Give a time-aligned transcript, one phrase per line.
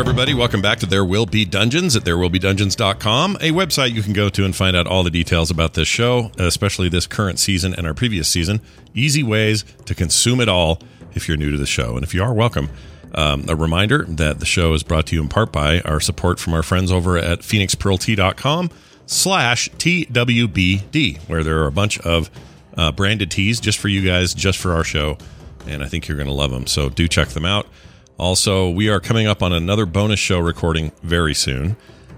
[0.00, 0.32] everybody.
[0.32, 4.46] Welcome back to There Will Be Dungeons at therewillbedungeons.com, a website you can go to
[4.46, 7.92] and find out all the details about this show, especially this current season and our
[7.92, 8.62] previous season.
[8.94, 10.80] Easy ways to consume it all
[11.14, 11.96] if you're new to the show.
[11.96, 12.70] And if you are, welcome.
[13.14, 16.38] Um, a reminder that the show is brought to you in part by our support
[16.38, 18.70] from our friends over at phoenixpearltea.com
[19.04, 22.30] slash TWBD, where there are a bunch of
[22.74, 25.18] uh, branded teas just for you guys, just for our show.
[25.66, 26.66] And I think you're going to love them.
[26.66, 27.66] So do check them out.
[28.20, 31.74] Also, we are coming up on another bonus show recording very soon.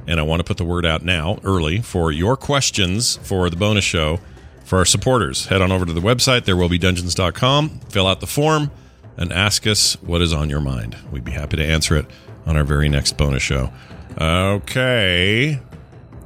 [0.09, 3.55] And I want to put the word out now, early, for your questions for the
[3.55, 4.19] bonus show
[4.65, 5.47] for our supporters.
[5.47, 8.73] Head on over to the website, therewillbedungeons.com, fill out the form,
[9.17, 10.97] and ask us what is on your mind.
[11.13, 12.07] We'd be happy to answer it
[12.47, 13.73] on our very next bonus show.
[14.21, 15.61] Okay.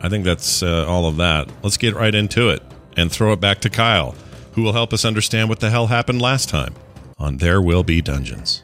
[0.01, 1.51] I think that's uh, all of that.
[1.63, 2.63] Let's get right into it
[2.97, 4.15] and throw it back to Kyle,
[4.53, 6.75] who will help us understand what the hell happened last time
[7.19, 8.63] on There Will Be Dungeons.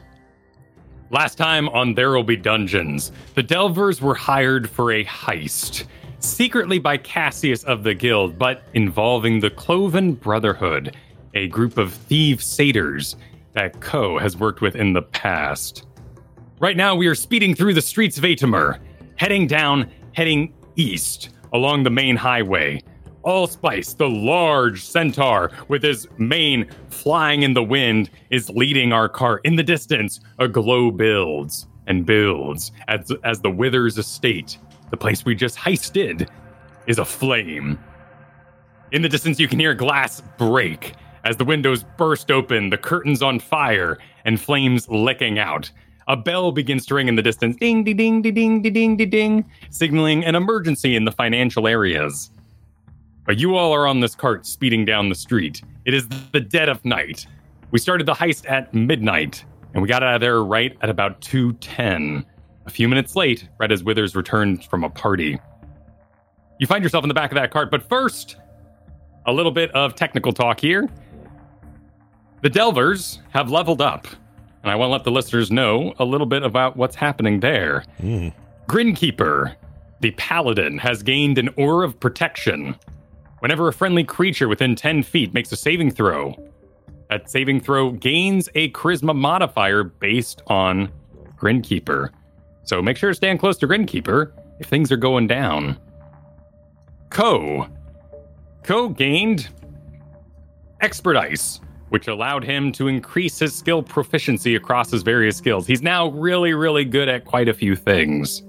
[1.13, 5.85] Last time on There Will Be Dungeons, the Delvers were hired for a heist,
[6.17, 10.97] secretly by Cassius of the Guild, but involving the Cloven Brotherhood,
[11.35, 13.15] a group of thief satyrs
[13.51, 15.85] that Ko has worked with in the past.
[16.59, 18.79] Right now, we are speeding through the streets of Atimer,
[19.15, 22.81] heading down, heading east along the main highway.
[23.23, 29.41] Allspice, the large centaur with his mane flying in the wind, is leading our cart.
[29.43, 34.57] In the distance, a glow builds and builds as, as the Withers estate,
[34.91, 36.29] the place we just heisted,
[36.87, 37.79] is aflame.
[38.91, 40.93] In the distance, you can hear glass break
[41.23, 45.71] as the windows burst open, the curtains on fire, and flames licking out.
[46.07, 49.09] A bell begins to ring in the distance, ding, ding, ding, ding, ding, ding, ding,
[49.09, 52.29] ding, signaling an emergency in the financial areas.
[53.25, 55.61] But you all are on this cart speeding down the street.
[55.85, 57.25] It is the dead of night.
[57.71, 61.21] We started the heist at midnight, and we got out of there right at about
[61.21, 62.25] 2:10.
[62.65, 65.39] A few minutes late, right as Withers returned from a party.
[66.59, 68.37] You find yourself in the back of that cart, but first,
[69.25, 70.89] a little bit of technical talk here.
[72.41, 74.07] The Delvers have leveled up,
[74.63, 77.85] and I want to let the listeners know a little bit about what's happening there.
[77.99, 78.29] Hmm.
[78.67, 79.55] Grinkeeper,
[80.01, 82.75] the paladin, has gained an aura of protection.
[83.43, 86.33] Whenever a friendly creature within 10 feet makes a saving throw,
[87.09, 90.89] that saving throw gains a charisma modifier based on
[91.35, 92.07] Grinkeeper.
[92.63, 95.77] So make sure to stand close to Grinkeeper if things are going down.
[97.09, 97.67] Ko.
[98.63, 99.49] Ko gained
[100.81, 101.59] Expertise,
[101.89, 105.67] which allowed him to increase his skill proficiency across his various skills.
[105.67, 108.41] He's now really, really good at quite a few things.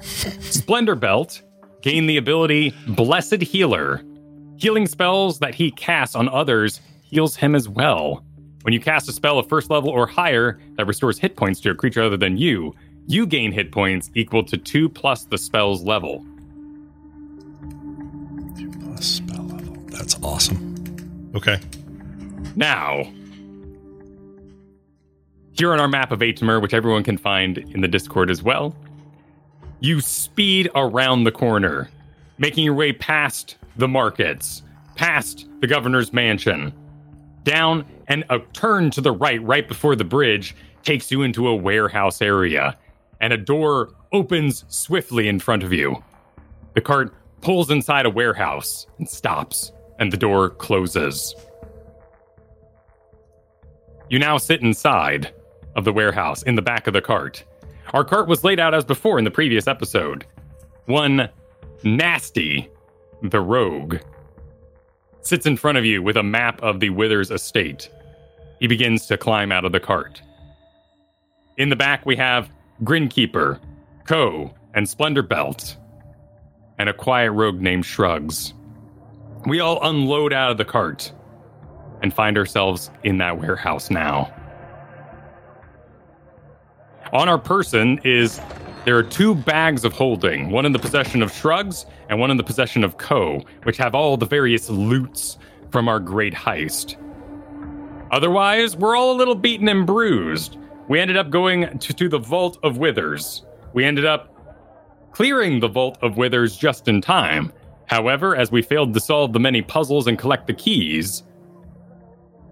[0.00, 1.40] Splendor Belt
[1.82, 4.02] gained the ability Blessed Healer.
[4.58, 8.24] Healing spells that he casts on others heals him as well.
[8.62, 11.70] When you cast a spell of first level or higher that restores hit points to
[11.70, 12.74] a creature other than you,
[13.06, 16.26] you gain hit points equal to 2 plus the spell's level.
[18.58, 19.76] 2 Plus spell level.
[19.86, 21.30] That's awesome.
[21.36, 21.60] Okay.
[22.56, 23.04] Now,
[25.52, 28.74] here on our map of Atimer, which everyone can find in the Discord as well,
[29.78, 31.88] you speed around the corner,
[32.38, 34.62] making your way past the markets,
[34.96, 36.72] past the governor's mansion,
[37.44, 41.56] down and a turn to the right, right before the bridge, takes you into a
[41.56, 42.76] warehouse area,
[43.20, 46.02] and a door opens swiftly in front of you.
[46.74, 51.34] The cart pulls inside a warehouse and stops, and the door closes.
[54.10, 55.32] You now sit inside
[55.76, 57.44] of the warehouse in the back of the cart.
[57.92, 60.26] Our cart was laid out as before in the previous episode.
[60.86, 61.28] One
[61.84, 62.70] nasty,
[63.22, 63.96] the rogue,
[65.20, 67.90] sits in front of you with a map of the Withers estate.
[68.60, 70.22] He begins to climb out of the cart.
[71.56, 72.50] In the back, we have
[72.84, 73.60] Grinkeeper,
[74.06, 75.76] Ko, and Splendor Belt,
[76.78, 78.54] and a quiet rogue named Shrugs.
[79.46, 81.12] We all unload out of the cart
[82.02, 84.32] and find ourselves in that warehouse now.
[87.12, 88.40] On our person is
[88.84, 92.36] there are two bags of holding, one in the possession of Shrugs and one in
[92.36, 95.38] the possession of Ko, which have all the various loots
[95.70, 96.96] from our great heist.
[98.10, 100.56] Otherwise, we're all a little beaten and bruised.
[100.88, 103.44] We ended up going to, to the Vault of Withers.
[103.74, 104.34] We ended up
[105.12, 107.52] clearing the Vault of Withers just in time.
[107.86, 111.22] However, as we failed to solve the many puzzles and collect the keys,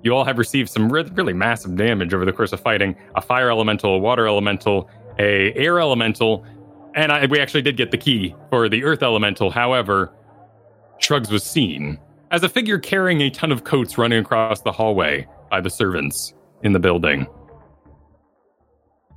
[0.02, 3.50] you all have received some really massive damage over the course of fighting a fire
[3.50, 4.88] elemental, a water elemental,
[5.18, 6.44] a air elemental,
[6.96, 9.50] and I, we actually did get the key for the Earth Elemental.
[9.50, 10.12] However,
[10.98, 11.98] Shrugs was seen
[12.30, 16.34] as a figure carrying a ton of coats running across the hallway by the servants
[16.62, 17.26] in the building.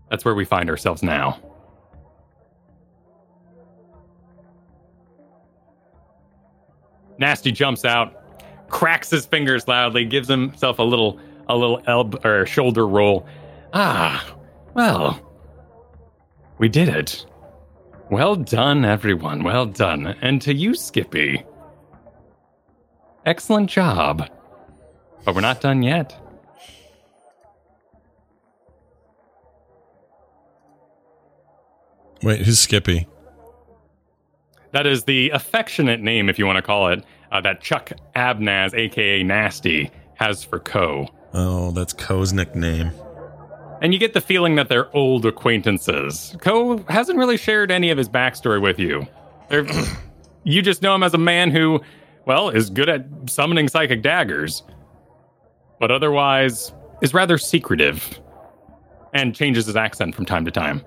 [0.09, 1.39] That's where we find ourselves now.
[7.17, 8.23] Nasty jumps out,
[8.69, 13.25] cracks his fingers loudly, gives himself a little a little elbow or shoulder roll.
[13.73, 14.35] Ah,
[14.73, 15.19] well,
[16.59, 17.25] we did it.
[18.09, 19.43] Well done, everyone.
[19.43, 20.07] Well done.
[20.21, 21.43] And to you, Skippy.
[23.25, 24.27] Excellent job.
[25.23, 26.19] But we're not done yet.
[32.23, 33.07] Wait, who's Skippy?
[34.71, 38.73] That is the affectionate name, if you want to call it, uh, that Chuck Abnaz,
[38.73, 41.07] aka Nasty, has for Ko.
[41.33, 42.91] Oh, that's Ko's nickname.
[43.81, 46.35] And you get the feeling that they're old acquaintances.
[46.41, 49.07] Ko hasn't really shared any of his backstory with you.
[50.43, 51.81] You just know him as a man who,
[52.25, 54.63] well, is good at summoning psychic daggers,
[55.79, 58.19] but otherwise is rather secretive
[59.13, 60.83] and changes his accent from time to time.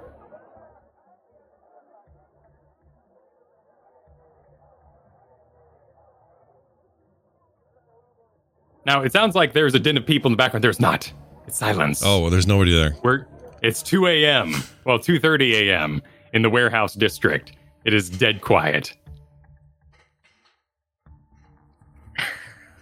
[8.84, 10.64] Now, it sounds like there's a din of people in the background.
[10.64, 11.12] There's not.
[11.46, 12.02] It's silence.
[12.04, 12.96] Oh, well, there's nobody there.
[13.02, 13.26] We're
[13.62, 14.54] it's 2 a.m.
[14.84, 16.02] Well, 2:30 a.m.
[16.32, 17.52] in the warehouse district.
[17.84, 18.94] It is dead quiet.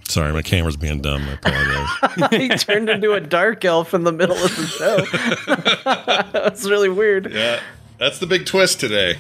[0.08, 1.22] Sorry, my camera's being dumb.
[1.22, 2.30] I apologize.
[2.40, 6.30] he turned into a dark elf in the middle of the show.
[6.32, 7.30] That's really weird.
[7.32, 7.60] yeah,
[7.98, 9.18] that's the big twist today.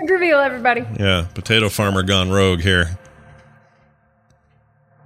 [0.00, 0.86] Big reveal, everybody.
[0.98, 2.98] Yeah, potato farmer gone rogue here.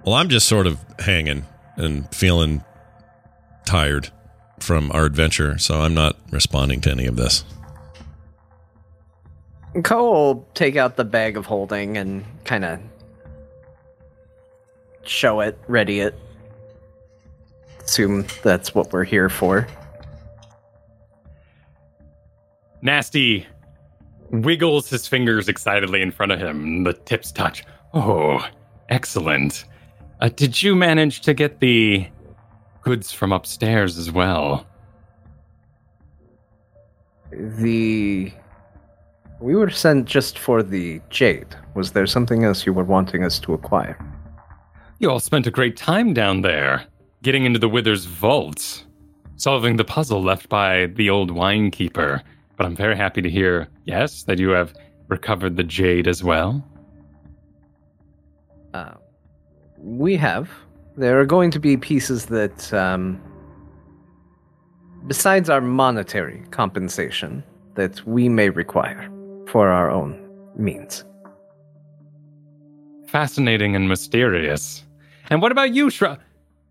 [0.05, 2.63] Well, I'm just sort of hanging and feeling
[3.65, 4.09] tired
[4.59, 7.43] from our adventure, so I'm not responding to any of this.
[9.83, 12.79] Cole will take out the bag of holding and kind of
[15.03, 16.15] show it, ready it.
[17.83, 19.67] Assume that's what we're here for.
[22.81, 23.47] Nasty
[24.29, 26.83] wiggles his fingers excitedly in front of him.
[26.83, 27.63] The tips touch.
[27.93, 28.45] Oh,
[28.89, 29.65] excellent.
[30.19, 32.07] Uh, did you manage to get the
[32.81, 34.65] goods from upstairs as well?
[37.31, 38.31] The.
[39.39, 41.55] We were sent just for the jade.
[41.73, 43.97] Was there something else you were wanting us to acquire?
[44.99, 46.83] You all spent a great time down there,
[47.23, 48.85] getting into the Wither's vault,
[49.37, 52.21] solving the puzzle left by the old wine keeper.
[52.55, 54.75] But I'm very happy to hear, yes, that you have
[55.07, 56.63] recovered the jade as well.
[58.75, 58.93] Uh,
[59.79, 60.51] we have.
[60.97, 63.21] There are going to be pieces that, um,
[65.07, 67.43] besides our monetary compensation,
[67.75, 69.09] that we may require
[69.47, 70.19] for our own
[70.55, 71.05] means.
[73.07, 74.83] Fascinating and mysterious.
[75.29, 76.17] And what about you, Shra?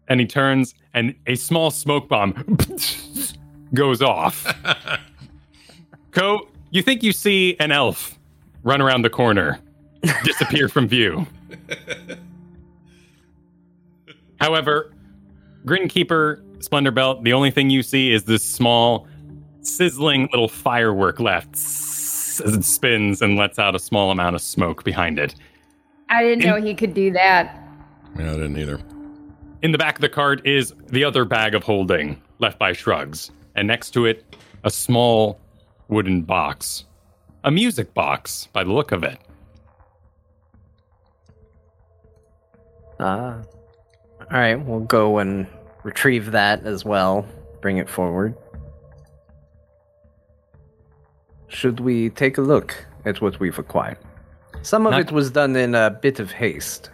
[0.09, 2.33] And he turns, and a small smoke bomb
[3.75, 4.47] goes off.
[6.11, 8.19] Ko, you think you see an elf
[8.65, 9.61] run around the corner,
[10.25, 11.27] disappear from view.
[14.41, 14.93] However,
[15.67, 19.07] Grinkeeper, Splendor Belt, the only thing you see is this small,
[19.61, 24.83] sizzling little firework left as it spins and lets out a small amount of smoke
[24.85, 25.35] behind it.
[26.09, 27.57] I didn't know he could do that.
[28.19, 28.81] Yeah, I didn't either.
[29.63, 33.31] In the back of the cart is the other bag of holding left by Shrugs,
[33.55, 35.39] and next to it, a small
[35.89, 36.85] wooden box.
[37.45, 39.19] A music box, by the look of it.
[42.99, 43.43] Ah.
[44.33, 45.47] All right, we'll go and
[45.83, 47.27] retrieve that as well.
[47.61, 48.35] Bring it forward.
[51.49, 53.99] Should we take a look at what we've acquired?
[54.63, 56.91] Some of Not- it was done in a bit of haste.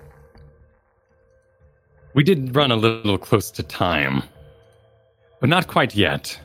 [2.14, 4.22] We did run a little close to time,
[5.40, 6.38] but not quite yet.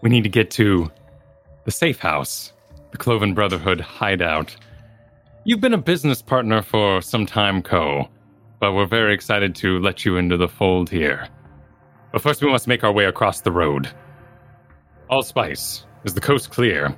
[0.00, 0.88] We need to get to
[1.64, 2.52] the safe house,
[2.92, 4.54] the Cloven Brotherhood hideout.
[5.44, 8.08] You've been a business partner for some time, Ko,
[8.58, 11.28] but we're very excited to let you into the fold here.
[12.12, 13.90] But first, we must make our way across the road.
[15.10, 16.96] Allspice, is the coast clear?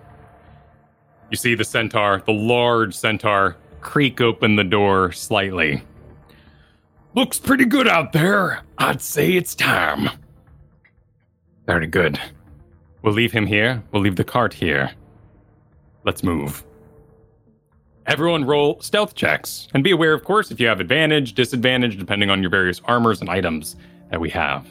[1.31, 5.83] You see the centaur, the large centaur, creak open the door slightly.
[7.15, 8.63] Looks pretty good out there.
[8.79, 10.11] I'd say it's time.
[11.67, 12.19] Very good.
[13.03, 13.83] We'll leave him here.
[13.93, 14.91] We'll leave the cart here.
[16.05, 16.65] Let's move.
[18.09, 19.69] Everyone roll stealth checks.
[19.75, 23.21] And be aware, of course, if you have advantage, disadvantage, depending on your various armors
[23.21, 23.77] and items
[24.11, 24.67] that we have.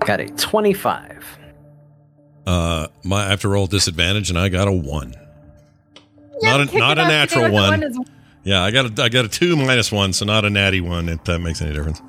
[0.00, 1.38] Got a 25.
[2.46, 5.14] Uh, my I have to roll disadvantage, and I got a one.
[6.42, 7.82] Yeah, Not a- not a natural kick it up, one.
[7.82, 7.98] is-
[8.42, 11.08] Yeah, I got a I got a two minus one, so not a natty one.
[11.08, 12.02] If that makes any difference.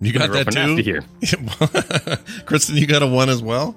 [0.00, 1.00] You got Roll that for nasty too?
[1.20, 2.16] here.
[2.46, 3.76] Kristen, you got a one as well?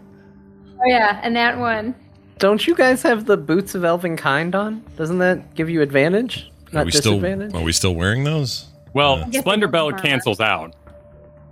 [0.80, 1.96] Oh yeah, and that one.
[2.40, 4.84] Don't you guys have the boots of elven kind on?
[4.98, 6.52] Doesn't that give you advantage?
[6.72, 8.68] Are Not we still are we still wearing those?
[8.94, 10.76] Well, guess Splendor it's Belt cancels out.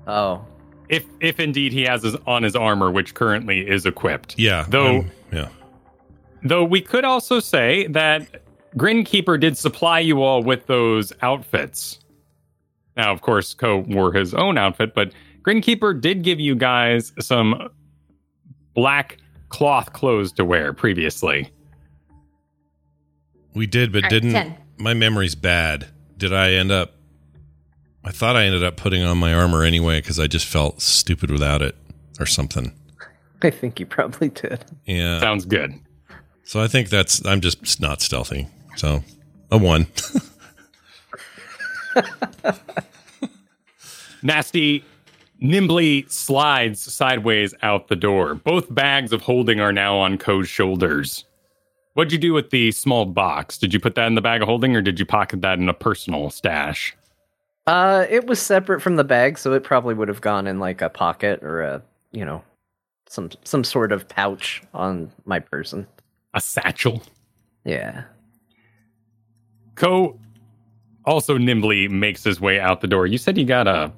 [0.08, 0.46] Oh.
[0.90, 4.38] If if indeed he has his on his armor, which currently is equipped.
[4.38, 4.66] Yeah.
[4.68, 5.50] Though um, yeah.
[6.44, 8.42] though we could also say that
[8.76, 12.00] Grinkeeper did supply you all with those outfits.
[13.02, 17.70] Now, of course, Ko wore his own outfit, but Grinkeeper did give you guys some
[18.76, 19.18] black
[19.50, 21.50] cloth clothes to wear previously.
[23.56, 24.56] We did, but All right, didn't 10.
[24.78, 25.88] my memory's bad.
[26.16, 26.94] Did I end up
[28.06, 31.32] I thought I ended up putting on my armor anyway because I just felt stupid
[31.32, 31.76] without it
[32.20, 32.72] or something.
[33.42, 34.64] I think you probably did.
[34.86, 35.20] Yeah.
[35.20, 35.74] Sounds good.
[36.44, 38.48] So I think that's I'm just not stealthy.
[38.76, 39.04] So
[39.50, 39.88] a one.
[44.24, 44.84] Nasty
[45.40, 48.36] nimbly slides sideways out the door.
[48.36, 51.26] Both bags of holding are now on Ko's shoulders.
[51.94, 53.58] What'd you do with the small box?
[53.58, 55.68] Did you put that in the bag of holding or did you pocket that in
[55.68, 56.96] a personal stash?
[57.68, 60.82] Uh, it was separate from the bag, so it probably would have gone in like
[60.82, 62.42] a pocket or a, you know,
[63.08, 65.86] some some sort of pouch on my person.
[66.34, 67.04] A satchel?
[67.66, 68.04] Yeah.
[69.76, 70.18] Ko
[71.06, 73.06] also nimbly makes his way out the door.
[73.06, 73.92] You said you got a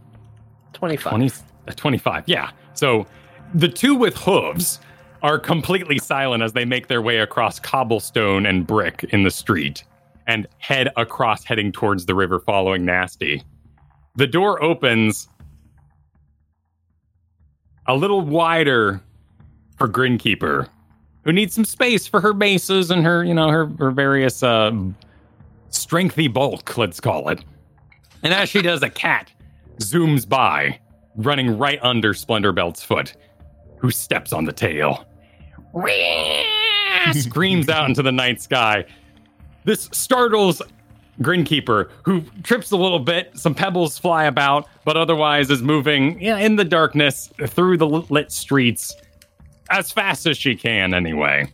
[0.74, 1.12] 25.
[1.12, 1.32] 20,
[1.76, 2.24] 25.
[2.28, 2.52] Yeah.
[2.74, 3.06] So
[3.54, 4.80] the two with hooves
[5.22, 9.84] are completely silent as they make their way across cobblestone and brick in the street
[10.28, 13.44] and head across, heading towards the river, following Nasty.
[14.16, 15.28] The door opens
[17.88, 19.02] a little wider
[19.78, 20.68] for Grinkeeper,
[21.24, 24.72] who needs some space for her bases and her, you know, her, her various uh,
[25.70, 27.44] strengthy bulk, let's call it.
[28.24, 29.32] And as she does, a cat
[29.78, 30.80] zooms by,
[31.16, 33.16] running right under Splendor Belt's foot,
[33.78, 35.06] who steps on the tail.
[37.14, 38.86] Screams out into the night sky.
[39.66, 40.62] This startles
[41.22, 43.38] Grinkeeper, who trips a little bit.
[43.38, 48.96] Some pebbles fly about, but otherwise is moving in the darkness through the lit streets
[49.70, 51.52] as fast as she can, anyway.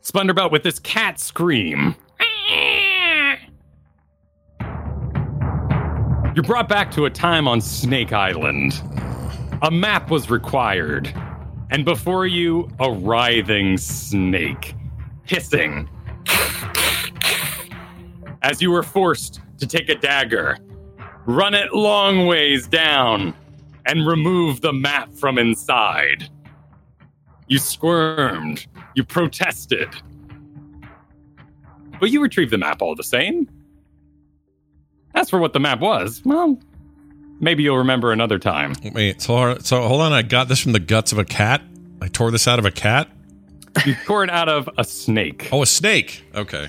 [0.00, 1.94] Splendor Belt with this cat scream.
[6.36, 8.82] You're brought back to a time on Snake Island.
[9.62, 11.10] A map was required,
[11.70, 14.74] and before you, a writhing snake,
[15.24, 15.88] hissing.
[18.42, 20.58] As you were forced to take a dagger,
[21.24, 23.32] run it long ways down,
[23.86, 26.28] and remove the map from inside.
[27.46, 29.88] You squirmed, you protested,
[31.98, 33.48] but you retrieved the map all the same.
[35.16, 36.56] As for what the map was, well,
[37.40, 38.74] maybe you'll remember another time.
[38.92, 40.12] Wait, so so hold on.
[40.12, 41.62] I got this from the guts of a cat.
[42.00, 43.08] I tore this out of a cat.
[43.84, 46.24] You tore it out of a snake, Oh, a snake.
[46.34, 46.68] Okay.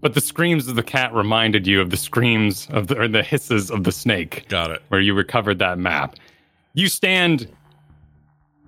[0.00, 3.22] but the screams of the cat reminded you of the screams of the or the
[3.22, 4.82] hisses of the snake, Got it.
[4.88, 6.14] where you recovered that map.
[6.74, 7.48] You stand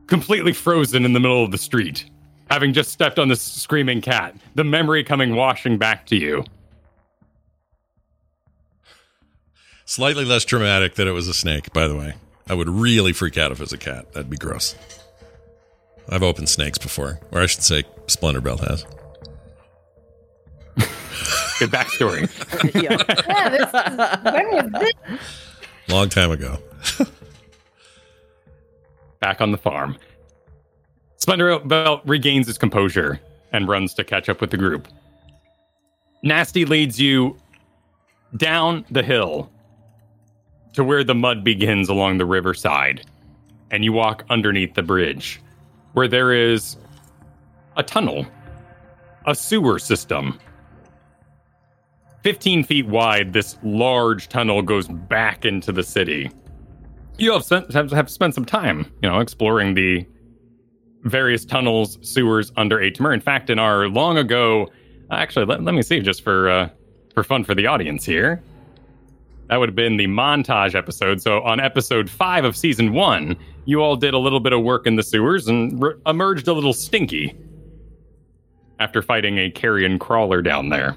[0.06, 2.04] completely frozen in the middle of the street,
[2.50, 4.34] having just stepped on this screaming cat.
[4.56, 6.44] The memory coming washing back to you.
[9.90, 12.14] Slightly less dramatic that it was a snake, by the way.
[12.48, 14.12] I would really freak out if it was a cat.
[14.12, 14.76] That'd be gross.
[16.08, 18.86] I've opened snakes before, or I should say, Splendor Belt has.
[21.58, 22.30] Good backstory.
[22.80, 23.02] yeah.
[23.28, 25.20] Yeah, this is, when was this?
[25.88, 26.60] Long time ago.
[29.18, 29.98] back on the farm.
[31.16, 33.18] Splendor Belt regains his composure
[33.52, 34.86] and runs to catch up with the group.
[36.22, 37.36] Nasty leads you
[38.36, 39.50] down the hill
[40.72, 43.04] to where the mud begins along the riverside,
[43.70, 45.40] and you walk underneath the bridge,
[45.92, 46.76] where there is
[47.76, 48.26] a tunnel,
[49.26, 50.38] a sewer system.
[52.22, 56.30] 15 feet wide, this large tunnel goes back into the city
[57.20, 60.06] you have spent, have, spent some time, you know, exploring the
[61.02, 63.12] various tunnels, sewers under Atimer.
[63.12, 64.70] In fact, in our long ago,
[65.10, 66.68] actually, let, let me see just for uh,
[67.14, 68.42] for fun for the audience here.
[69.50, 71.20] That would have been the montage episode.
[71.20, 74.86] So on episode five of season one, you all did a little bit of work
[74.86, 77.36] in the sewers and re- emerged a little stinky
[78.78, 80.96] after fighting a carrion crawler down there.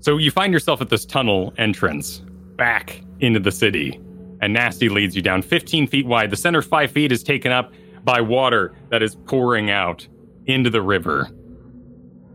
[0.00, 2.22] So you find yourself at this tunnel entrance
[2.56, 4.00] back into the city,
[4.40, 6.30] and Nasty leads you down 15 feet wide.
[6.30, 10.08] The center five feet is taken up by water that is pouring out
[10.46, 11.28] into the river,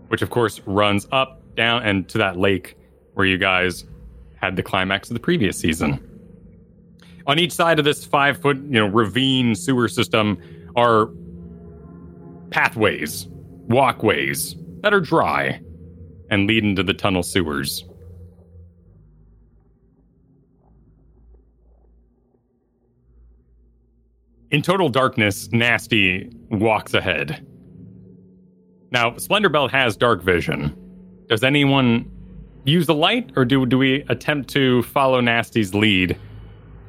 [0.10, 2.78] which of course runs up, down, and to that lake
[3.14, 3.86] where you guys
[4.36, 6.08] had the climax of the previous season.
[7.28, 10.42] On each side of this five foot, you know, ravine sewer system
[10.76, 11.10] are
[12.50, 13.28] pathways,
[13.68, 15.62] walkways that are dry
[16.30, 17.86] and lead into the tunnel sewers.
[24.50, 27.46] In total darkness, Nasty walks ahead.
[28.92, 30.76] Now, Splendor Belt has dark vision.
[31.30, 32.12] Does anyone
[32.64, 36.18] use the light, or do, do we attempt to follow Nasty's lead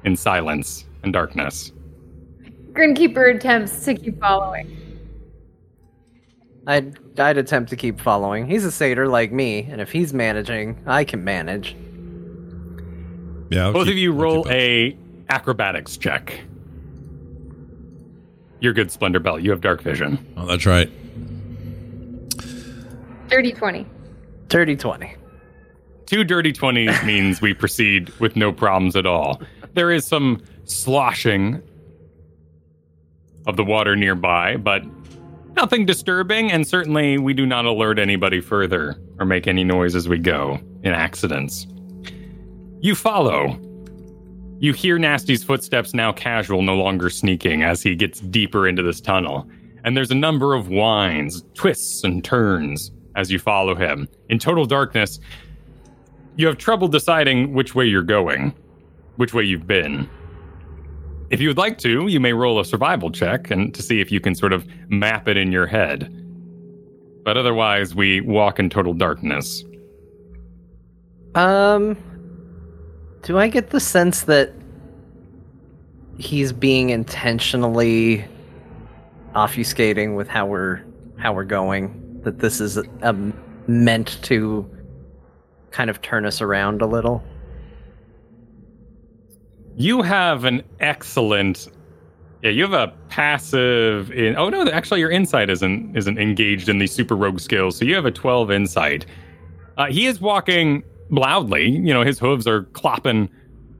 [0.04, 1.72] in silence and darkness?
[2.72, 4.78] Grinkeeper attempts to keep following.
[6.66, 8.46] I'd I'd attempt to keep following.
[8.46, 11.76] He's a satyr like me, and if he's managing, I can manage.
[13.50, 13.66] Yeah.
[13.66, 14.96] I'll Both keep- of you roll a
[15.28, 16.40] acrobatics check.
[18.60, 19.42] You're good, Splendor Belt.
[19.42, 20.24] You have dark vision.
[20.36, 20.88] Oh, that's right.
[23.28, 23.86] Dirty 20.
[24.48, 25.14] Dirty twenty.
[26.12, 29.40] Two dirty 20s means we proceed with no problems at all.
[29.72, 31.62] There is some sloshing
[33.46, 34.84] of the water nearby, but
[35.56, 40.06] nothing disturbing, and certainly we do not alert anybody further or make any noise as
[40.06, 41.66] we go in accidents.
[42.82, 43.58] You follow.
[44.58, 49.00] You hear Nasty's footsteps now casual, no longer sneaking, as he gets deeper into this
[49.00, 49.48] tunnel.
[49.82, 54.08] And there's a number of winds, twists, and turns as you follow him.
[54.28, 55.18] In total darkness,
[56.36, 58.54] you have trouble deciding which way you're going,
[59.16, 60.08] which way you've been.
[61.30, 64.12] If you would like to, you may roll a survival check and to see if
[64.12, 66.14] you can sort of map it in your head.
[67.24, 69.64] But otherwise, we walk in total darkness.
[71.34, 71.96] Um,
[73.22, 74.52] do I get the sense that
[76.18, 78.24] he's being intentionally
[79.34, 80.82] obfuscating with how we're
[81.16, 82.20] how we're going?
[82.24, 83.32] That this is um,
[83.66, 84.68] meant to
[85.72, 87.22] kind of turn us around a little.
[89.76, 91.68] You have an excellent.
[92.42, 94.36] Yeah, you have a passive in.
[94.36, 97.76] Oh no, actually, your insight isn't isn't engaged in the super rogue skills.
[97.76, 99.06] So you have a twelve insight.
[99.78, 101.70] Uh, he is walking loudly.
[101.70, 103.28] You know, his hooves are clopping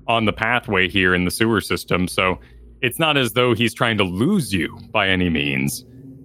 [0.07, 2.09] on the pathway here in the sewer system.
[2.09, 2.40] So
[2.81, 5.85] it's not as though he's trying to lose you by any means.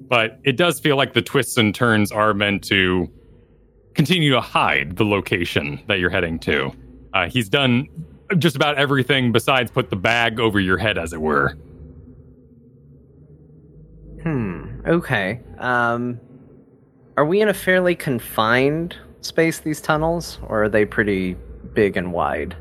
[0.10, 3.12] But it does feel like the twists and turns are meant to
[3.98, 6.72] continue to hide the location that you're heading to.
[7.14, 7.88] Uh, he's done
[8.38, 11.58] just about everything besides put the bag over your head, as it were.
[14.22, 14.82] Hmm.
[14.86, 15.42] Okay.
[15.58, 16.20] Um,
[17.18, 19.60] are we in a fairly confined space?
[19.60, 21.36] These tunnels, or are they pretty
[21.74, 22.56] big and wide?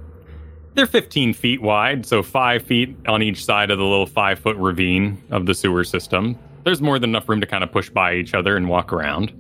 [0.75, 4.57] They're 15 feet wide, so five feet on each side of the little five foot
[4.57, 6.39] ravine of the sewer system.
[6.65, 9.33] There's more than enough room to kind of push by each other and walk around.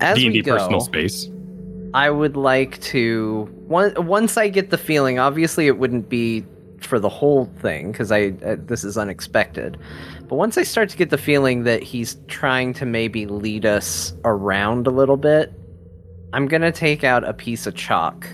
[0.00, 1.28] As D&D we go, personal space.
[1.94, 5.18] I would like to one, once I get the feeling.
[5.18, 6.44] Obviously, it wouldn't be
[6.78, 9.76] for the whole thing because I uh, this is unexpected.
[10.28, 14.14] But once I start to get the feeling that he's trying to maybe lead us
[14.24, 15.52] around a little bit,
[16.32, 18.26] I'm gonna take out a piece of chalk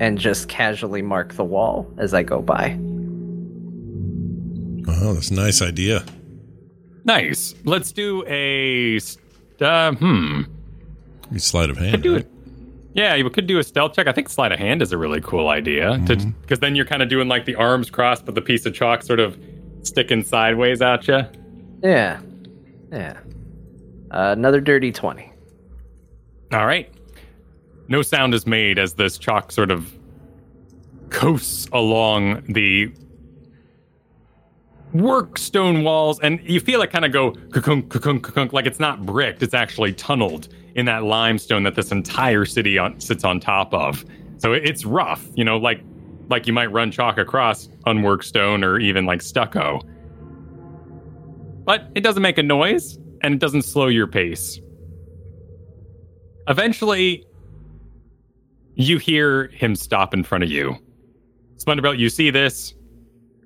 [0.00, 2.78] and just casually mark the wall as I go by.
[4.88, 6.04] Oh, that's a nice idea.
[7.04, 7.54] Nice.
[7.64, 8.98] Let's do a.
[9.60, 10.42] Uh, hmm.
[11.32, 11.92] You sleight of hand.
[11.92, 12.24] Could do right?
[12.24, 12.30] it.
[12.94, 14.06] Yeah, you could do a stealth check.
[14.06, 17.08] I think sleight of hand is a really cool idea because then you're kind of
[17.08, 19.38] doing like the arms crossed, but the piece of chalk sort of
[19.82, 21.22] sticking sideways at you.
[21.82, 22.20] Yeah,
[22.92, 23.18] yeah.
[24.10, 25.32] Uh, another dirty twenty.
[26.52, 26.92] All right.
[27.88, 29.90] No sound is made as this chalk sort of
[31.08, 32.92] coasts along the
[34.94, 38.80] work stone walls, and you feel it kind of go kunk kunk kunk like it's
[38.80, 43.38] not bricked; it's actually tunneled in that limestone that this entire city on, sits on
[43.40, 44.04] top of.
[44.38, 45.80] So it- it's rough, you know, like
[46.30, 49.80] like you might run chalk across unworked stone or even like stucco.
[51.64, 54.60] But it doesn't make a noise, and it doesn't slow your pace.
[56.48, 57.24] Eventually,
[58.74, 60.76] you hear him stop in front of you.
[61.58, 62.74] Splendorbelt, you see this.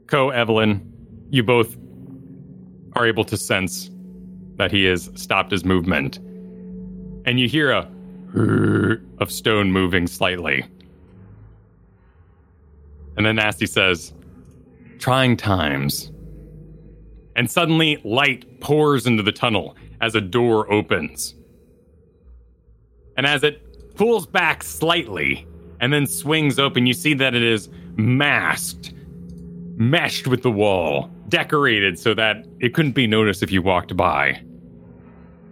[0.06, 0.90] Ko Evelyn,
[1.30, 1.76] you both
[2.94, 3.90] are able to sense
[4.56, 6.18] that he has stopped his movement.
[7.26, 7.88] And you hear a
[9.18, 10.64] of stone moving slightly.
[13.16, 14.12] And then Nasty says,
[14.98, 16.10] Trying times.
[17.34, 21.34] And suddenly, light pours into the tunnel as a door opens.
[23.16, 25.46] And as it pulls back slightly
[25.80, 28.92] and then swings open, you see that it is masked,
[29.76, 34.40] meshed with the wall, decorated so that it couldn't be noticed if you walked by.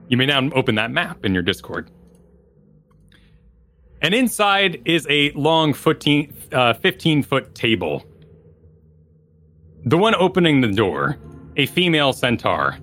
[0.08, 1.90] You may now open that map in your Discord.
[4.02, 8.04] And inside is a long 15, uh, 15 foot table.
[9.84, 11.18] The one opening the door,
[11.56, 12.78] a female centaur,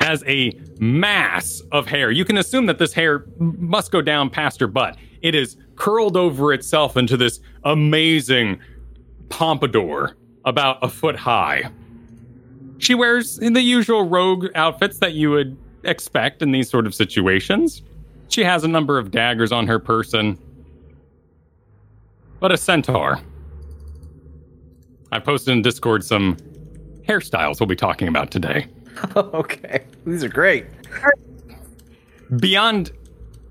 [0.00, 2.10] has a mass of hair.
[2.10, 4.96] You can assume that this hair must go down past her butt.
[5.22, 8.60] It is curled over itself into this amazing
[9.28, 10.16] pompadour
[10.48, 11.70] about a foot high.
[12.78, 16.94] She wears in the usual rogue outfits that you would expect in these sort of
[16.94, 17.82] situations.
[18.28, 20.38] She has a number of daggers on her person,
[22.40, 23.20] but a centaur.
[25.12, 26.36] I posted in Discord some
[27.06, 28.66] hairstyles we'll be talking about today.
[29.16, 30.66] okay, these are great.
[32.38, 32.92] Beyond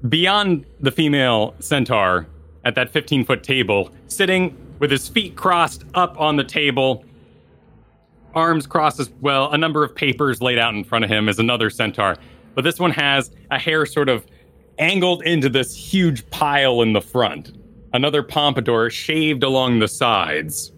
[0.10, 2.27] beyond the female centaur
[2.65, 7.03] at that 15 foot table, sitting with his feet crossed up on the table,
[8.35, 11.39] arms crossed as well, a number of papers laid out in front of him is
[11.39, 12.15] another centaur.
[12.55, 14.25] But this one has a hair sort of
[14.79, 17.57] angled into this huge pile in the front,
[17.93, 20.71] another pompadour shaved along the sides.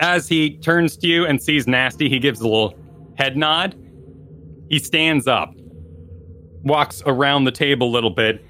[0.00, 2.74] As he turns to you and sees Nasty, he gives a little
[3.16, 3.76] head nod.
[4.68, 5.54] He stands up,
[6.62, 8.44] walks around the table a little bit,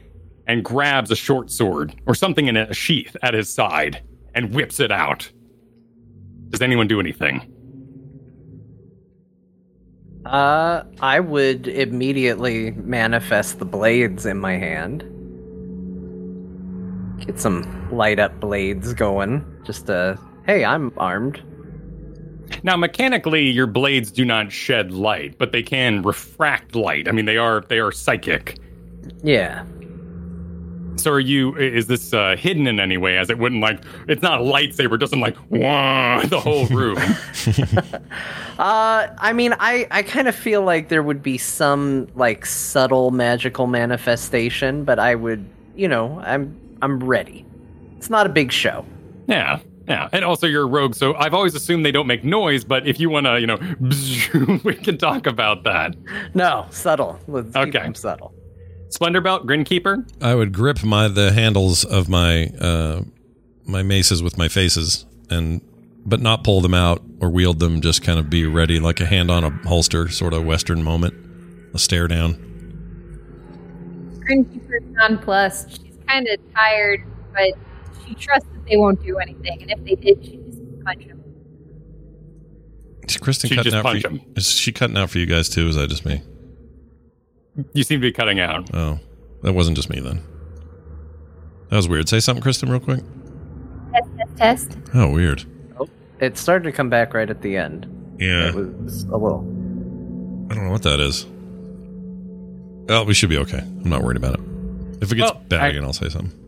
[0.47, 4.03] and grabs a short sword or something in a sheath at his side
[4.35, 5.31] and whips it out.
[6.51, 7.49] Does anyone do anything?
[10.27, 15.03] Uh, I would immediately manifest the blades in my hand.
[17.27, 19.45] Get some light up blades going.
[19.65, 20.17] Just uh,
[20.47, 21.43] hey, I'm armed.
[22.63, 27.09] Now, mechanically, your blades do not shed light, but they can refract light.
[27.09, 28.59] I mean, they are they are psychic.
[29.23, 29.65] Yeah.
[30.97, 31.57] So, are you?
[31.57, 33.17] Is this uh, hidden in any way?
[33.19, 36.99] As it wouldn't like it's not a lightsaber, it doesn't like wah the whole room.
[38.59, 43.11] Uh, I mean, I I kind of feel like there would be some like subtle
[43.11, 47.45] magical manifestation, but I would, you know, I'm I'm ready.
[47.97, 48.85] It's not a big show.
[49.27, 52.63] yeah, yeah, and also you're a rogue, so I've always assumed they don't make noise.
[52.63, 53.59] But if you want to, you know,
[54.65, 55.97] we can talk about that.
[56.35, 57.19] No, subtle.
[57.27, 57.79] Let's keep Okay.
[57.83, 58.33] them subtle.
[58.93, 60.07] Splendor Belt, Grinkeeper.
[60.23, 63.03] I would grip my the handles of my uh,
[63.65, 65.63] my maces with my faces and
[66.05, 67.81] but not pull them out or wield them.
[67.81, 71.15] Just kind of be ready, like a hand on a holster, sort of Western moment.
[71.75, 72.35] A stare down.
[74.29, 75.83] Grinkeeper's nonplussed.
[75.83, 77.03] She's kind of tired,
[77.33, 77.55] but
[78.07, 79.63] she trusts that they won't do anything.
[79.63, 81.23] And if they did, she'd just punch them.
[83.09, 84.11] Is Kristen She'd cutting out for punch you?
[84.11, 84.21] 'em.
[84.37, 85.67] Is she cutting out for you guys too?
[85.67, 86.21] Is that just me?
[87.75, 88.71] You seem to be cutting out.
[88.75, 88.99] Oh,
[89.43, 90.23] that wasn't just me then.
[91.69, 92.09] That was weird.
[92.09, 93.01] Say something, Kristen, real quick.
[93.93, 94.79] Test, test, test.
[94.95, 95.45] Oh, weird.
[95.79, 95.89] Oh,
[96.21, 97.87] It started to come back right at the end.
[98.19, 99.41] Yeah, It was a little.
[100.51, 101.27] I don't know what that is.
[102.89, 103.59] Oh, we should be okay.
[103.59, 104.41] I'm not worried about it.
[105.03, 106.39] If it gets Well, bad I- again, I'll say something.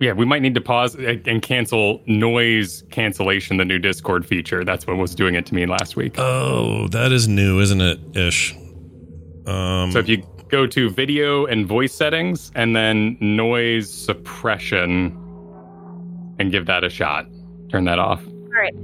[0.00, 4.62] Yeah, we might need to pause and and cancel noise cancellation, the new Discord feature.
[4.64, 6.14] That's what was doing it to me last week.
[6.18, 7.98] Oh, that is new, isn't it?
[8.16, 8.54] Ish.
[9.48, 15.16] Um, So if you go to video and voice settings and then noise suppression
[16.38, 17.26] and give that a shot,
[17.70, 18.24] turn that off.
[18.26, 18.74] All right.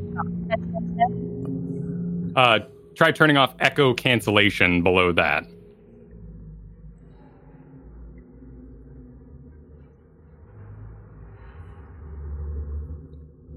[0.48, 2.36] Test, test, test.
[2.36, 2.58] Uh,
[2.96, 5.44] try turning off echo cancellation below that.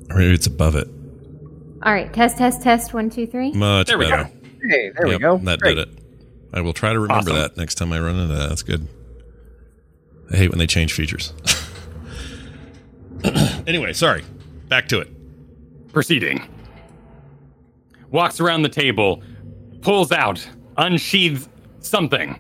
[0.10, 0.88] or maybe it's above it.
[1.84, 2.12] All right.
[2.14, 2.94] Test, test, test.
[2.94, 3.52] One, two, three.
[3.54, 4.24] Much There we better.
[4.26, 4.30] go.
[4.70, 5.38] Hey, there we go.
[5.40, 5.76] That Great.
[5.76, 5.97] did it.
[6.54, 7.36] I will try to remember Awesome.
[7.36, 8.50] that next time I run into that.
[8.50, 8.88] That's good.
[10.32, 11.34] I hate when they change features.
[13.68, 14.24] anyway, sorry.
[14.68, 15.10] Back to it.
[15.94, 16.48] Proceeding.
[18.12, 19.22] Walks around the table,
[19.82, 21.48] pulls out, unsheathes
[21.80, 22.40] something.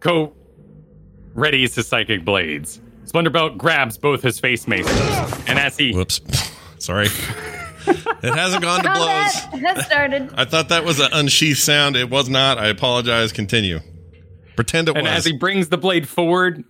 [0.00, 0.34] Ko
[1.34, 2.80] readies his psychic blades.
[3.04, 4.90] Splendorbelt grabs both his face maces,
[5.46, 6.20] and as he Whoops.
[6.78, 7.08] sorry.
[8.24, 9.40] It hasn't gone to blows.
[9.40, 10.34] Combat has started.
[10.36, 11.96] I thought that was an unsheath sound.
[11.96, 12.58] It was not.
[12.58, 13.32] I apologize.
[13.32, 13.80] Continue.
[14.56, 14.98] Pretend it was.
[14.98, 15.18] and was.
[15.18, 16.64] as he brings the blade forward,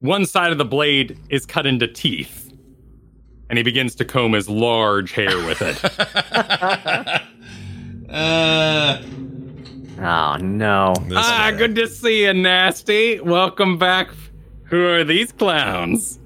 [0.00, 2.52] one side of the blade is cut into teeth,
[3.48, 5.84] and he begins to comb his large hair with it.
[8.10, 9.02] uh,
[10.00, 10.92] Oh no.
[11.06, 11.56] this ah, guy.
[11.56, 13.20] good to see you, Nasty.
[13.20, 14.10] Welcome back.
[14.64, 16.18] Who are these clowns?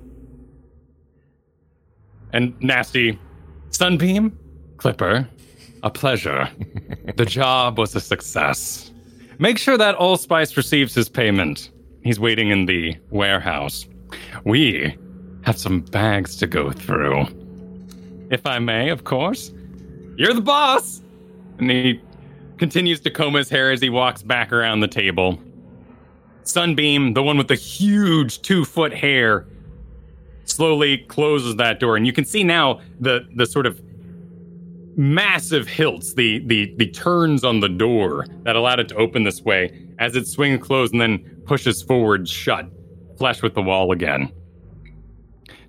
[2.33, 3.19] And Nasty,
[3.79, 4.37] Sunbeam,
[4.79, 5.29] Clipper,
[5.85, 6.51] a pleasure.
[7.15, 8.91] the job was a success.
[9.39, 11.71] Make sure that Allspice receives his payment.
[12.03, 13.87] He's waiting in the warehouse.
[14.45, 14.99] We
[15.43, 17.27] have some bags to go through.
[18.33, 19.53] If I may, of course.
[20.17, 21.01] You're the boss!
[21.61, 22.01] And he
[22.57, 25.39] continues to comb his hair as he walks back around the table.
[26.43, 29.47] Sunbeam, the one with the huge two foot hair,
[30.49, 33.81] slowly closes that door, and you can see now the the sort of
[34.97, 39.43] massive hilts, the the the turns on the door that allowed it to open this
[39.43, 42.67] way as it swings closed and then pushes forward shut,
[43.17, 44.33] flush with the wall again.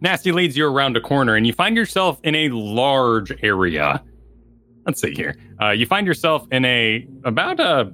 [0.02, 4.02] Nasty leads you around a corner, and you find yourself in a large area.
[4.86, 5.36] Let's see here.
[5.62, 7.92] Uh, you find yourself in a about a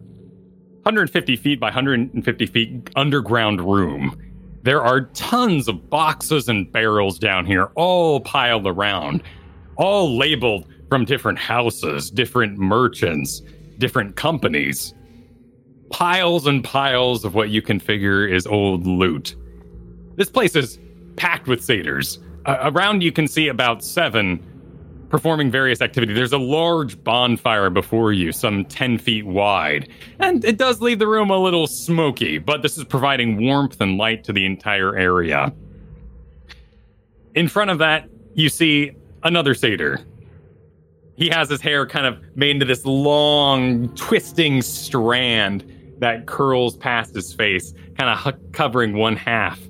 [0.84, 4.22] 150 feet by 150 feet underground room.
[4.66, 9.22] There are tons of boxes and barrels down here, all piled around,
[9.76, 13.44] all labeled from different houses, different merchants,
[13.78, 14.96] different companies.
[15.92, 19.36] Piles and piles of what you can figure is old loot.
[20.16, 20.80] This place is
[21.16, 22.18] packed with satyrs.
[22.48, 24.44] Uh, around you can see about seven
[25.16, 26.14] performing various activities.
[26.14, 29.88] There's a large bonfire before you, some 10 feet wide.
[30.20, 33.98] And it does leave the room a little smoky, but this is providing warmth and
[33.98, 35.54] light to the entire area.
[37.34, 38.92] In front of that, you see
[39.24, 40.02] another satyr.
[41.16, 47.16] He has his hair kind of made into this long, twisting strand that curls past
[47.16, 49.62] his face, kind of covering one half,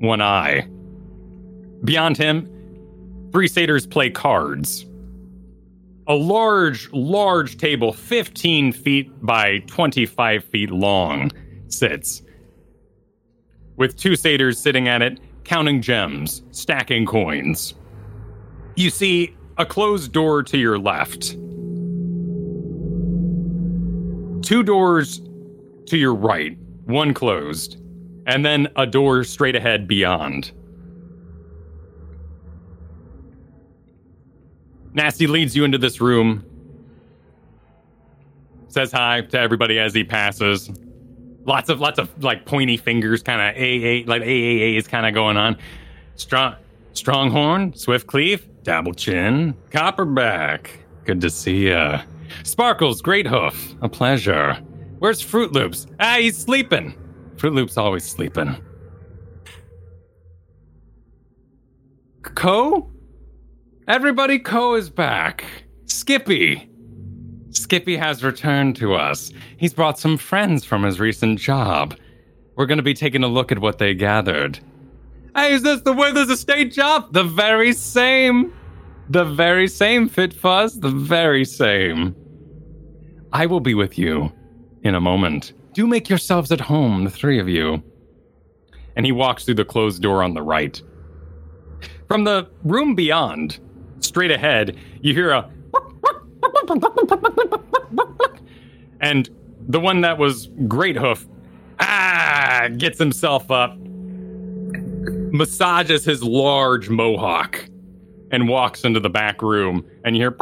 [0.00, 0.68] one eye.
[1.84, 2.53] Beyond him,
[3.34, 4.86] three satyrs play cards.
[6.06, 11.32] A large, large table, 15 feet by 25 feet long,
[11.66, 12.22] sits.
[13.76, 17.74] With two satyrs sitting at it, counting gems, stacking coins.
[18.76, 21.32] You see a closed door to your left.
[24.46, 25.20] Two doors
[25.86, 27.78] to your right, one closed,
[28.26, 30.52] and then a door straight ahead beyond.
[34.94, 36.44] Nasty leads you into this room,
[38.68, 40.70] says hi to everybody as he passes.
[41.44, 44.86] Lots of lots of like pointy fingers, kind of a a like a a is
[44.86, 45.56] kind of going on.
[46.14, 46.54] Strong
[46.94, 50.68] Stronghorn, Swift Cleave, Dabble Chin, Copperback.
[51.04, 52.02] Good to see ya.
[52.44, 54.54] Sparkles, Great Hoof, a pleasure.
[55.00, 55.86] Where's Fruit Loops?
[56.00, 56.94] Ah, he's sleeping.
[57.36, 58.56] Fruit Loops always sleeping.
[62.22, 62.90] Ko?
[63.86, 65.44] Everybody, Ko is back.
[65.84, 66.70] Skippy.
[67.50, 69.30] Skippy has returned to us.
[69.58, 71.94] He's brought some friends from his recent job.
[72.56, 74.58] We're going to be taking a look at what they gathered.
[75.36, 77.12] Hey, is this the Withers Estate job?
[77.12, 78.54] The very same.
[79.10, 80.80] The very same, Fit Fuzz.
[80.80, 82.16] The very same.
[83.34, 84.32] I will be with you
[84.82, 85.52] in a moment.
[85.74, 87.82] Do make yourselves at home, the three of you.
[88.96, 90.80] And he walks through the closed door on the right.
[92.08, 93.58] From the room beyond,
[94.04, 95.50] straight ahead, you hear a.
[99.00, 99.28] And
[99.68, 101.26] the one that was Great Hoof,
[101.80, 103.76] ah, gets himself up,
[105.32, 107.68] massages his large mohawk,
[108.30, 109.84] and walks into the back room.
[110.04, 110.36] And you hear.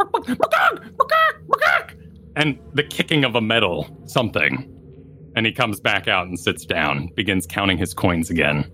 [2.35, 4.69] And the kicking of a metal, something.
[5.35, 8.71] And he comes back out and sits down, begins counting his coins again.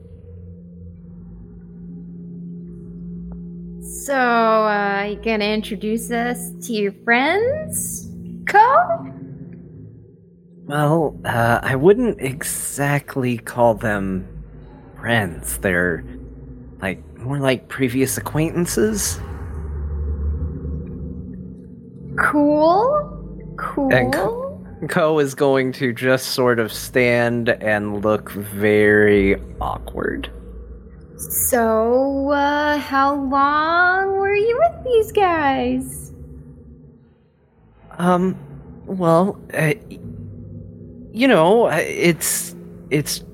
[3.90, 8.08] So, uh, you gonna introduce us to your friends,
[8.46, 9.08] Ko?
[10.68, 14.28] Well, uh, I wouldn't exactly call them
[15.00, 15.58] friends.
[15.58, 16.04] They're
[16.84, 19.20] like more like previous acquaintances.
[22.20, 23.56] Cool.
[23.58, 23.92] Cool.
[23.92, 30.30] And Ko is going to just sort of stand and look very awkward.
[31.20, 36.14] So, uh, how long were you with these guys?
[37.98, 38.38] Um,
[38.86, 39.74] well, uh,
[41.12, 42.56] you know, it's
[42.90, 43.26] it's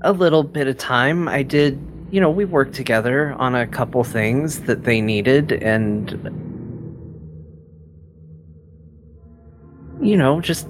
[0.00, 1.28] a little bit of time.
[1.28, 1.78] I did,
[2.10, 6.10] you know, we worked together on a couple things that they needed, and
[10.02, 10.66] you know, just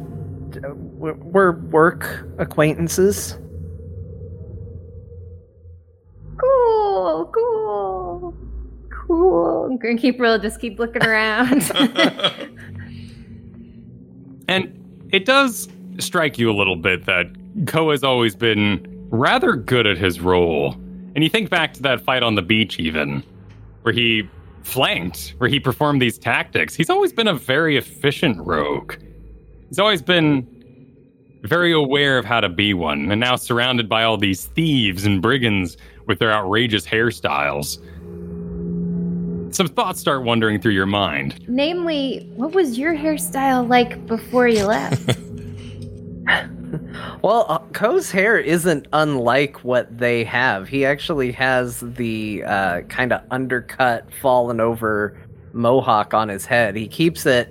[0.63, 3.39] uh, we're work acquaintances.
[7.33, 8.35] Cool, cool,
[9.07, 9.65] cool.
[9.67, 11.71] I'm gonna keep real, just keep looking around.
[14.49, 17.27] And it does strike you a little bit that
[17.67, 20.73] Ko has always been rather good at his role.
[21.15, 23.23] And you think back to that fight on the beach, even,
[23.83, 24.29] where he
[24.63, 26.75] flanked, where he performed these tactics.
[26.75, 28.95] He's always been a very efficient rogue.
[29.69, 30.49] He's always been
[31.45, 35.21] very aware of how to be one, and now surrounded by all these thieves and
[35.21, 37.79] brigands with their outrageous hairstyles.
[39.55, 41.49] Some thoughts start wandering through your mind.
[41.49, 45.17] Namely, what was your hairstyle like before you left?
[47.23, 50.69] Well, uh, Ko's hair isn't unlike what they have.
[50.69, 55.17] He actually has the uh, kind of undercut, fallen over
[55.53, 56.77] mohawk on his head.
[56.77, 57.49] He keeps it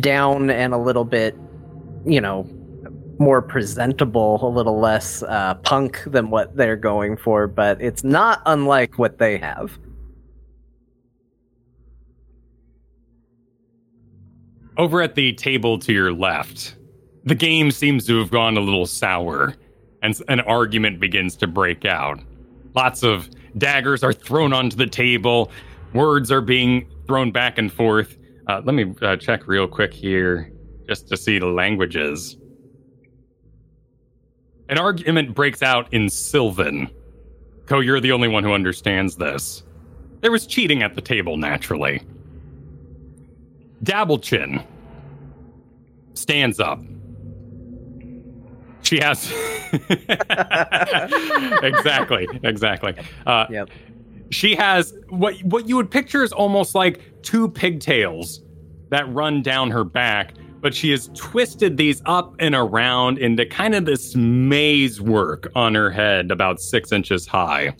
[0.00, 1.36] down and a little bit,
[2.06, 2.48] you know,
[3.18, 8.42] more presentable, a little less uh, punk than what they're going for, but it's not
[8.46, 9.78] unlike what they have.
[14.76, 16.76] Over at the table to your left,
[17.24, 19.54] the game seems to have gone a little sour,
[20.02, 22.20] and an argument begins to break out.
[22.74, 23.28] Lots of
[23.58, 25.50] daggers are thrown onto the table,
[25.92, 28.16] words are being thrown back and forth.
[28.46, 30.52] Uh, let me uh, check real quick here
[30.88, 32.37] just to see the languages.
[34.68, 36.90] An argument breaks out in Sylvan.
[37.66, 39.62] Ko, you're the only one who understands this.
[40.20, 42.02] There was cheating at the table, naturally.
[43.84, 44.64] Dabblechin
[46.14, 46.80] stands up.
[48.82, 49.30] She has
[51.62, 52.94] exactly, exactly.
[53.26, 53.70] Uh, Yep.
[54.30, 58.42] she has what what you would picture is almost like two pigtails
[58.90, 63.74] that run down her back, but she has twisted these up and around into kind
[63.74, 67.74] of this maze work on her head, about six inches high.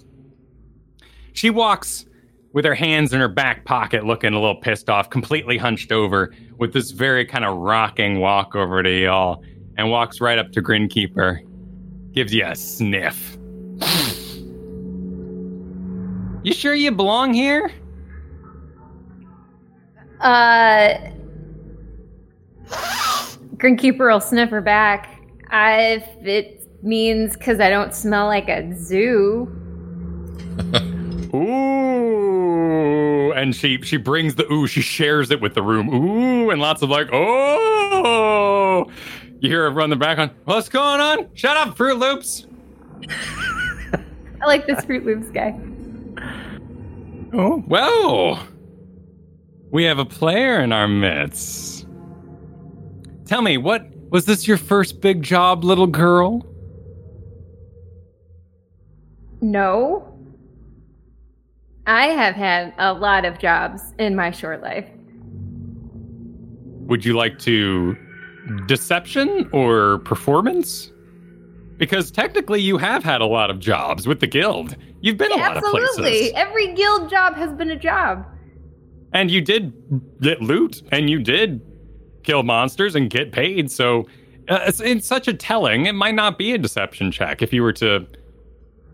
[1.32, 2.06] She walks
[2.52, 6.34] with her hands in her back pocket, looking a little pissed off, completely hunched over,
[6.56, 9.42] with this very kind of rocking walk over to y'all,
[9.76, 11.40] and walks right up to Grinkeeper,
[12.12, 13.36] gives you a sniff.
[16.42, 17.70] You sure you belong here?
[20.20, 20.94] Uh,
[23.57, 25.20] Grinkeeper will sniff her back.
[25.50, 29.54] I, if it means because I don't smell like a zoo.
[31.35, 34.66] Ooh, and she she brings the ooh.
[34.66, 35.88] She shares it with the room.
[35.90, 38.90] Ooh, and lots of like oh.
[39.40, 40.31] You hear her run the back on.
[40.44, 41.28] What's going on?
[41.35, 42.46] Shut up, Fruit Loops.
[43.09, 45.54] I like this Fruit Loops guy.
[47.33, 48.42] Oh well,
[49.70, 51.77] we have a player in our midst.
[53.28, 56.46] Tell me, what was this your first big job, little girl?
[59.42, 60.04] No.
[61.86, 64.86] I have had a lot of jobs in my short life.
[66.86, 67.96] Would you like to
[68.66, 70.90] deception or performance?
[71.76, 74.74] Because technically, you have had a lot of jobs with the guild.
[75.02, 75.88] You've been a lot of places.
[75.98, 76.34] Absolutely.
[76.34, 78.24] Every guild job has been a job.
[79.12, 79.72] and you did
[80.20, 81.60] get loot, and you did
[82.22, 83.70] kill monsters and get paid.
[83.70, 84.07] So,
[84.48, 85.87] uh, it's, it's such a telling.
[85.87, 88.07] It might not be a deception check if you were to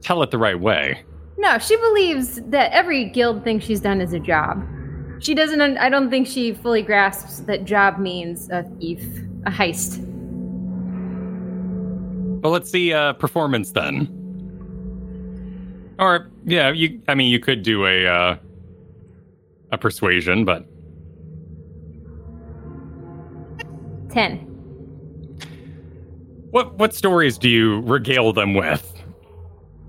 [0.00, 1.02] tell it the right way.
[1.38, 4.66] No, she believes that every guild thing she's done is a job.
[5.20, 9.02] She doesn't, un- I don't think she fully grasps that job means a thief,
[9.46, 10.00] a heist.
[12.40, 14.20] But let's see uh, performance then.
[15.98, 17.00] Or yeah, you.
[17.08, 18.36] I mean, you could do a uh,
[19.72, 20.66] a persuasion, but
[24.14, 24.38] 10.
[26.50, 28.90] what what stories do you regale them with?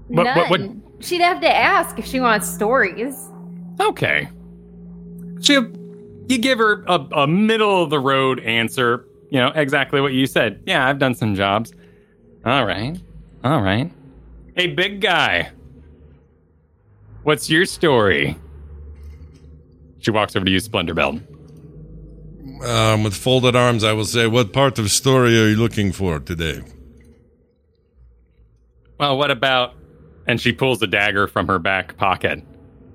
[0.07, 0.37] What- None.
[0.37, 3.29] what- what- She'd have to ask if she wants stories.
[3.79, 4.29] Okay.
[5.41, 5.69] So
[6.27, 9.05] you give her a, a middle of the road answer.
[9.29, 10.61] You know exactly what you said.
[10.65, 11.73] Yeah, I've done some jobs.
[12.45, 12.97] All right,
[13.43, 13.91] all right.
[14.55, 15.49] Hey, big guy.
[17.23, 18.37] What's your story?
[19.99, 21.19] She walks over to you, Splendor Belt.
[22.63, 26.19] Um, with folded arms, I will say, what part of story are you looking for
[26.19, 26.61] today?
[28.97, 29.73] Well, what about?
[30.27, 32.43] And she pulls a dagger from her back pocket.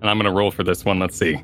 [0.00, 0.98] And I'm going to roll for this one.
[0.98, 1.42] Let's see.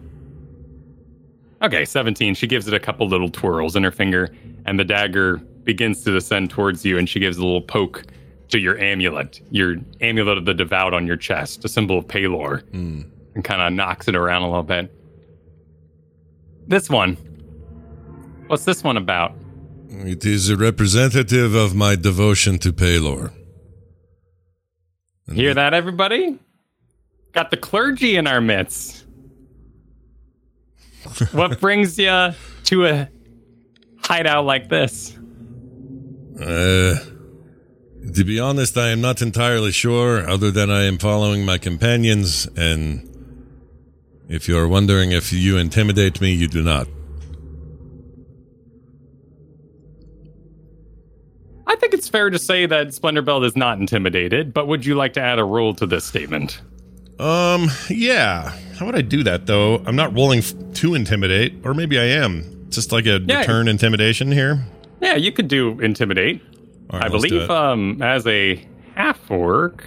[1.63, 2.35] Okay, 17.
[2.35, 4.35] She gives it a couple little twirls in her finger,
[4.67, 8.05] and the dagger begins to descend towards you, and she gives a little poke
[8.49, 12.63] to your amulet, your amulet of the devout on your chest, a symbol of Pelor,
[13.35, 14.93] and kind of knocks it around a little bit.
[16.67, 17.17] This one.
[18.49, 19.35] What's this one about?
[19.89, 23.33] It is a representative of my devotion to Pelor.
[25.33, 26.39] Hear that, everybody?
[27.33, 29.05] Got the clergy in our midst.
[31.33, 32.31] what brings you
[32.65, 33.09] to a
[34.03, 35.17] hideout like this?
[36.41, 36.97] Uh,
[38.15, 42.47] to be honest, I am not entirely sure, other than I am following my companions,
[42.57, 43.03] and
[44.29, 46.87] if you are wondering if you intimidate me, you do not.
[51.67, 54.95] I think it's fair to say that Splendor Belt is not intimidated, but would you
[54.95, 56.61] like to add a rule to this statement?
[57.19, 58.53] Um, yeah.
[58.79, 59.77] How would I do that, though?
[59.87, 62.67] I'm not rolling f- to intimidate, or maybe I am.
[62.71, 63.41] Just like a Yeah.
[63.41, 64.65] return intimidation here.
[65.01, 66.43] Yeah, you could do intimidate.
[66.93, 68.65] Right, I believe um as a
[68.95, 69.85] half orc,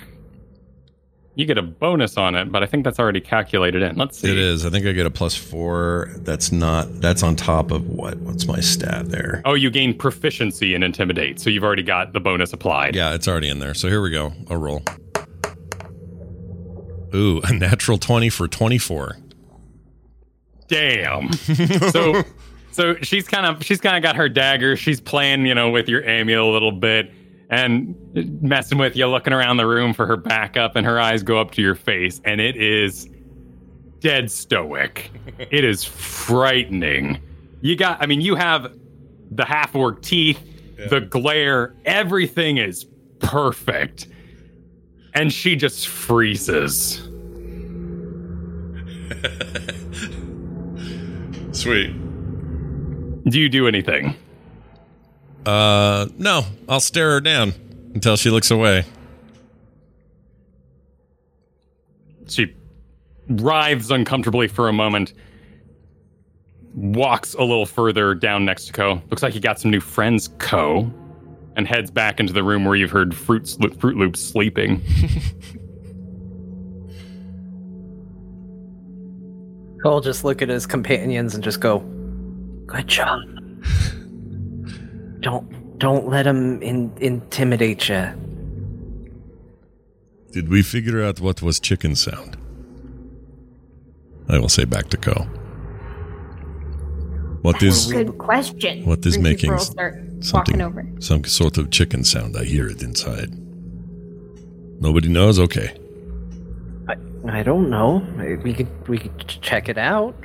[1.39, 3.95] you get a bonus on it, but I think that's already calculated in.
[3.95, 4.29] Let's see.
[4.29, 4.65] It is.
[4.65, 6.09] I think I get a plus four.
[6.17, 6.99] That's not.
[6.99, 8.17] That's on top of what?
[8.17, 9.41] What's my stat there?
[9.45, 12.93] Oh, you gain proficiency in intimidate, so you've already got the bonus applied.
[12.93, 13.73] Yeah, it's already in there.
[13.73, 14.33] So here we go.
[14.49, 14.83] A roll.
[17.15, 19.15] Ooh, a natural twenty for twenty-four.
[20.67, 21.31] Damn.
[21.91, 22.21] so
[22.73, 24.75] so she's kind of she's kind of got her dagger.
[24.75, 27.13] She's playing, you know, with your Amy a little bit
[27.49, 27.95] and
[28.41, 31.51] messing with you, looking around the room for her backup, and her eyes go up
[31.51, 33.09] to your face, and it is
[33.99, 35.11] dead stoic.
[35.39, 37.19] it is frightening.
[37.61, 38.73] You got I mean, you have
[39.31, 40.39] the half orc teeth,
[40.89, 42.85] the glare, everything is
[43.19, 44.07] perfect.
[45.13, 47.01] And she just freezes.
[51.51, 51.93] Sweet.
[53.25, 54.15] Do you do anything?
[55.45, 57.53] Uh, no, I'll stare her down
[57.93, 58.83] until she looks away.
[62.27, 62.53] She
[63.27, 65.13] writhes uncomfortably for a moment,
[66.75, 69.01] walks a little further down next to Ko.
[69.09, 70.91] Looks like he got some new friends, Ko.
[71.55, 74.81] And heads back into the room where you've heard Fruit, Slo- Fruit Loops sleeping.
[79.83, 81.79] He'll just look at his companions and just go,
[82.65, 83.21] "Good job.
[85.19, 88.07] Don't don't let him in, intimidate you."
[90.31, 92.37] Did we figure out what was chicken sound?
[94.29, 95.27] I will say back to Ko.
[97.41, 98.85] What is Good question.
[98.85, 100.85] What is Grinkeeper making something over.
[100.99, 102.35] some sort of chicken sound?
[102.37, 103.33] I hear it inside.
[104.81, 105.39] Nobody knows.
[105.39, 105.75] Okay.
[106.87, 106.95] I,
[107.27, 108.05] I don't know.
[108.43, 110.15] We could we could check it out.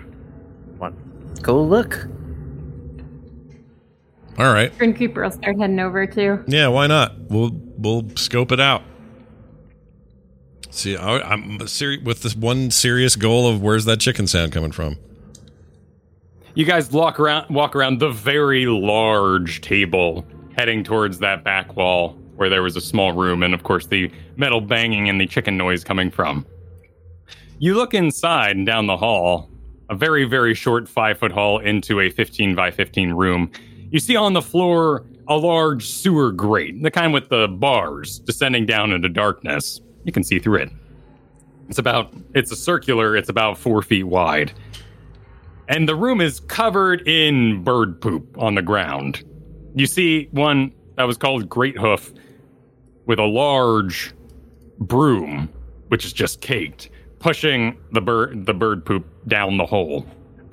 [0.78, 0.92] What?
[1.42, 2.06] Go look.
[4.38, 4.76] All right.
[4.78, 6.42] Grinkeeper will start heading over too.
[6.46, 6.68] Yeah.
[6.68, 7.18] Why not?
[7.30, 8.82] We'll we'll scope it out.
[10.70, 14.72] See, I, I'm seri- with this one serious goal of where's that chicken sound coming
[14.72, 14.96] from?
[16.54, 20.24] You guys walk around walk around the very large table,
[20.56, 24.10] heading towards that back wall where there was a small room and of course the
[24.36, 26.44] metal banging and the chicken noise coming from.
[27.58, 29.48] You look inside and down the hall,
[29.88, 33.50] a very, very short five foot hall into a 15 by 15 room.
[33.94, 38.66] You see on the floor a large sewer grate, the kind with the bars descending
[38.66, 39.80] down into darkness.
[40.02, 40.70] You can see through it.
[41.68, 44.52] It's about, it's a circular, it's about four feet wide.
[45.68, 49.22] And the room is covered in bird poop on the ground.
[49.76, 52.12] You see one that was called Great Hoof
[53.06, 54.12] with a large
[54.80, 55.48] broom,
[55.86, 56.90] which is just caked,
[57.20, 60.04] pushing the bird the bird poop down the hole.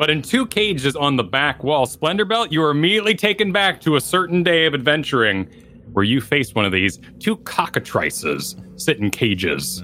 [0.02, 3.80] But in two cages on the back wall, Splendor Belt, you are immediately taken back
[3.82, 5.48] to a certain day of adventuring
[5.94, 9.84] where you faced one of these two cockatrices sit in cages.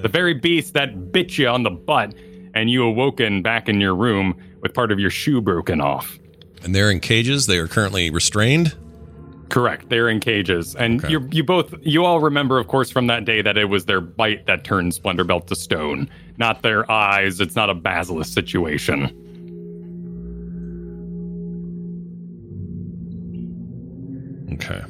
[0.00, 2.14] The very beast that bit you on the butt,
[2.54, 6.18] and you awoken back in your room with part of your shoe broken off.
[6.62, 7.44] And they're in cages.
[7.44, 8.74] They are currently restrained.
[9.50, 9.90] Correct.
[9.90, 11.12] They're in cages, and Okay.
[11.12, 14.00] you you both you all remember, of course, from that day that it was their
[14.00, 16.08] bite that turned Splendor Belt to stone,
[16.38, 17.38] not their eyes.
[17.38, 19.26] It's not a basilisk situation.
[24.60, 24.82] Okay.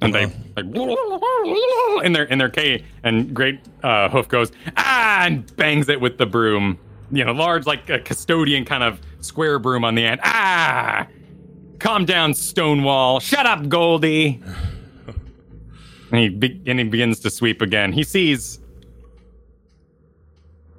[0.00, 0.26] And Uh-huh.
[0.56, 5.88] they like in their in their cage, and Great uh, Hoof goes ah and bangs
[5.88, 6.78] it with the broom.
[7.10, 10.20] You know, large like a custodian kind of square broom on the end.
[10.22, 11.06] Ah,
[11.80, 13.18] calm down, Stonewall.
[13.18, 14.40] Shut up, Goldie.
[16.12, 17.92] and he be- and he begins to sweep again.
[17.92, 18.60] He sees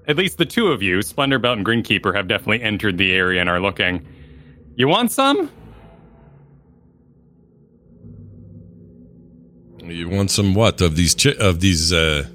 [0.08, 3.41] at least the two of you, Splendor Belt and Greenkeeper, have definitely entered the area
[3.41, 4.06] and are looking.
[4.76, 5.52] You want some?
[9.90, 11.92] You want some what of these chi- of these?
[11.92, 12.28] uh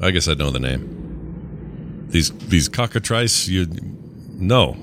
[0.00, 2.06] I guess I know the name.
[2.08, 3.48] These these cockatrice.
[3.48, 3.66] You
[4.34, 4.76] no.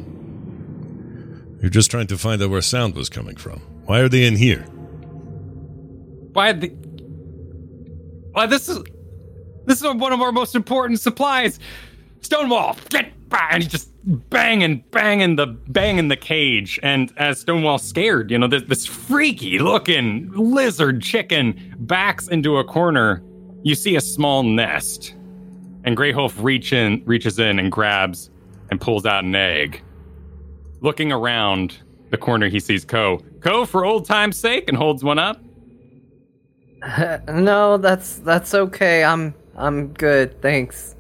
[1.62, 3.60] You're just trying to find out where sound was coming from.
[3.86, 4.62] Why are they in here?
[6.34, 6.70] Why the?
[8.32, 8.80] Why this is
[9.66, 11.60] this is one of our most important supplies.
[12.22, 13.54] Stonewall, get back!
[13.54, 16.80] And he just banging, banging the banging the cage.
[16.84, 22.64] And as Stonewall scared, you know, this, this freaky looking lizard chicken backs into a
[22.64, 23.24] corner.
[23.64, 25.16] You see a small nest,
[25.84, 28.30] and Greyhoof reach in, reaches in and grabs
[28.72, 29.82] and pulls out an egg.
[30.80, 31.78] Looking around
[32.10, 33.20] the corner, he sees Ko.
[33.42, 35.42] Ko, for old time's sake, and holds one up.
[37.28, 39.04] no, that's that's okay.
[39.04, 40.42] I'm I'm good.
[40.42, 40.96] Thanks.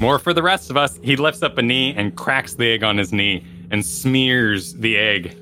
[0.00, 0.98] More for the rest of us.
[1.02, 4.96] He lifts up a knee and cracks the egg on his knee and smears the
[4.96, 5.36] egg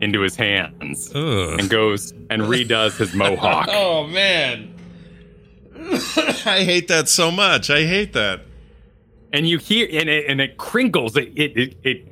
[0.00, 1.58] into his hands Ugh.
[1.60, 3.68] and goes and redoes his mohawk.
[3.72, 4.74] Oh man.
[6.46, 7.68] I hate that so much.
[7.70, 8.40] I hate that.
[9.32, 12.06] and you hear and it, and it crinkles it it it it,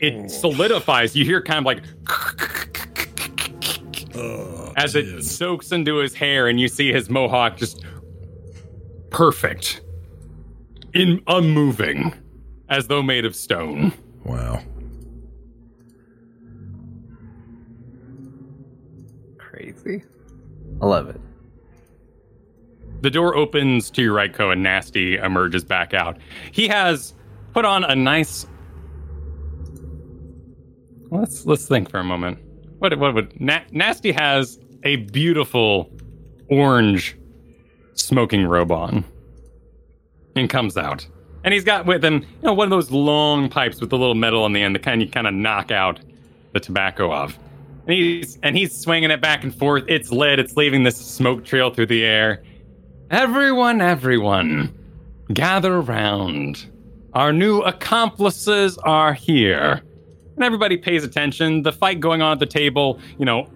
[0.00, 0.28] it oh.
[0.28, 1.82] solidifies you hear kind of like
[4.14, 7.84] oh, as it soaks into his hair and you see his mohawk just
[9.10, 9.80] perfect
[10.96, 12.12] in unmoving
[12.68, 13.92] as though made of stone
[14.24, 14.60] Wow.
[19.38, 20.02] Crazy.
[20.82, 21.20] I love it.
[23.02, 26.16] the door opens to your right Ko and nasty emerges back out
[26.50, 27.14] he has
[27.52, 28.46] put on a nice
[31.10, 32.38] let's let's think for a moment
[32.78, 35.90] what what would Na- nasty has a beautiful
[36.50, 37.16] orange
[37.94, 39.04] smoking robe on
[40.36, 41.06] and comes out
[41.44, 44.14] and he's got with him you know one of those long pipes with the little
[44.14, 46.00] metal on the end that kind of kind of knock out
[46.52, 47.38] the tobacco of
[47.86, 51.44] and he's and he's swinging it back and forth it's lit it's leaving this smoke
[51.44, 52.42] trail through the air
[53.10, 54.76] Everyone, everyone,
[55.32, 56.66] gather around.
[57.14, 59.80] Our new accomplices are here.
[60.34, 61.62] And everybody pays attention.
[61.62, 63.48] The fight going on at the table, you know,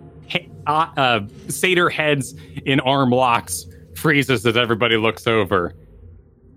[0.69, 3.67] uh, uh, satyr heads in arm locks
[3.97, 5.75] freezes as everybody looks over.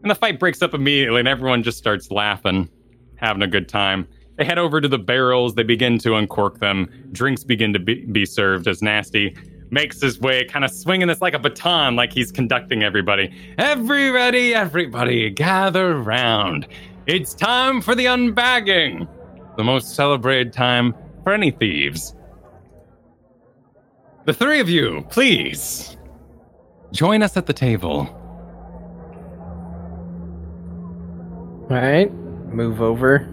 [0.04, 2.70] And the fight breaks up immediately, and everyone just starts laughing,
[3.16, 4.08] having a good time.
[4.38, 6.89] They head over to the barrels, they begin to uncork them.
[7.14, 9.36] Drinks begin to be, be served as Nasty
[9.70, 13.34] makes his way, kind of swinging this like a baton, like he's conducting everybody.
[13.58, 16.68] Everybody, everybody, gather round.
[17.08, 19.08] It's time for the unbagging,
[19.58, 20.93] the most celebrated time
[21.24, 22.16] for any thieves.
[24.26, 25.97] The three of you, please,
[26.91, 28.20] join us at the table.
[31.74, 32.13] All right.
[32.53, 33.28] Move over.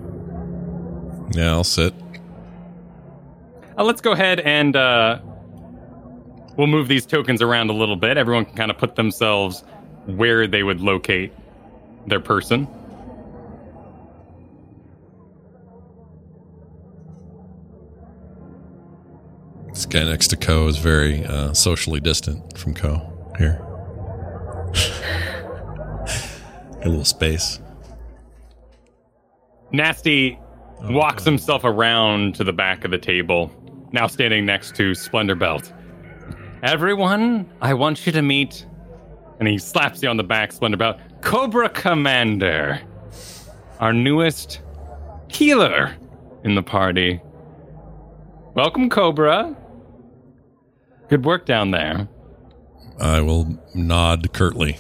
[1.33, 1.93] Yeah, I'll sit.
[3.77, 5.21] Uh, let's go ahead and uh,
[6.57, 8.17] we'll move these tokens around a little bit.
[8.17, 9.63] Everyone can kind of put themselves
[10.07, 11.35] where they would locate
[12.07, 12.67] their person.
[19.69, 23.03] This guy next to Ko is very uh, socially distant from Ko
[23.37, 23.61] here.
[26.83, 27.61] a little space.
[29.73, 30.39] Nasty
[30.83, 33.51] oh, walks himself around to the back of the table,
[33.93, 35.73] now standing next to Splendor Belt.
[36.63, 38.67] Everyone, I want you to meet,
[39.39, 42.81] and he slaps you on the back, Splendor Belt, Cobra Commander,
[43.79, 44.61] our newest
[45.29, 45.97] healer
[46.45, 47.21] in the party.
[48.55, 49.57] Welcome, Cobra.
[51.09, 52.09] Good work down there.
[53.01, 54.79] I will nod curtly.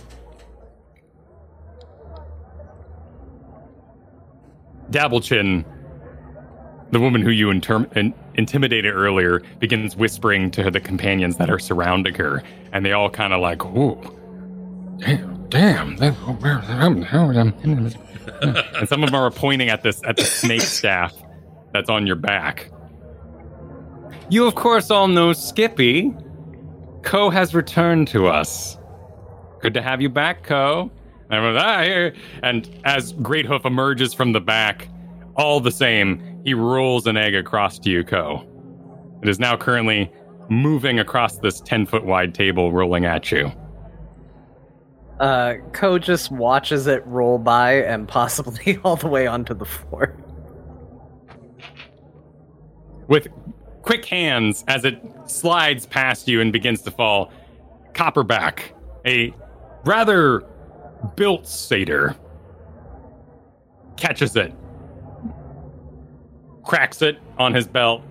[4.91, 5.65] Dabblechin,
[6.91, 11.59] the woman who you inter- in- intimidated earlier, begins whispering to the companions that are
[11.59, 13.99] surrounding her, and they all kind of like, "Ooh,
[14.99, 16.33] damn, damn!" that- oh,
[18.79, 21.15] and some of them are pointing at this at the snake staff
[21.73, 22.71] that's on your back.
[24.29, 26.15] You, of course, all know Skippy.
[27.03, 28.77] Ko has returned to us.
[29.61, 30.91] Good to have you back, Ko.
[31.31, 32.15] Everyone's, ah, here.
[32.43, 34.89] And as Great Hoof emerges from the back,
[35.37, 38.47] all the same, he rolls an egg across to you, Ko.
[39.23, 40.11] It is now currently
[40.49, 43.53] moving across this 10 foot wide table, rolling at you.
[45.21, 50.17] Uh, Ko just watches it roll by and possibly all the way onto the floor.
[53.07, 53.29] With
[53.83, 57.31] quick hands, as it slides past you and begins to fall,
[57.93, 58.73] Copperback,
[59.07, 59.35] a
[59.85, 60.43] rather
[61.17, 62.17] built satyr,
[63.97, 64.53] catches it,
[66.65, 68.03] cracks it on his belt,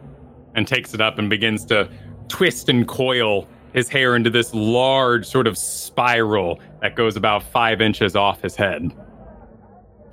[0.55, 1.89] and takes it up and begins to
[2.27, 7.81] twist and coil his hair into this large sort of spiral that goes about five
[7.81, 8.91] inches off his head.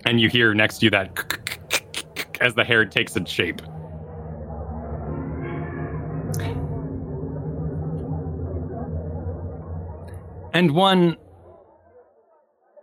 [0.04, 3.62] And you hear next to you that as the hair takes its shape.
[10.52, 11.16] And one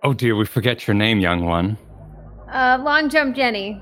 [0.03, 1.77] oh dear, we forget your name, young one.
[2.51, 3.81] Uh, long jump, Jenny.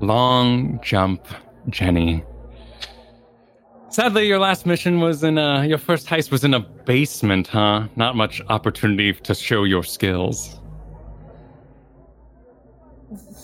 [0.00, 1.26] Long jump,
[1.68, 2.24] Jenny.
[3.90, 5.64] Sadly, your last mission was in a.
[5.66, 7.88] Your first heist was in a basement, huh?
[7.96, 10.60] Not much opportunity to show your skills.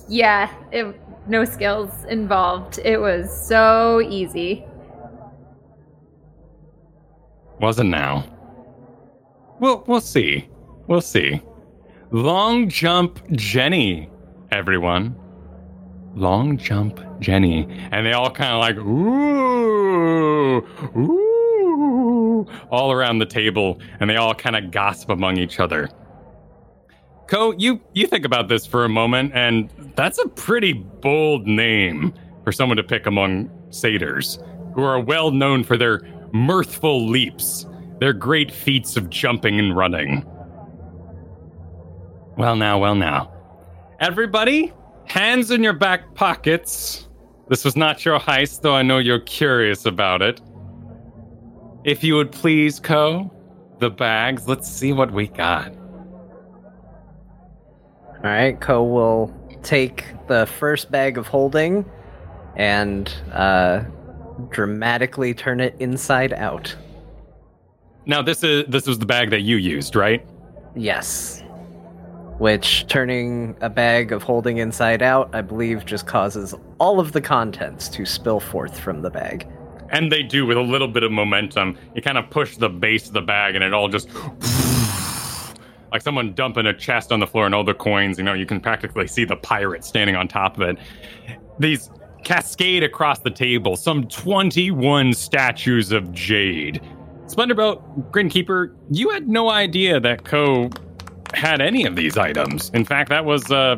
[0.08, 2.78] Yeah, it, no skills involved.
[2.84, 4.64] It was so easy.
[7.60, 8.24] Wasn't now.
[9.60, 10.48] We'll we'll see.
[10.86, 11.40] We'll see.
[12.14, 14.08] Long jump, Jenny.
[14.52, 15.16] Everyone.
[16.14, 17.66] Long jump, Jenny.
[17.90, 20.58] And they all kind of like, ooh,
[20.96, 23.80] ooh, all around the table.
[23.98, 25.90] And they all kind of gossip among each other.
[27.26, 32.14] Ko, you, you think about this for a moment, and that's a pretty bold name
[32.44, 34.38] for someone to pick among satyrs,
[34.76, 36.02] who are well known for their
[36.32, 37.66] mirthful leaps,
[37.98, 40.24] their great feats of jumping and running.
[42.36, 43.32] Well, now, well, now.
[44.00, 44.72] Everybody,
[45.06, 47.08] hands in your back pockets.
[47.48, 50.40] This was not your heist, though I know you're curious about it.
[51.84, 53.30] If you would please, Ko,
[53.78, 55.72] the bags, let's see what we got.
[58.08, 59.32] All right, Ko will
[59.62, 61.84] take the first bag of holding
[62.56, 63.84] and uh,
[64.48, 66.74] dramatically turn it inside out.
[68.06, 70.26] Now, this is this was the bag that you used, right?
[70.74, 71.43] Yes.
[72.38, 77.20] Which turning a bag of holding inside out, I believe, just causes all of the
[77.20, 79.46] contents to spill forth from the bag.
[79.90, 81.78] And they do with a little bit of momentum.
[81.94, 84.08] You kind of push the base of the bag, and it all just
[85.92, 88.18] like someone dumping a chest on the floor, and all the coins.
[88.18, 90.78] You know, you can practically see the pirate standing on top of it.
[91.60, 91.88] These
[92.24, 93.76] cascade across the table.
[93.76, 96.80] Some twenty-one statues of jade.
[97.26, 100.68] Splendorbelt, Grinkeeper, you had no idea that Ko
[101.36, 102.70] had any of these items.
[102.74, 103.76] In fact, that was uh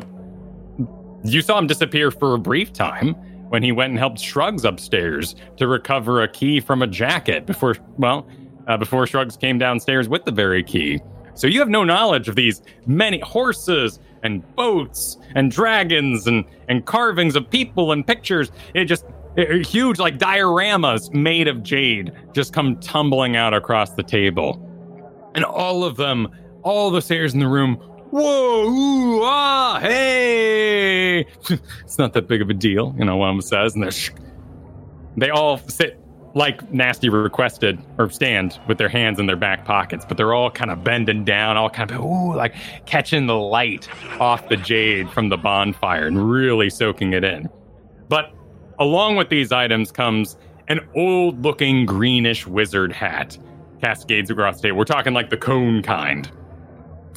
[1.23, 3.13] you saw him disappear for a brief time
[3.49, 7.75] when he went and helped Shrugs upstairs to recover a key from a jacket before
[7.97, 8.27] well,
[8.67, 10.99] uh, before Shrugs came downstairs with the very key.
[11.33, 16.85] So you have no knowledge of these many horses and boats and dragons and and
[16.85, 18.51] carvings of people and pictures.
[18.73, 19.05] It just
[19.35, 24.63] it- huge like dioramas made of jade just come tumbling out across the table.
[25.35, 26.27] And all of them,
[26.67, 27.75] all the satyrs in the room,
[28.11, 31.19] whoa, ooh, ah, hey!
[31.81, 34.11] it's not that big of a deal, you know, one says, and sh-
[35.15, 35.99] they all sit
[36.35, 40.51] like Nasty requested or stand with their hands in their back pockets, but they're all
[40.51, 42.53] kind of bending down, all kind of ooh, like
[42.85, 43.87] catching the light
[44.19, 47.49] off the jade from the bonfire and really soaking it in.
[48.09, 48.33] But
[48.77, 50.37] along with these items comes
[50.67, 53.37] an old looking greenish wizard hat
[53.81, 54.77] cascades across the table.
[54.77, 56.29] We're talking like the cone kind.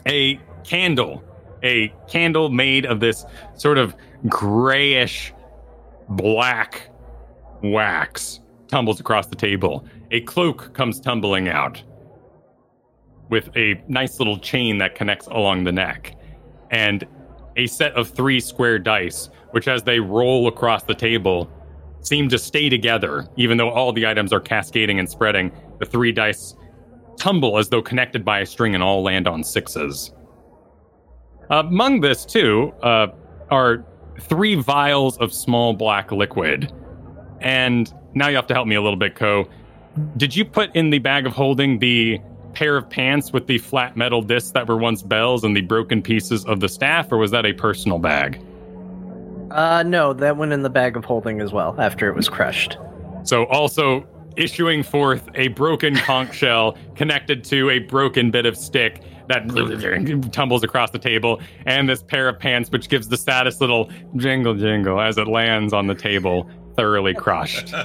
[0.07, 1.23] A candle,
[1.63, 3.25] a candle made of this
[3.55, 3.95] sort of
[4.29, 5.33] grayish
[6.09, 6.89] black
[7.63, 9.85] wax tumbles across the table.
[10.11, 11.83] A cloak comes tumbling out
[13.29, 16.17] with a nice little chain that connects along the neck.
[16.71, 17.07] And
[17.57, 21.51] a set of three square dice, which as they roll across the table,
[22.01, 25.53] seem to stay together, even though all the items are cascading and spreading.
[25.79, 26.55] The three dice
[27.21, 30.13] tumble as though connected by a string and all land on sixes.
[31.51, 33.09] Among this, too, uh,
[33.51, 33.85] are
[34.21, 36.73] three vials of small black liquid.
[37.41, 39.49] And now you have to help me a little bit, Ko.
[40.17, 42.21] Did you put in the bag of holding the
[42.53, 46.03] pair of pants with the flat metal discs that were once bells and the broken
[46.03, 48.41] pieces of the staff, or was that a personal bag?
[49.51, 52.79] Uh, no, that went in the bag of holding as well after it was crushed.
[53.25, 54.07] So also
[54.41, 59.49] issuing forth a broken conch shell connected to a broken bit of stick that
[60.33, 64.55] tumbles across the table, and this pair of pants which gives the saddest little jingle
[64.55, 67.73] jingle as it lands on the table, thoroughly crushed.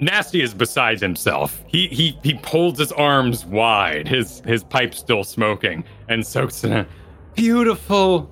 [0.00, 1.64] Nasty is beside himself.
[1.66, 6.72] He he he holds his arms wide, his his pipe still smoking, and soaks in
[6.72, 6.86] a
[7.34, 8.28] Beautiful,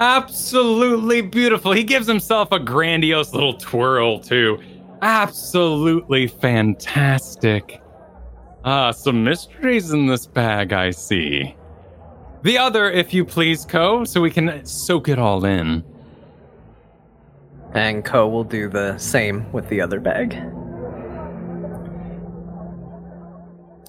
[0.00, 1.72] absolutely beautiful.
[1.72, 4.58] He gives himself a grandiose little twirl too.
[5.02, 7.80] Absolutely fantastic.
[8.64, 11.54] Ah, some mysteries in this bag, I see.
[12.42, 15.84] The other, if you please, Ko, so we can soak it all in.
[17.72, 20.34] And Ko will do the same with the other bag.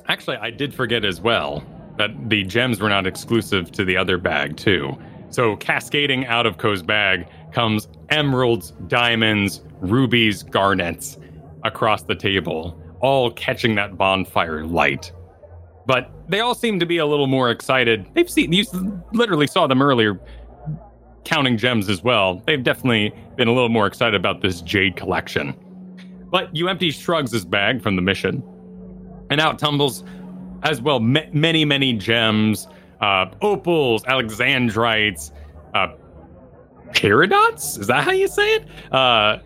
[0.07, 1.63] Actually, I did forget as well
[1.97, 4.97] that the gems were not exclusive to the other bag, too.
[5.31, 11.17] So, cascading out of Ko's bag comes emeralds, diamonds, rubies, garnets
[11.63, 15.11] across the table, all catching that bonfire light.
[15.85, 18.05] But they all seem to be a little more excited.
[18.13, 18.65] They've seen, you
[19.13, 20.19] literally saw them earlier
[21.23, 22.41] counting gems as well.
[22.45, 25.55] They've definitely been a little more excited about this jade collection.
[26.29, 28.43] But you empty Shrugs' bag from the mission,
[29.29, 30.03] and out tumbles
[30.63, 32.67] as well ma- many many gems
[33.01, 35.31] uh, opals alexandrites
[35.73, 35.87] uh,
[36.89, 39.39] peridots is that how you say it uh,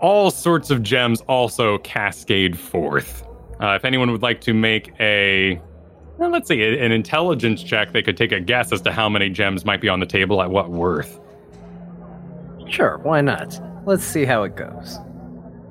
[0.00, 3.24] all sorts of gems also cascade forth
[3.60, 5.60] uh, if anyone would like to make a
[6.16, 6.62] Well, let's see.
[6.62, 9.88] An intelligence check, they could take a guess as to how many gems might be
[9.88, 11.18] on the table at what worth.
[12.68, 13.60] Sure, why not?
[13.84, 14.98] Let's see how it goes.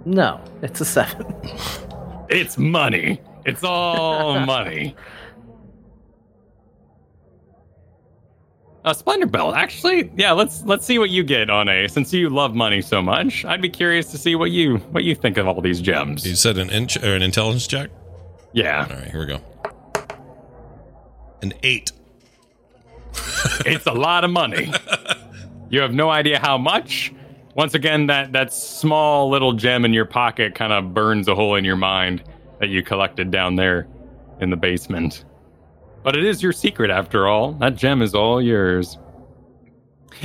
[0.05, 1.33] No, it's a seven.
[2.29, 3.21] It's money.
[3.45, 4.95] It's all money.
[8.87, 9.53] A splendor belt.
[9.53, 10.31] Actually, yeah.
[10.31, 11.89] Let's let's see what you get on a.
[11.89, 15.13] Since you love money so much, I'd be curious to see what you what you
[15.13, 16.25] think of all these gems.
[16.25, 17.89] You said an inch or an intelligence check.
[18.53, 19.41] Yeah, All right, here we go.
[21.41, 21.91] An eight.
[23.65, 24.71] it's a lot of money.
[25.69, 27.11] You have no idea how much.
[27.55, 31.55] Once again, that that small little gem in your pocket kind of burns a hole
[31.55, 32.23] in your mind
[32.59, 33.85] that you collected down there
[34.39, 35.25] in the basement.
[36.07, 37.51] But it is your secret after all.
[37.51, 38.97] That gem is all yours.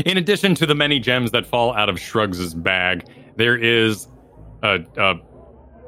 [0.06, 3.04] In addition to the many gems that fall out of Shrugs' bag,
[3.34, 4.06] there is
[4.62, 5.14] a, a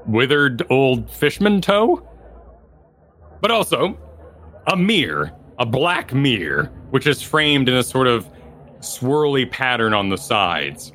[0.04, 2.04] withered old fishman toe,
[3.40, 3.96] but also
[4.66, 5.30] a mirror,
[5.60, 8.28] a black mirror, which is framed in a sort of
[8.80, 10.92] swirly pattern on the sides.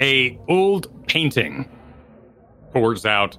[0.00, 1.68] A old painting
[2.72, 3.36] pours out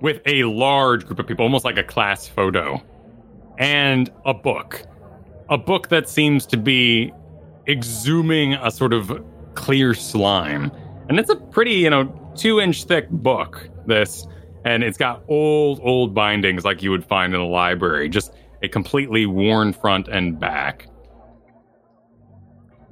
[0.00, 2.80] with a large group of people, almost like a class photo,
[3.58, 4.82] and a book.
[5.48, 7.12] A book that seems to be
[7.66, 10.70] exhuming a sort of clear slime.
[11.08, 14.26] And it's a pretty, you know, two inch thick book, this.
[14.64, 18.32] And it's got old, old bindings like you would find in a library, just
[18.62, 20.88] a completely worn front and back.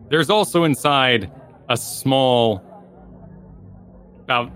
[0.09, 1.33] There's also inside
[1.69, 2.63] a small,
[4.23, 4.53] about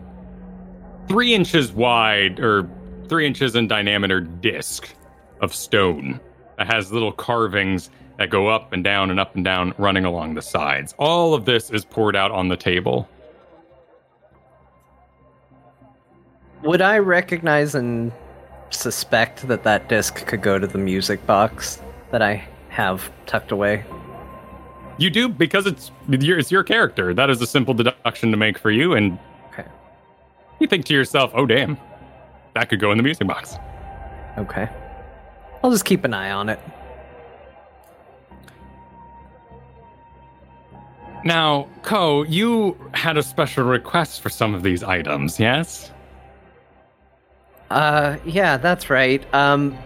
[1.08, 2.70] three inches wide or
[3.08, 4.94] three inches in diameter disc
[5.40, 6.20] of stone
[6.56, 10.34] that has little carvings that go up and down and up and down running along
[10.34, 10.94] the sides.
[10.98, 13.08] All of this is poured out on the table.
[16.64, 18.10] Would I recognize and
[18.70, 21.80] suspect that that disc could go to the music box
[22.10, 23.84] that I have tucked away?
[24.98, 27.14] You do because it's your, it's your character.
[27.14, 29.16] That is a simple deduction to make for you, and
[29.52, 29.68] Okay.
[30.58, 31.78] you think to yourself, "Oh damn,
[32.54, 33.54] that could go in the music box."
[34.38, 34.68] Okay.
[35.62, 36.60] I'll just keep an eye on it.
[41.24, 45.90] Now, Ko, you had a special request for some of these items, yes?
[47.70, 49.22] Uh, yeah, that's right.
[49.34, 49.76] Um,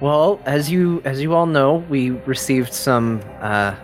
[0.00, 3.74] well, as you as you all know, we received some uh,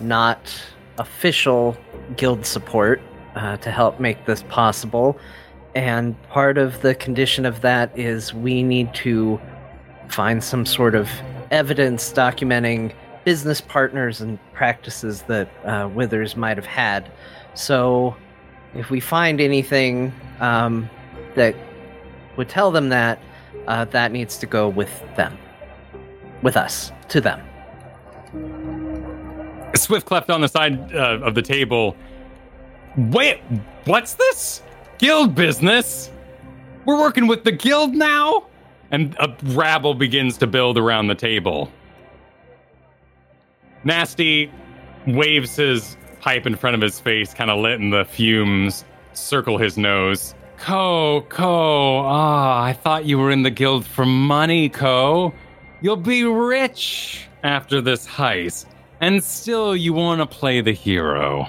[0.00, 0.38] not
[0.98, 1.76] official
[2.16, 3.00] guild support
[3.36, 5.18] uh, to help make this possible,
[5.74, 9.40] and part of the condition of that is we need to
[10.10, 11.08] find some sort of
[11.50, 12.92] evidence documenting
[13.24, 17.10] business partners and practices that uh, Withers might have had.
[17.54, 18.16] So,
[18.74, 20.88] if we find anything um,
[21.34, 21.54] that
[22.36, 23.20] would tell them that,
[23.66, 25.36] uh, that needs to go with them.
[26.42, 26.92] With us.
[27.08, 27.40] To them.
[29.74, 31.96] Swift cleft on the side uh, of the table.
[32.96, 33.40] Wait,
[33.84, 34.62] what's this?
[34.98, 36.10] Guild business?
[36.84, 38.46] We're working with the guild now?
[38.90, 41.70] And a rabble begins to build around the table.
[43.84, 44.50] Nasty
[45.06, 49.78] waves his pipe in front of his face, kind of letting the fumes circle his
[49.78, 50.34] nose.
[50.58, 55.32] Ko, Ko, ah, I thought you were in the guild for money, Ko.
[55.80, 58.66] You'll be rich after this heist,
[59.00, 61.48] and still you want to play the hero.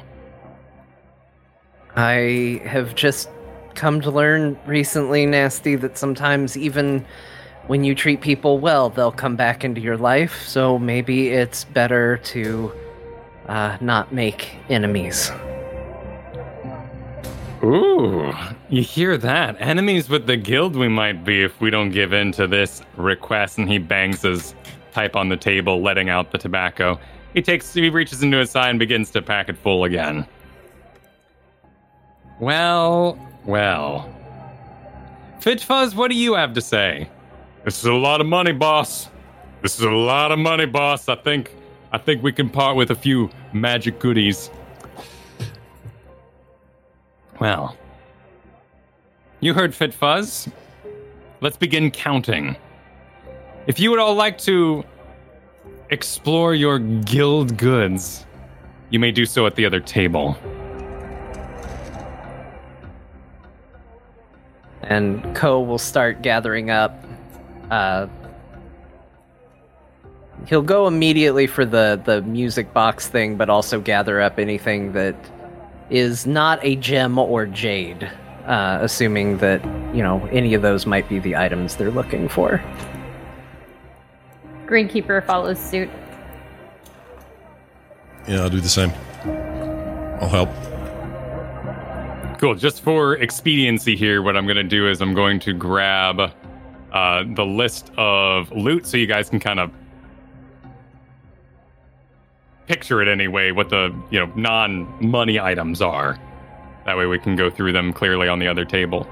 [1.97, 3.29] I have just
[3.75, 7.05] come to learn recently, Nasty, that sometimes even
[7.67, 10.45] when you treat people well, they'll come back into your life.
[10.47, 12.71] So maybe it's better to
[13.47, 15.31] uh, not make enemies.
[17.63, 18.33] Ooh,
[18.69, 19.55] you hear that?
[19.59, 23.59] Enemies with the guild we might be if we don't give in to this request.
[23.59, 24.55] And he bangs his
[24.93, 26.99] pipe on the table, letting out the tobacco.
[27.33, 30.25] He takes, he reaches into his side and begins to pack it full again.
[32.39, 34.11] Well, well.
[35.39, 37.07] Fitchfuzz, what do you have to say?
[37.63, 39.07] This is a lot of money, boss.
[39.61, 41.07] This is a lot of money, boss.
[41.07, 41.55] I think,
[41.91, 44.49] I think we can part with a few magic goodies.
[47.39, 47.77] Well,
[49.41, 50.49] you heard Fit Fuzz.
[51.39, 52.55] Let's begin counting.
[53.67, 54.83] If you would all like to
[55.91, 58.25] explore your guild goods,
[58.89, 60.35] you may do so at the other table.
[64.81, 67.05] And Ko will start gathering up.
[67.71, 68.07] Uh,
[70.45, 75.15] he'll go immediately for the, the music box thing, but also gather up anything that
[75.89, 78.03] is not a gem or jade,
[78.45, 79.63] uh, assuming that,
[79.95, 82.61] you know, any of those might be the items they're looking for.
[84.65, 85.89] Greenkeeper follows suit.
[88.27, 88.91] Yeah, I'll do the same.
[90.21, 90.49] I'll help.
[92.39, 92.55] Cool.
[92.55, 96.33] Just for expediency here, what I'm going to do is I'm going to grab
[96.91, 99.71] uh, the list of loot so you guys can kind of
[102.67, 106.17] picture it anyway, what the you know non-money items are.
[106.85, 109.07] That way we can go through them clearly on the other table.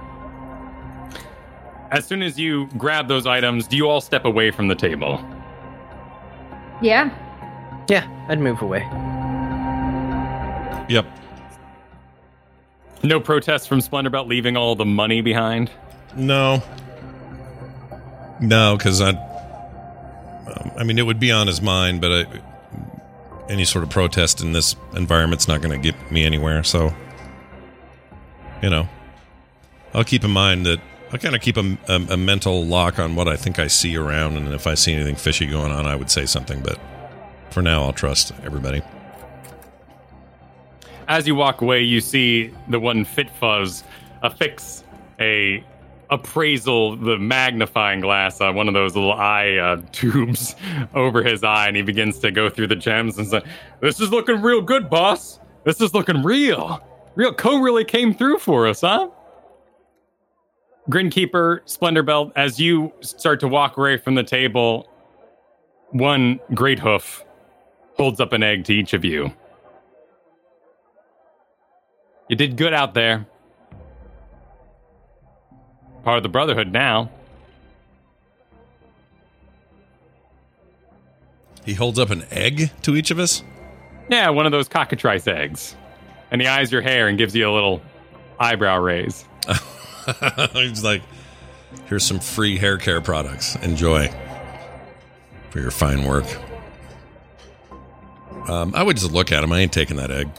[1.91, 5.23] As soon as you grab those items, do you all step away from the table?
[6.81, 7.09] Yeah.
[7.89, 8.81] Yeah, I'd move away.
[10.87, 11.07] Yep.
[13.03, 15.71] No protest from Splendorbelt leaving all the money behind.
[16.15, 16.61] No.
[18.39, 19.09] No, because I.
[19.09, 22.41] Um, I mean, it would be on his mind, but I,
[23.49, 26.63] any sort of protest in this environment's not going to get me anywhere.
[26.63, 26.93] So,
[28.61, 28.87] you know,
[29.93, 30.79] I'll keep in mind that
[31.11, 33.97] I kind of keep a, a, a mental lock on what I think I see
[33.97, 36.61] around, and if I see anything fishy going on, I would say something.
[36.61, 36.79] But
[37.49, 38.81] for now, I'll trust everybody.
[41.07, 43.83] As you walk away, you see the one Fit Fuzz
[44.21, 44.83] affix
[45.19, 45.63] a
[46.09, 50.55] appraisal, the magnifying glass, uh, one of those little eye uh, tubes
[50.93, 53.41] over his eye, and he begins to go through the gems and say,
[53.81, 55.39] "This is looking real good, boss.
[55.63, 56.81] This is looking real.
[57.15, 59.09] Real Ko really came through for us, huh?"
[60.89, 64.89] Grinkeeper, Splendor Belt, as you start to walk away from the table,
[65.91, 67.23] one Great Hoof
[67.95, 69.31] holds up an egg to each of you.
[72.27, 73.27] You did good out there.
[76.03, 77.09] Part of the Brotherhood now.
[81.65, 83.43] He holds up an egg to each of us.
[84.09, 85.75] Yeah, one of those cockatrice eggs.
[86.31, 87.81] And he eyes your hair and gives you a little
[88.39, 89.25] eyebrow raise.
[90.53, 91.01] He's like,
[91.85, 93.55] here's some free hair care products.
[93.57, 94.09] Enjoy
[95.49, 96.25] for your fine work.
[98.47, 99.51] Um, I would just look at him.
[99.51, 100.29] I ain't taking that egg.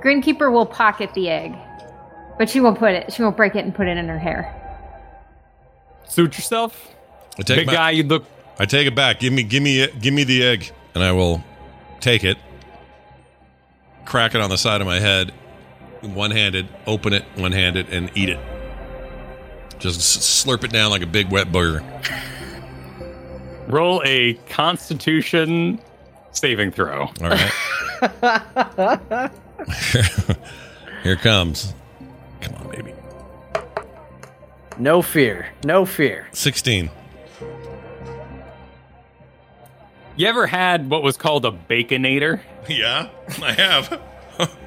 [0.00, 1.54] Grinkeeper will pocket the egg,
[2.38, 3.12] but she won't put it.
[3.12, 4.54] She won't break it and put it in her hair.
[6.06, 6.94] Suit yourself.
[7.38, 8.24] I take Big my- guy, you look.
[8.58, 9.20] I take it back.
[9.20, 11.44] Give me, give me, give me the egg, and I will
[12.00, 12.38] take it,
[14.04, 15.32] crack it on the side of my head,
[16.00, 18.40] one-handed, open it one-handed, and eat it.
[19.78, 20.00] Just
[20.44, 21.84] slurp it down like a big wet booger.
[23.68, 25.78] Roll a Constitution
[26.32, 27.02] saving throw.
[27.02, 27.52] All right.
[31.04, 31.74] Here comes.
[32.40, 32.94] Come on, baby.
[34.78, 35.48] No fear.
[35.64, 36.28] No fear.
[36.32, 36.90] Sixteen.
[40.16, 42.40] You ever had what was called a baconator?
[42.68, 43.08] Yeah,
[43.42, 44.00] I have.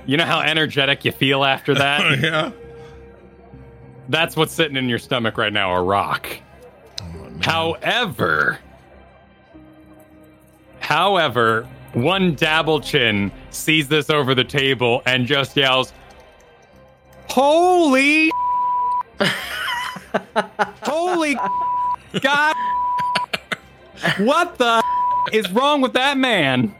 [0.05, 2.19] You know how energetic you feel after that?
[2.21, 2.51] yeah.
[4.09, 6.27] That's what's sitting in your stomach right now, a rock.
[6.99, 8.59] Oh, however,
[10.79, 15.93] however, one Dabblechin sees this over the table and just yells,
[17.31, 18.29] Holy
[20.83, 21.35] Holy
[22.19, 22.55] God
[24.17, 24.83] What the
[25.31, 26.75] is wrong with that man?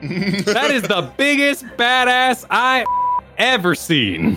[0.00, 2.84] that is the biggest badass I
[3.38, 4.36] ever seen.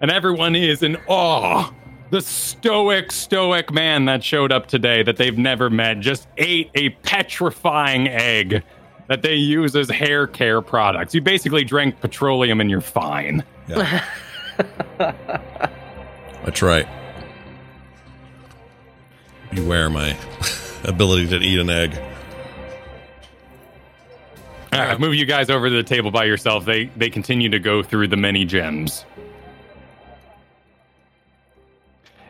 [0.00, 1.72] And everyone is in awe.
[2.10, 6.90] The stoic, stoic man that showed up today that they've never met just ate a
[6.90, 8.62] petrifying egg
[9.08, 11.14] that they use as hair care products.
[11.14, 13.44] You basically drank petroleum and you're fine.
[13.68, 14.04] Yeah.
[14.98, 16.86] That's right.
[19.52, 20.16] Beware my
[20.84, 21.98] ability to eat an egg.
[24.72, 26.64] All right, I've you guys over to the table by yourself.
[26.64, 29.04] They they continue to go through the many gems.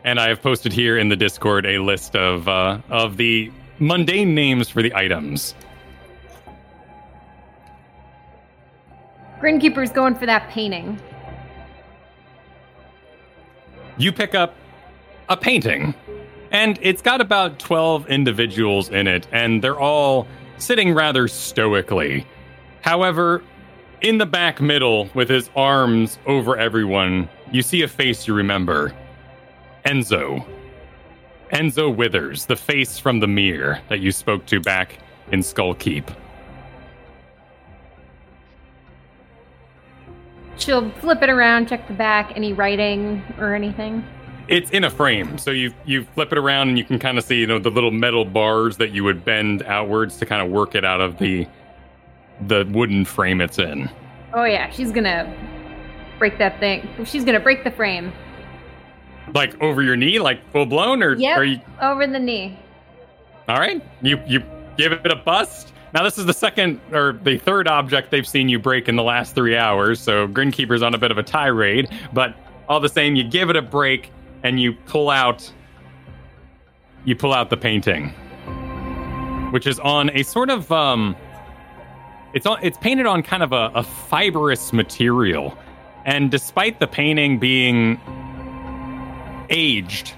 [0.03, 4.35] And I have posted here in the Discord a list of uh, of the mundane
[4.35, 5.55] names for the items.
[9.39, 10.99] Grinkeeper's going for that painting.
[13.97, 14.55] You pick up
[15.29, 15.93] a painting,
[16.51, 20.27] and it's got about 12 individuals in it, and they're all
[20.57, 22.25] sitting rather stoically.
[22.81, 23.43] However,
[24.01, 28.93] in the back middle, with his arms over everyone, you see a face you remember
[29.85, 30.45] Enzo.
[31.51, 34.97] Enzo Withers, the face from the mirror that you spoke to back
[35.31, 35.73] in Skull
[40.57, 44.05] She'll flip it around, check the back, any writing or anything.
[44.47, 47.23] It's in a frame, so you you flip it around and you can kind of
[47.23, 50.51] see you know the little metal bars that you would bend outwards to kind of
[50.51, 51.47] work it out of the
[52.47, 53.89] the wooden frame it's in.
[54.33, 55.33] Oh yeah, she's gonna
[56.19, 56.87] break that thing.
[57.05, 58.13] She's gonna break the frame.
[59.33, 61.37] Like over your knee, like full blown, or Yep.
[61.37, 61.59] are you?
[61.81, 62.59] Over the knee.
[63.49, 64.43] All right, you you
[64.77, 65.73] give it a bust.
[65.95, 69.03] Now this is the second or the third object they've seen you break in the
[69.03, 70.01] last three hours.
[70.01, 72.35] So Grinkeeper's on a bit of a tirade, but
[72.67, 74.11] all the same, you give it a break
[74.43, 75.49] and you pull out.
[77.05, 78.09] You pull out the painting,
[79.51, 81.15] which is on a sort of um.
[82.33, 82.59] It's on.
[82.61, 85.57] It's painted on kind of a, a fibrous material,
[86.03, 88.01] and despite the painting being
[89.49, 90.13] aged,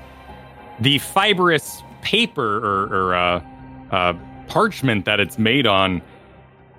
[0.80, 3.44] the fibrous paper or, or uh,
[3.92, 4.14] uh,
[4.48, 6.02] parchment that it's made on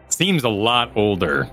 [0.09, 1.49] seems a lot older.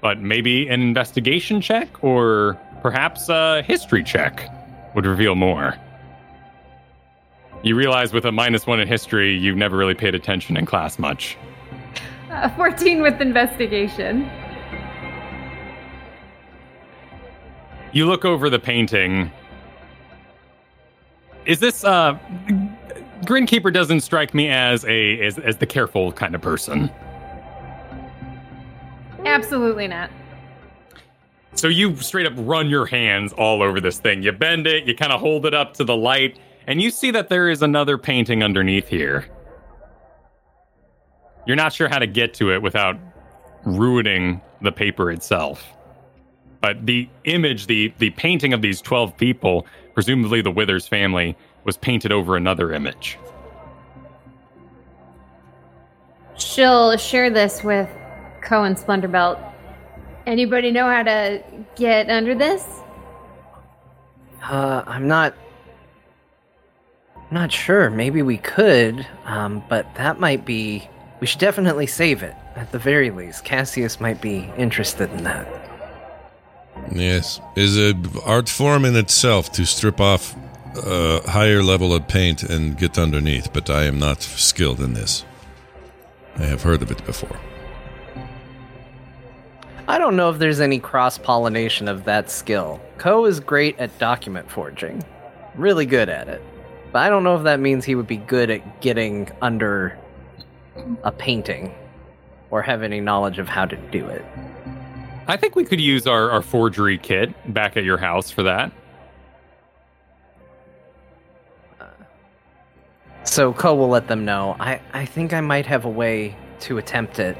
[0.00, 4.48] But maybe an investigation check or perhaps a history check
[4.94, 5.76] would reveal more.
[7.62, 10.98] You realize with a minus one in history, you've never really paid attention in class
[10.98, 11.36] much.
[12.30, 14.30] Uh, 14 with investigation.
[17.92, 19.30] You look over the painting.
[21.44, 22.16] Is this uh
[23.24, 26.90] Grinkeeper doesn't strike me as a as, as the careful kind of person.
[29.24, 30.10] Absolutely not.
[31.54, 34.22] So you straight up run your hands all over this thing.
[34.22, 37.10] You bend it, you kind of hold it up to the light, and you see
[37.10, 39.26] that there is another painting underneath here.
[41.46, 42.98] You're not sure how to get to it without
[43.64, 45.64] ruining the paper itself.
[46.60, 51.76] But the image, the the painting of these 12 people, presumably the Withers family, was
[51.76, 53.18] painted over another image.
[56.36, 57.88] She'll share this with
[58.40, 59.38] Ko and Splendorbelt.
[60.26, 61.42] Anybody know how to
[61.76, 62.64] get under this?
[64.42, 65.34] Uh, I'm not.
[67.30, 67.90] Not sure.
[67.90, 70.88] Maybe we could, um, but that might be.
[71.20, 72.34] We should definitely save it.
[72.56, 75.46] At the very least, Cassius might be interested in that.
[76.92, 77.94] Yes, is a
[78.24, 80.34] art form in itself to strip off
[80.76, 85.24] a higher level of paint and get underneath, but I am not skilled in this.
[86.36, 87.38] I have heard of it before.
[89.88, 92.80] I don't know if there's any cross pollination of that skill.
[92.98, 95.02] Ko is great at document forging,
[95.56, 96.40] really good at it.
[96.92, 99.98] But I don't know if that means he would be good at getting under
[101.02, 101.74] a painting
[102.50, 104.24] or have any knowledge of how to do it.
[105.26, 108.72] I think we could use our, our forgery kit back at your house for that.
[113.30, 114.56] So Ko will let them know.
[114.58, 117.38] I, I think I might have a way to attempt it.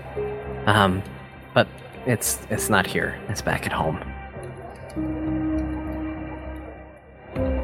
[0.66, 1.02] Um,
[1.52, 1.66] but
[2.06, 3.20] it's it's not here.
[3.28, 3.98] It's back at home.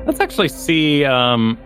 [0.04, 1.04] Let's actually see.
[1.04, 1.56] Um,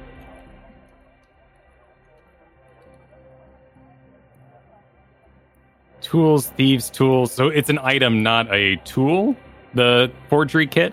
[6.02, 7.32] tools, thieves' tools.
[7.32, 9.34] So it's an item, not a tool.
[9.72, 10.92] The forgery kit.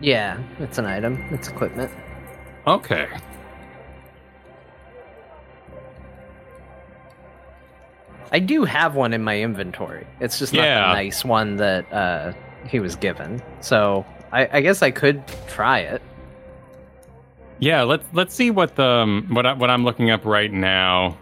[0.00, 1.26] Yeah, it's an item.
[1.32, 1.90] It's equipment.
[2.68, 3.08] Okay.
[8.32, 10.06] I do have one in my inventory.
[10.18, 10.88] It's just not Yeah.
[10.88, 12.32] the nice one that uh,
[12.66, 13.42] he was given.
[13.60, 16.00] So I, I guess I could try it.
[17.58, 17.82] Yeah.
[17.82, 21.16] Let's let's see what the um, what I, what I'm looking up right now.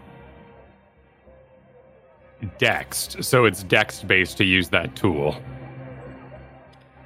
[2.59, 3.23] Dext.
[3.23, 5.35] So it's Dext based to use that tool.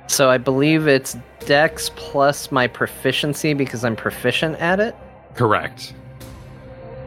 [0.08, 4.95] So I believe it's Dex plus my proficiency because I'm proficient at it.
[5.34, 5.93] Correct.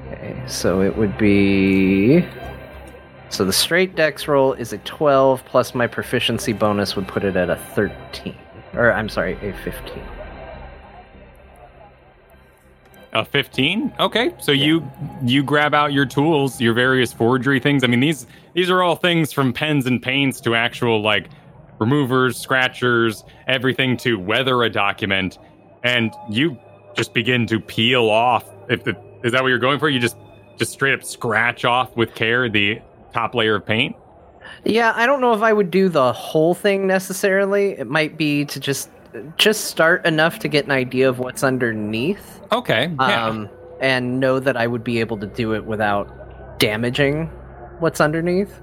[0.09, 2.27] Okay, so it would be.
[3.31, 7.37] So the straight Dex roll is a 12 plus my proficiency bonus would put it
[7.37, 8.35] at a 13.
[8.75, 10.03] Or I'm sorry, a 15.
[13.13, 13.93] A 15?
[14.01, 14.35] Okay.
[14.41, 14.89] So you
[15.23, 17.85] you grab out your tools, your various forgery things.
[17.85, 21.29] I mean these these are all things from pens and paints to actual like
[21.79, 25.39] removers, scratchers, everything to weather a document
[25.85, 26.59] and you
[26.97, 29.89] just begin to peel off if the is that what you're going for?
[29.89, 30.17] You just
[30.59, 32.81] just straight up scratch off with care the
[33.13, 33.97] top layer of paint?
[34.65, 37.71] Yeah, I don't know if I would do the whole thing necessarily.
[37.73, 38.91] It might be to just
[39.37, 42.41] just start enough to get an idea of what's underneath.
[42.53, 42.93] Okay.
[43.01, 43.27] Yeah.
[43.27, 43.49] Um
[43.81, 47.27] and know that I would be able to do it without damaging
[47.79, 48.61] what's underneath.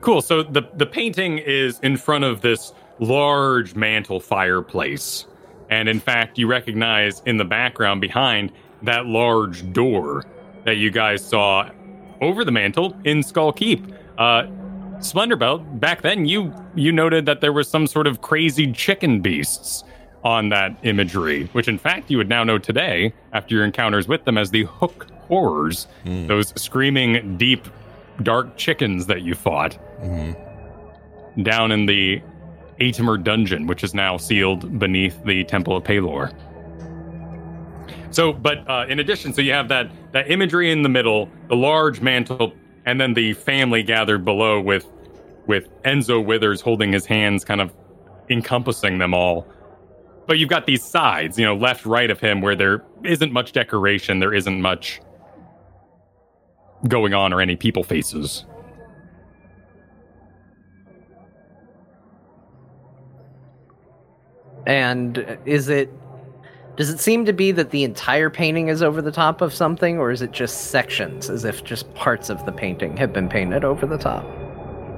[0.00, 0.22] Cool.
[0.22, 5.26] So the the painting is in front of this large mantle fireplace,
[5.70, 8.52] and in fact, you recognize in the background behind
[8.82, 10.24] that large door
[10.64, 11.68] that you guys saw
[12.22, 13.84] over the mantle in Skull Keep.
[14.16, 14.44] Uh,
[14.98, 19.82] Splendorbelt, back then you you noted that there was some sort of crazy chicken beasts
[20.22, 24.24] on that imagery, which in fact you would now know today after your encounters with
[24.24, 27.66] them as the Hook Horrors, those screaming deep
[28.22, 29.76] dark chickens that you fought
[31.42, 32.22] down in the
[32.80, 36.32] Atimer dungeon, which is now sealed beneath the Temple of Pelor.
[38.12, 41.56] So, but uh, in addition, so you have that that imagery in the middle, the
[41.56, 42.52] large mantle,
[42.84, 44.86] and then the family gathered below with
[45.46, 47.74] with Enzo Withers holding his hands, kind of
[48.28, 49.46] encompassing them all.
[50.26, 53.52] But you've got these sides, you know, left, right of him, where there isn't much
[53.52, 55.00] decoration, there isn't much
[56.86, 58.44] going on, or any people faces.
[64.66, 65.90] And is it
[66.76, 69.98] does it seem to be that the entire painting is over the top of something
[69.98, 73.64] or is it just sections as if just parts of the painting have been painted
[73.64, 74.24] over the top?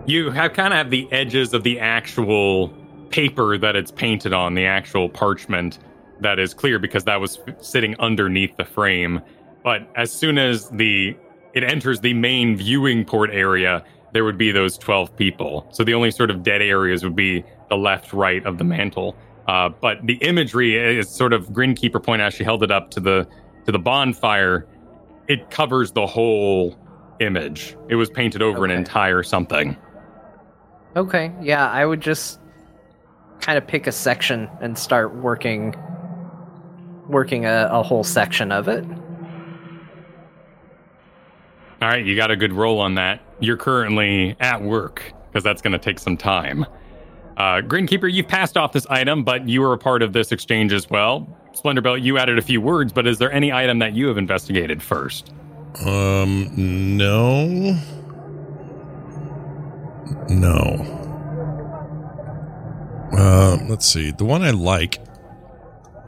[0.06, 2.68] You have kind of have the edges of the actual
[3.10, 5.78] paper that it's painted on, the actual parchment
[6.20, 9.20] that is clear because that was sitting underneath the frame.
[9.64, 11.16] But as soon as the
[11.54, 15.66] it enters the main viewing port area, there would be those 12 people.
[15.72, 19.16] So the only sort of dead areas would be the left, right of the mantle.
[19.46, 22.32] Uh, but the imagery is sort of Grinkeeper point out.
[22.32, 23.28] She held it up to the
[23.66, 24.66] to the bonfire.
[25.28, 26.78] It covers the whole
[27.20, 27.76] image.
[27.88, 29.76] It was painted over an entire something.
[30.96, 32.40] Okay, yeah, I would just
[33.40, 35.74] kind of pick a section and start working
[37.08, 38.84] working a, a whole section of it.
[41.82, 43.20] All right, you got a good roll on that.
[43.40, 46.64] You're currently at work because that's going to take some time.
[47.36, 50.72] Uh, Grinkeeper, you've passed off this item, but you were a part of this exchange
[50.72, 51.26] as well.
[51.52, 54.82] Splendorbelt, you added a few words, but is there any item that you have investigated
[54.82, 55.32] first?
[55.84, 56.50] Um,
[56.96, 57.76] no.
[60.28, 61.00] No.
[63.12, 64.10] Uh, let's see.
[64.10, 64.98] The one I like,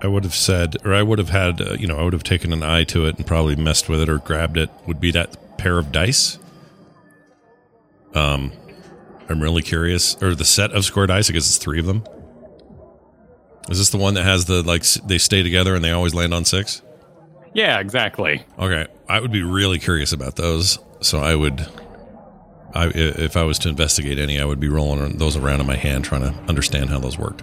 [0.03, 2.25] I would have said, or I would have had, uh, you know, I would have
[2.25, 5.11] taken an eye to it and probably messed with it or grabbed it, would be
[5.13, 6.39] that pair of dice.
[8.15, 8.53] Um,
[9.29, 10.17] I'm really curious.
[10.23, 12.05] Or the set of square dice, I guess it's three of them.
[13.69, 16.33] Is this the one that has the, like, they stay together and they always land
[16.33, 16.83] on six?
[17.53, 18.45] Yeah, exactly.
[18.59, 20.79] Okay, I would be really curious about those.
[21.01, 21.67] So I would,
[22.75, 25.67] I i- if I was to investigate any, I would be rolling those around in
[25.67, 27.43] my hand, trying to understand how those worked.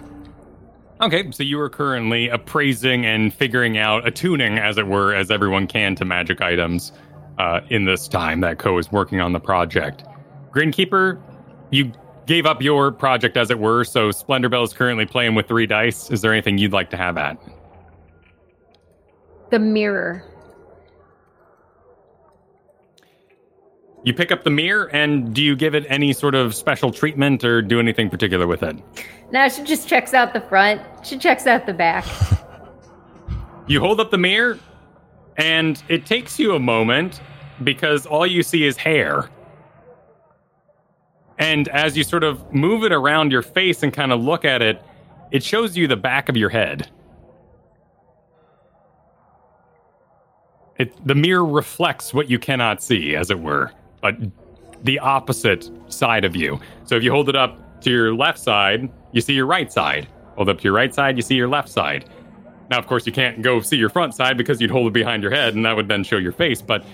[1.00, 5.66] Okay, so you are currently appraising and figuring out, attuning, as it were, as everyone
[5.66, 6.92] can to magic items
[7.38, 10.04] uh, in this time that Ko is working on the project.
[10.52, 11.20] Grinkeeper,
[11.74, 11.92] you
[12.26, 16.10] gave up your project, as it were, so Splendorbelt is currently playing with three dice.
[16.10, 17.38] Is there anything you'd like to have at?
[19.50, 20.24] The mirror.
[24.04, 27.42] You pick up the mirror, and do you give it any sort of special treatment
[27.42, 28.76] or do anything particular with it?
[29.30, 30.82] Now she just checks out the front.
[31.04, 32.04] She checks out the back.
[33.66, 34.58] You hold up the mirror,
[35.38, 37.22] and it takes you a moment
[37.62, 39.30] because all you see is hair.
[41.38, 44.62] And as you sort of move it around your face and kind of look at
[44.62, 44.82] it,
[45.30, 46.88] it shows you the back of your head.
[50.78, 54.16] It, the mirror reflects what you cannot see, as it were, but
[54.82, 56.60] the opposite side of you.
[56.84, 60.08] So if you hold it up to your left side, you see your right side.
[60.36, 62.08] Hold up to your right side, you see your left side.
[62.70, 65.22] Now, of course, you can't go see your front side because you'd hold it behind
[65.22, 66.60] your head, and that would then show your face.
[66.60, 66.84] But,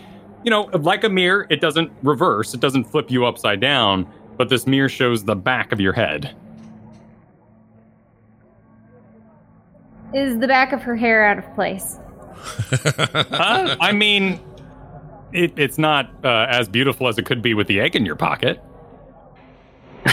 [0.44, 4.06] you know, like a mirror, it doesn't reverse, it doesn't flip you upside down,
[4.40, 6.34] but this mirror shows the back of your head.
[10.14, 11.98] Is the back of her hair out of place?
[12.72, 14.40] Uh, I mean,
[15.34, 18.16] it, it's not uh, as beautiful as it could be with the egg in your
[18.16, 18.62] pocket.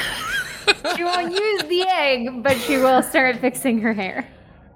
[0.97, 4.27] She won't use the egg, but she will start fixing her hair.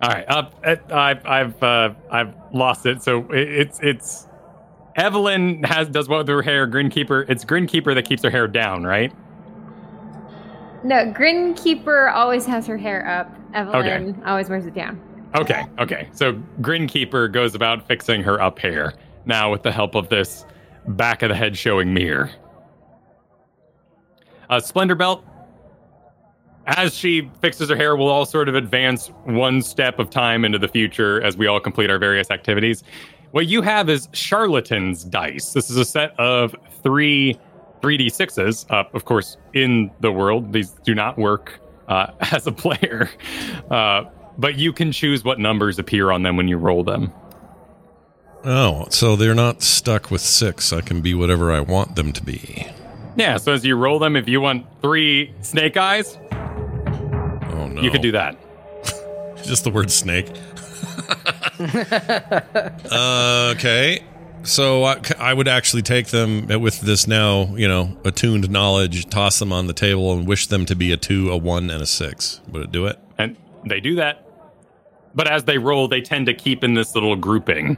[0.02, 3.04] All right, uh, uh, I've I've uh, I've lost it.
[3.04, 4.28] So it's it's
[4.96, 6.68] Evelyn has does what with her hair.
[6.68, 9.12] Grinkeeper, it's Grinkeeper that keeps her hair down, right?
[10.84, 13.34] No, Grinkeeper always has her hair up.
[13.54, 15.00] Evelyn always wears it down.
[15.36, 16.10] Okay, okay.
[16.14, 18.94] So Grinkeeper goes about fixing her up hair
[19.26, 20.46] now with the help of this
[20.88, 22.32] back of the head showing mirror.
[24.50, 25.24] Uh, Splendor Belt,
[26.66, 30.60] as she fixes her hair, we'll all sort of advance one step of time into
[30.60, 32.84] the future as we all complete our various activities.
[33.32, 35.54] What you have is Charlatan's Dice.
[35.54, 36.54] This is a set of
[36.84, 37.40] three
[37.82, 38.70] 3d6s.
[38.70, 43.10] Uh, of course, in the world, these do not work uh, as a player.
[43.70, 44.06] Uh,
[44.38, 47.12] but you can choose what numbers appear on them when you roll them.
[48.44, 50.74] Oh, so they're not stuck with six.
[50.74, 52.68] I can be whatever I want them to be.
[53.16, 57.92] Yeah, so as you roll them, if you want three snake eyes, Oh no, you
[57.92, 58.36] could do that.
[59.44, 60.30] Just the word snake.
[62.92, 64.04] uh, okay.
[64.44, 69.40] So I, I would actually take them with this now, you know, attuned knowledge, toss
[69.40, 71.86] them on the table, and wish them to be a two, a one, and a
[71.86, 72.42] six.
[72.52, 73.00] Would it do it?
[73.18, 74.28] And they do that.
[75.14, 77.78] But as they roll, they tend to keep in this little grouping.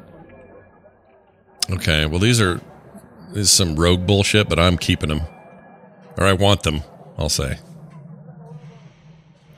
[1.69, 2.61] Okay, well these are
[3.29, 5.21] this is some rogue bullshit, but I'm keeping them,
[6.17, 6.81] or I want them.
[7.17, 7.57] I'll say.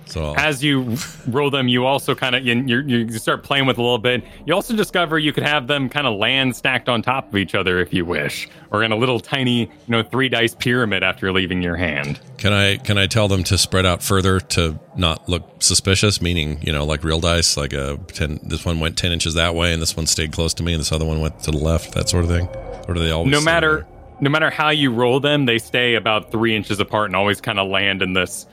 [0.06, 0.96] So As you
[1.28, 4.24] roll them, you also kind of you, you you start playing with a little bit.
[4.46, 7.56] You also discover you could have them kind of land stacked on top of each
[7.56, 11.32] other if you wish, or in a little tiny, you know, three dice pyramid after
[11.32, 12.20] leaving your hand.
[12.38, 16.22] can I can I tell them to spread out further to not look suspicious?
[16.22, 18.40] Meaning, you know, like real dice, like a ten.
[18.44, 20.80] This one went ten inches that way, and this one stayed close to me, and
[20.80, 21.94] this other one went to the left.
[21.94, 22.48] That sort of thing.
[22.88, 23.32] Or do they always?
[23.32, 23.88] no matter
[24.22, 27.60] no matter how you roll them, they stay about three inches apart and always kind
[27.60, 28.46] of land in this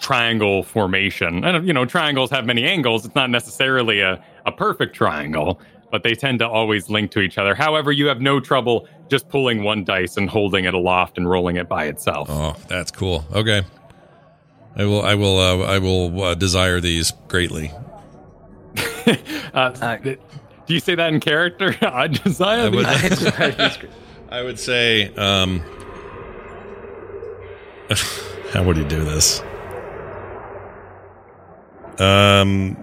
[0.00, 1.44] triangle formation.
[1.44, 3.04] And you know, triangles have many angles.
[3.06, 5.60] It's not necessarily a, a perfect triangle,
[5.92, 7.54] but they tend to always link to each other.
[7.54, 11.56] However, you have no trouble just pulling one dice and holding it aloft and rolling
[11.56, 12.28] it by itself.
[12.30, 13.24] Oh, that's cool.
[13.32, 13.62] Okay.
[14.76, 15.02] I will.
[15.02, 15.38] I will.
[15.38, 17.72] Uh, I will uh, desire these greatly.
[19.52, 20.16] Uh, do
[20.74, 21.74] you say that in character?
[21.82, 23.78] I desire I would- these-
[24.28, 25.12] I would say.
[25.16, 25.60] Um,
[28.52, 29.42] how would he do this?
[32.00, 32.76] Um,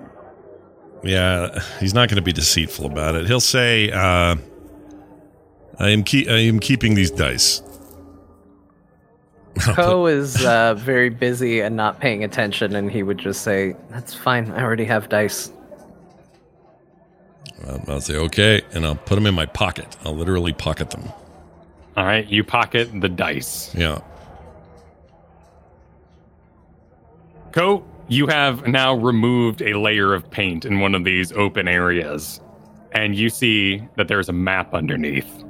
[1.03, 3.27] yeah, he's not going to be deceitful about it.
[3.27, 4.35] He'll say, uh,
[5.79, 6.27] "I am keep.
[6.27, 7.63] I am keeping these dice."
[9.59, 14.13] Ko is uh, very busy and not paying attention, and he would just say, "That's
[14.13, 14.51] fine.
[14.51, 15.51] I already have dice."
[17.67, 19.97] Um, I'll say, "Okay," and I'll put them in my pocket.
[20.05, 21.09] I'll literally pocket them.
[21.95, 23.73] All right, you pocket the dice.
[23.73, 24.01] Yeah.
[27.51, 32.41] Ko, you have now removed a layer of paint in one of these open areas,
[32.93, 35.43] and you see that there's a map underneath.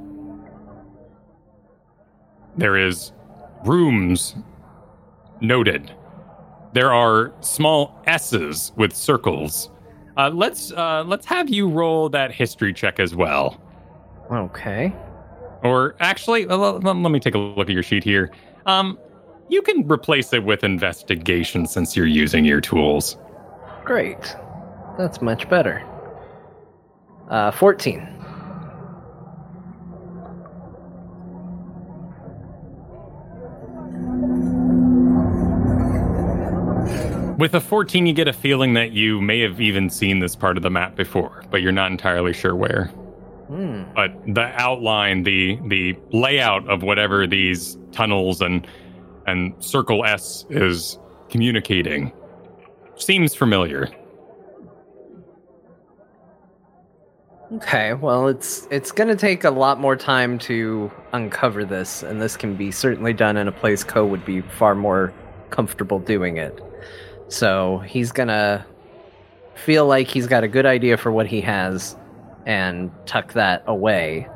[2.56, 3.12] There is
[3.64, 4.34] rooms
[5.40, 5.92] noted.
[6.72, 9.70] There are small S's with circles.
[10.16, 13.60] Uh, let's uh, let's have you roll that history check as well.
[14.32, 14.92] Okay.
[15.62, 18.30] Or actually, uh, let, let- let me take a look at your sheet here.
[18.66, 18.98] Um,
[19.48, 23.16] you can replace it with investigation since you're using your tools.
[23.84, 24.36] Great.
[24.98, 25.84] That's much better.
[27.30, 28.14] Uh, 14.
[37.38, 40.56] With a 14, you get a feeling that you may have even seen this part
[40.56, 42.86] of the map before, but you're not entirely sure where.
[43.46, 43.84] Hmm.
[43.94, 48.66] But the outline, the the layout of whatever these tunnels and
[49.28, 50.98] and Circle S is
[51.28, 52.12] communicating
[52.96, 53.88] seems familiar.
[57.50, 62.36] Okay, well, it's it's gonna take a lot more time to uncover this, and this
[62.36, 65.14] can be certainly done in a place Ko would be far more
[65.48, 66.60] comfortable doing it.
[67.28, 68.66] So he's gonna
[69.54, 71.96] feel like he's got a good idea for what he has,
[72.44, 74.28] and tuck that away,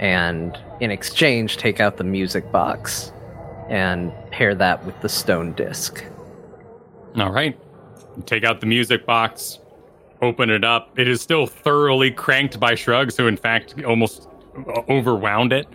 [0.00, 3.12] and in exchange take out the music box,
[3.68, 6.04] and pair that with the stone disc.
[7.16, 7.58] All right.
[8.26, 9.60] Take out the music box,
[10.22, 10.98] open it up.
[10.98, 15.66] It is still thoroughly cranked by Shrugs, who in fact almost uh, overwound it.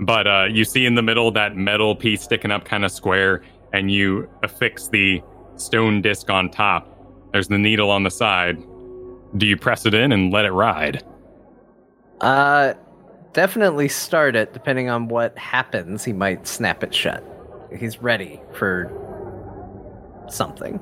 [0.00, 3.42] But uh, you see in the middle that metal piece sticking up kind of square,
[3.72, 5.22] and you affix the
[5.56, 6.88] stone disc on top.
[7.32, 8.58] There's the needle on the side.
[9.36, 11.04] Do you press it in and let it ride?
[12.20, 12.74] Uh,
[13.32, 14.52] definitely start it.
[14.52, 17.24] Depending on what happens, he might snap it shut.
[17.78, 18.90] He's ready for
[20.28, 20.80] something.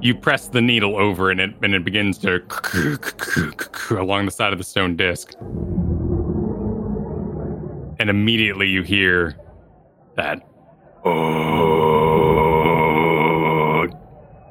[0.00, 2.42] You press the needle over and it and it begins to
[3.98, 5.32] along the side of the stone disc.
[7.98, 9.36] And immediately you hear
[10.16, 10.46] that
[11.04, 11.10] uh,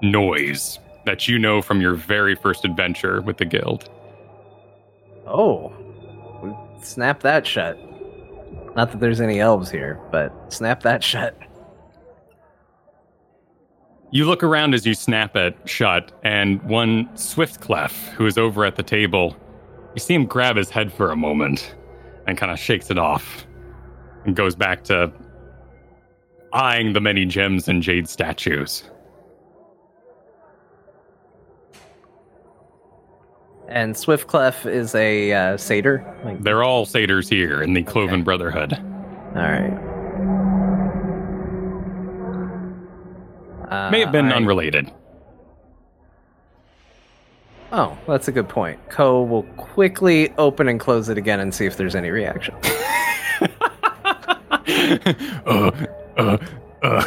[0.02, 3.90] noise that you know from your very first adventure with the guild.
[5.28, 5.74] Oh,
[6.82, 7.78] snap that shut.
[8.76, 11.38] Not that there's any elves here, but snap that shut.
[14.12, 18.76] You look around as you snap it shut, and one Swiftclef, who is over at
[18.76, 19.36] the table,
[19.96, 21.76] you see him grab his head for a moment
[22.28, 23.46] and kind of shakes it off
[24.26, 25.12] and goes back to
[26.54, 28.84] eyeing the many gems and jade statues.
[33.74, 36.06] And Swiftclef is a uh, satyr.
[36.24, 38.74] Like, They're all satyrs here in the Cloven Brotherhood.
[38.74, 39.74] all right.
[43.72, 44.92] Uh, May have been I- unrelated.
[47.72, 48.80] Oh, that's a good point.
[48.92, 52.54] Ko will quickly open and close it again and see if there's any reaction.
[55.48, 55.72] uh,
[56.18, 56.38] uh,
[56.84, 57.04] uh.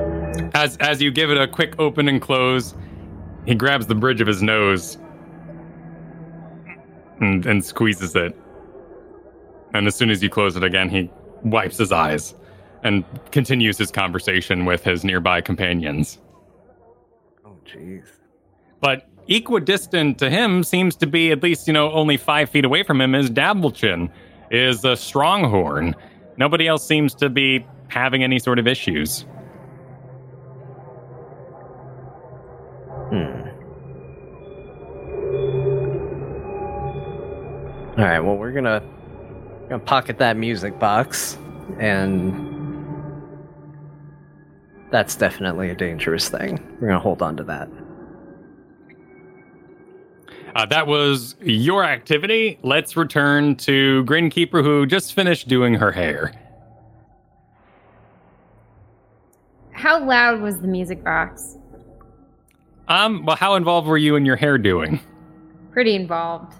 [0.54, 2.74] As as you give it a quick open and close,
[3.44, 4.98] he grabs the bridge of his nose
[7.20, 8.36] and, and squeezes it.
[9.74, 11.10] And as soon as you close it again, he
[11.42, 12.34] wipes his eyes
[12.84, 16.18] and continues his conversation with his nearby companions.
[17.44, 18.06] Oh, jeez.
[18.80, 22.82] But equidistant to him seems to be at least, you know, only five feet away
[22.82, 24.10] from him is Dabblechin,
[24.50, 25.94] is a Stronghorn.
[26.36, 29.24] Nobody else seems to be having any sort of issues.
[33.14, 33.48] Hmm.
[37.96, 38.18] All right.
[38.18, 38.82] Well, we're gonna
[39.68, 41.38] gonna pocket that music box,
[41.78, 42.34] and
[44.90, 46.58] that's definitely a dangerous thing.
[46.80, 47.68] We're gonna hold on to that.
[50.56, 52.58] Uh, that was your activity.
[52.64, 56.32] Let's return to Grinkeeper, who just finished doing her hair.
[59.70, 61.58] How loud was the music box?
[62.88, 65.00] Um, well, how involved were you in your hair doing?
[65.72, 66.54] Pretty involved.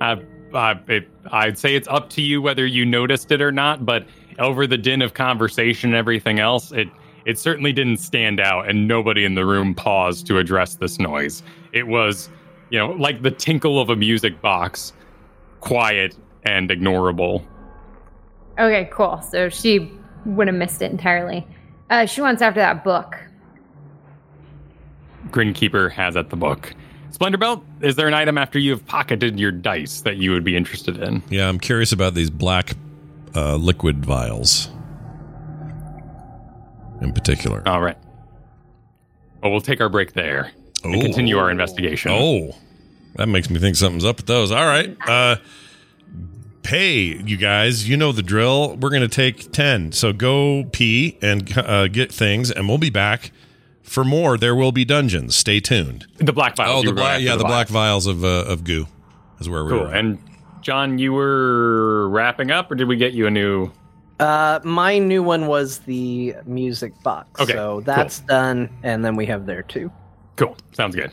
[0.00, 0.16] Uh,
[0.52, 4.06] uh, it, I'd say it's up to you whether you noticed it or not, but
[4.38, 6.88] over the din of conversation and everything else, it
[7.24, 11.42] it certainly didn't stand out, and nobody in the room paused to address this noise.
[11.72, 12.28] It was,
[12.68, 14.92] you know, like the tinkle of a music box,
[15.60, 17.42] quiet and ignorable.
[18.58, 19.22] Okay, cool.
[19.22, 19.90] So she
[20.26, 21.46] would have missed it entirely.
[21.88, 23.16] Uh, she wants after that book.
[25.30, 26.74] Grinkeeper has at the book.
[27.10, 30.42] Splendor Belt, is there an item after you have pocketed your dice that you would
[30.42, 31.22] be interested in?
[31.30, 32.74] Yeah, I'm curious about these black
[33.36, 34.68] uh, liquid vials
[37.00, 37.62] in particular.
[37.66, 37.96] All right.
[39.42, 40.50] Well, we'll take our break there
[40.82, 42.10] and continue our investigation.
[42.12, 42.56] Oh,
[43.16, 44.50] that makes me think something's up with those.
[44.50, 44.96] All right.
[45.06, 45.36] Uh,
[46.62, 47.88] pay, you guys.
[47.88, 48.76] You know the drill.
[48.76, 49.92] We're going to take 10.
[49.92, 53.30] So go pee and uh, get things, and we'll be back
[53.84, 54.36] for more.
[54.36, 55.36] There will be dungeons.
[55.36, 56.06] Stay tuned.
[56.16, 56.84] The black vials.
[56.84, 58.06] Oh, the black, yeah, the black vials.
[58.06, 58.86] vials of uh, of goo
[59.38, 59.74] is where we are.
[59.74, 59.86] Cool.
[59.86, 59.94] were.
[59.94, 59.96] at.
[59.96, 60.18] And
[60.62, 63.70] John, you were wrapping up, or did we get you a new?
[64.18, 67.40] Uh, my new one was the music box.
[67.40, 69.92] Okay, So that's done, and then we have there too.
[70.36, 70.56] Cool.
[70.72, 71.12] Sounds good.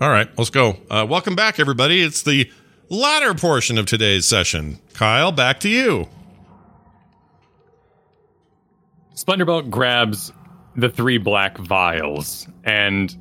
[0.00, 0.76] All right, let's go.
[0.90, 2.02] Uh, welcome back, everybody.
[2.02, 2.50] It's the
[2.90, 4.78] latter portion of today's session.
[4.92, 6.08] Kyle, back to you.
[9.14, 10.32] Splendorbelt grabs
[10.76, 13.16] the three black vials, and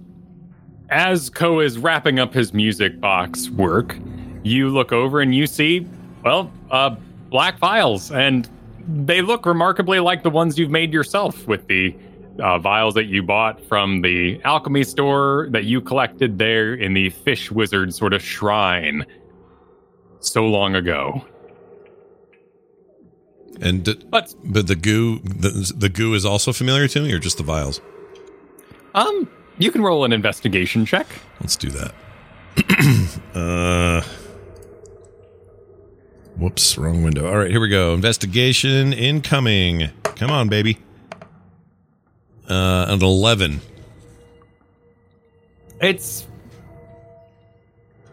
[0.89, 3.97] as Ko is wrapping up his music box work,
[4.43, 5.87] you look over and you see,
[6.23, 6.95] well, uh,
[7.29, 8.49] black vials, and
[8.87, 11.95] they look remarkably like the ones you've made yourself with the
[12.39, 17.09] uh, vials that you bought from the alchemy store that you collected there in the
[17.09, 19.05] fish wizard sort of shrine
[20.19, 21.25] so long ago.
[23.61, 27.19] And d- But but the goo, the, the goo is also familiar to me, or
[27.19, 27.81] just the vials?
[28.93, 31.07] um, you can roll an investigation check.
[31.41, 31.93] Let's do that.
[33.35, 34.01] uh,
[36.37, 37.27] whoops, wrong window.
[37.27, 37.93] All right, here we go.
[37.93, 39.89] Investigation incoming.
[40.03, 40.77] Come on, baby.
[42.49, 43.61] Uh, an eleven.
[45.81, 46.25] It's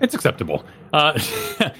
[0.00, 0.64] it's acceptable.
[0.92, 1.18] Uh,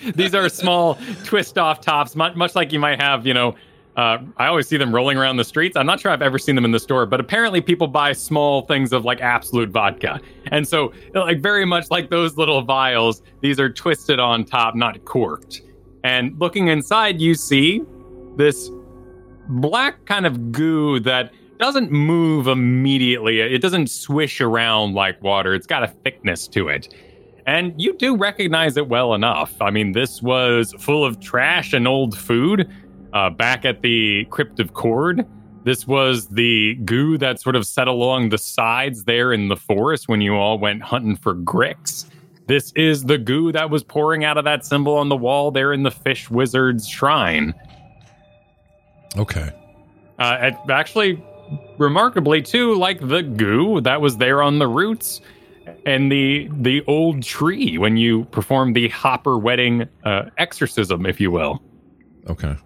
[0.15, 3.27] these are small twist off tops, much, like you might have.
[3.27, 3.55] You know,
[3.97, 5.77] uh, I always see them rolling around the streets.
[5.77, 8.63] I'm not sure I've ever seen them in the store, but apparently people buy small
[8.63, 13.61] things of like Absolut vodka, and so like very much like those little vials, these
[13.61, 15.63] are twisted on top, not corked.
[16.05, 17.83] And looking inside, you see
[18.37, 18.71] this
[19.49, 23.41] black kind of goo that doesn't move immediately.
[23.41, 25.55] It doesn't swish around like water.
[25.55, 26.93] It's got a thickness to it.
[27.47, 29.61] And you do recognize it well enough.
[29.61, 32.71] I mean, this was full of trash and old food
[33.13, 35.27] uh, back at the Crypt of Cord.
[35.65, 40.09] This was the goo that sort of set along the sides there in the forest
[40.09, 42.07] when you all went hunting for gricks.
[42.47, 45.73] This is the goo that was pouring out of that symbol on the wall there
[45.73, 47.55] in the Fish Wizard's shrine.
[49.17, 49.51] Okay.
[50.19, 51.25] Uh, actually,
[51.79, 55.21] remarkably too, like the goo that was there on the roots
[55.87, 61.31] and the the old tree when you perform the Hopper wedding uh, exorcism, if you
[61.31, 61.63] will.
[62.29, 62.57] Okay.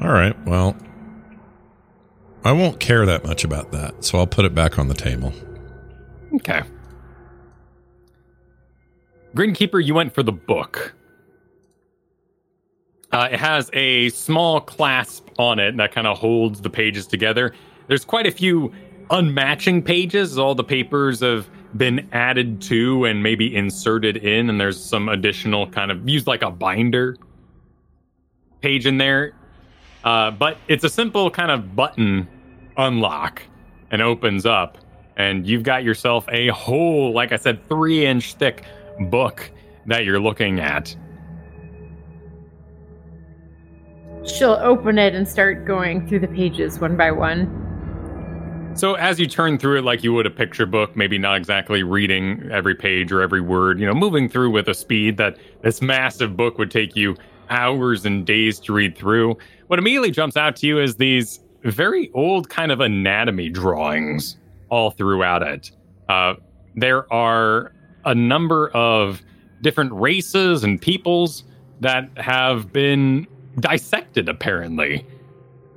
[0.00, 0.36] All right.
[0.46, 0.76] Well,
[2.44, 5.32] I won't care that much about that, so I'll put it back on the table.
[6.34, 6.62] Okay.
[9.34, 10.94] Grinkeeper, you went for the book.
[13.12, 17.54] Uh, it has a small clasp on it that kind of holds the pages together.
[17.86, 18.72] There's quite a few
[19.10, 20.38] unmatching pages.
[20.38, 25.68] All the papers have been added to and maybe inserted in, and there's some additional
[25.68, 27.16] kind of used like a binder
[28.60, 29.34] page in there.
[30.04, 32.28] Uh, but it's a simple kind of button
[32.76, 33.42] unlock
[33.90, 34.78] and opens up,
[35.16, 38.64] and you've got yourself a whole, like I said, three inch thick
[39.10, 39.50] book
[39.86, 40.94] that you're looking at.
[44.24, 47.63] She'll open it and start going through the pages one by one.
[48.76, 51.84] So as you turn through it like you would a picture book, maybe not exactly
[51.84, 55.80] reading every page or every word, you know, moving through with a speed that this
[55.80, 57.16] massive book would take you
[57.50, 59.36] hours and days to read through.
[59.68, 64.36] What immediately jumps out to you is these very old kind of anatomy drawings
[64.70, 65.70] all throughout it.
[66.08, 66.34] Uh,
[66.74, 67.72] there are
[68.04, 69.22] a number of
[69.62, 71.44] different races and peoples
[71.80, 73.26] that have been
[73.60, 75.06] dissected, apparently.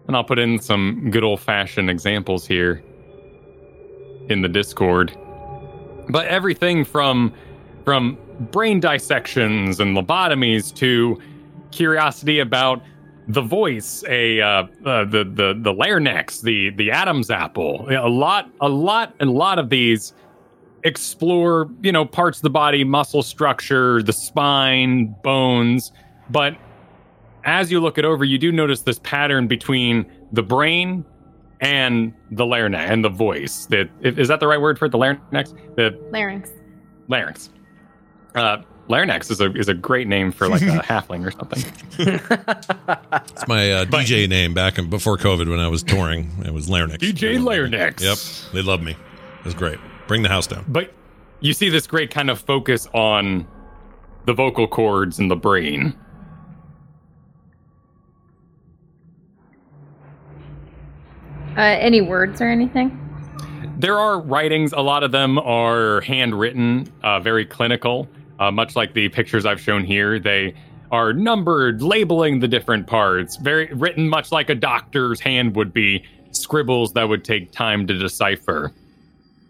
[0.07, 2.81] And I'll put in some good old fashioned examples here
[4.29, 5.15] in the Discord.
[6.09, 7.33] But everything from
[7.83, 8.17] from
[8.51, 11.19] brain dissections and lobotomies to
[11.71, 12.81] curiosity about
[13.27, 17.85] the voice, a uh, uh, the the the larynx, the the Adam's apple.
[17.89, 20.13] A lot, a lot, a lot of these
[20.83, 25.91] explore you know parts of the body, muscle structure, the spine, bones.
[26.29, 26.55] But
[27.47, 31.03] as you look it over, you do notice this pattern between the brain
[31.61, 33.65] and the larynx and the voice.
[33.65, 34.91] The, is that the right word for it?
[34.91, 35.53] The larynx?
[35.75, 36.51] The Larynx.
[37.07, 37.49] larynx.
[38.35, 41.63] Uh, larynx is a is a great name for like a halfling or something.
[43.31, 46.31] It's my uh, DJ name back in, before COVID when I was touring.
[46.45, 46.97] It was Larynx.
[46.97, 48.03] DJ Larynx.
[48.03, 48.91] Yep, they love me.
[48.91, 49.79] It was great.
[50.07, 50.65] Bring the house down.
[50.67, 50.91] But
[51.39, 53.47] you see this great kind of focus on
[54.25, 55.95] the vocal cords and the brain.
[61.57, 62.97] Uh, any words or anything?
[63.79, 64.73] There are writings.
[64.73, 68.07] A lot of them are handwritten, uh, very clinical,
[68.39, 70.19] uh, much like the pictures I've shown here.
[70.19, 70.53] They
[70.91, 76.03] are numbered, labeling the different parts, very written much like a doctor's hand would be,
[76.31, 78.71] scribbles that would take time to decipher.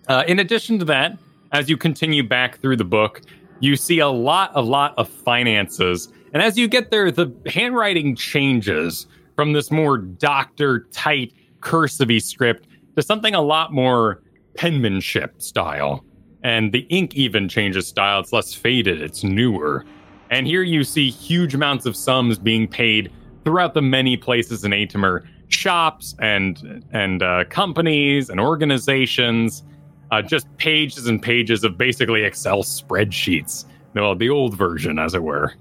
[0.08, 1.18] Uh, in addition to that,
[1.52, 3.22] as you continue back through the book,
[3.60, 6.12] you see a lot, a lot of finances.
[6.34, 12.68] And as you get there, the handwriting changes from this more doctor tight, cursive script
[12.96, 14.22] to something a lot more
[14.56, 16.04] penmanship style.
[16.44, 18.20] And the ink even changes style.
[18.20, 19.86] It's less faded, it's newer.
[20.30, 23.12] And here you see huge amounts of sums being paid
[23.44, 29.64] throughout the many places in Atimer shops and and uh, companies and organizations
[30.12, 33.66] uh, just pages and pages of basically excel spreadsheets
[33.96, 35.54] well the old version as it were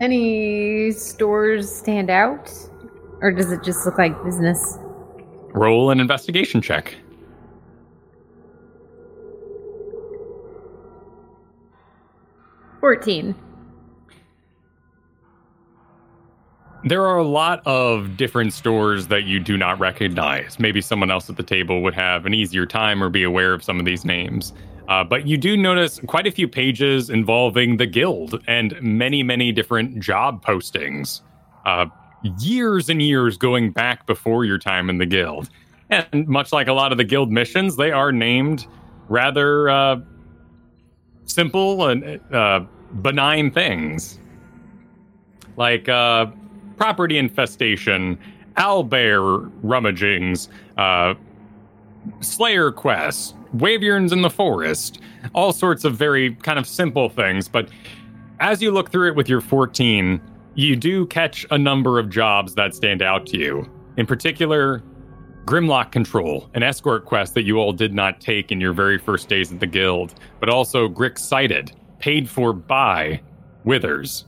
[0.00, 2.52] Any stores stand out?
[3.20, 4.78] Or does it just look like business?
[5.56, 6.94] roll an investigation check
[12.80, 13.34] 14.
[16.84, 20.60] There are a lot of different stores that you do not recognize.
[20.60, 23.64] Maybe someone else at the table would have an easier time or be aware of
[23.64, 24.52] some of these names.
[24.88, 29.52] Uh, but you do notice quite a few pages involving the guild and many, many
[29.52, 31.22] different job postings.
[31.64, 31.86] Uh,
[32.38, 35.48] years and years going back before your time in the guild.
[35.90, 38.66] And much like a lot of the guild missions, they are named
[39.08, 40.00] rather uh,
[41.26, 42.60] simple and uh,
[43.02, 44.18] benign things.
[45.56, 46.26] Like uh,
[46.76, 48.18] property infestation,
[48.56, 51.14] owlbear rummagings, uh,
[52.20, 55.00] slayer quests, wyverns in the forest,
[55.34, 57.48] all sorts of very kind of simple things.
[57.48, 57.68] But
[58.40, 60.20] as you look through it with your 14,
[60.54, 63.70] you do catch a number of jobs that stand out to you.
[63.96, 64.82] In particular,
[65.44, 69.28] Grimlock Control, an escort quest that you all did not take in your very first
[69.28, 73.20] days at the guild, but also Grick Sighted, paid for by
[73.64, 74.24] Withers.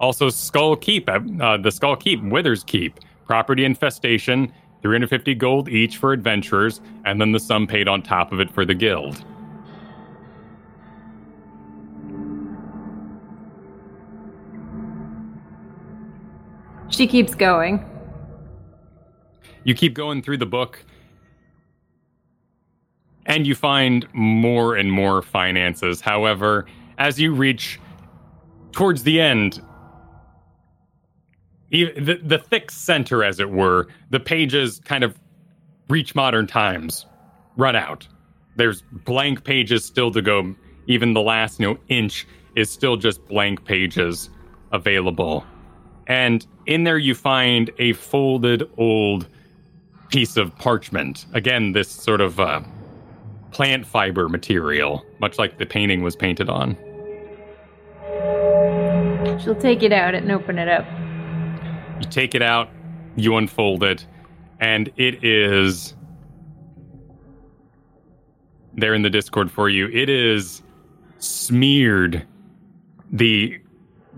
[0.00, 4.52] Also, Skull Keep, uh, the Skull Keep, Withers Keep, property infestation,
[4.84, 8.66] 350 gold each for adventurers, and then the sum paid on top of it for
[8.66, 9.24] the guild.
[16.90, 17.82] She keeps going.
[19.64, 20.84] You keep going through the book,
[23.24, 26.02] and you find more and more finances.
[26.02, 26.66] However,
[26.98, 27.80] as you reach
[28.72, 29.62] towards the end,
[31.82, 35.18] the, the thick center, as it were, the pages kind of
[35.88, 37.06] reach modern times,
[37.56, 38.06] run out.
[38.56, 40.54] There's blank pages still to go.
[40.86, 44.30] Even the last you know, inch is still just blank pages
[44.72, 45.44] available.
[46.06, 49.26] And in there, you find a folded old
[50.10, 51.26] piece of parchment.
[51.32, 52.60] Again, this sort of uh,
[53.50, 56.76] plant fiber material, much like the painting was painted on.
[59.42, 60.84] She'll take it out and open it up.
[62.00, 62.68] You take it out,
[63.16, 64.06] you unfold it,
[64.60, 65.94] and it is
[68.74, 69.88] there in the Discord for you.
[69.88, 70.62] It is
[71.18, 72.26] smeared.
[73.12, 73.60] The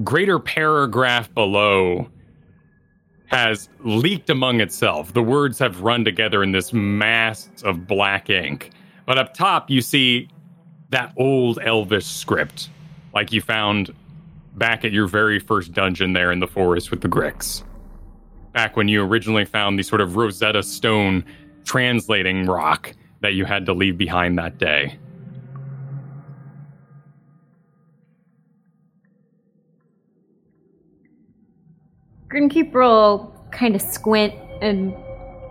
[0.02, 2.08] greater paragraph below
[3.26, 5.12] has leaked among itself.
[5.12, 8.70] The words have run together in this mass of black ink.
[9.04, 10.28] But up top, you see
[10.90, 12.70] that old Elvish script,
[13.14, 13.94] like you found
[14.56, 17.62] back at your very first dungeon there in the forest with the Gricks.
[18.52, 21.24] Back when you originally found the sort of Rosetta Stone
[21.64, 24.98] translating rock that you had to leave behind that day.
[32.28, 34.94] Grinkeeper will kind of squint and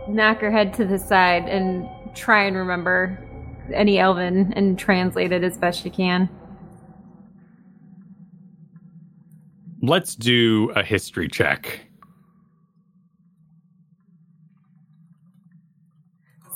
[0.07, 3.19] knock her head to the side and try and remember
[3.73, 6.29] any Elven and translate it as best she can.
[9.87, 11.81] Let's do a history check.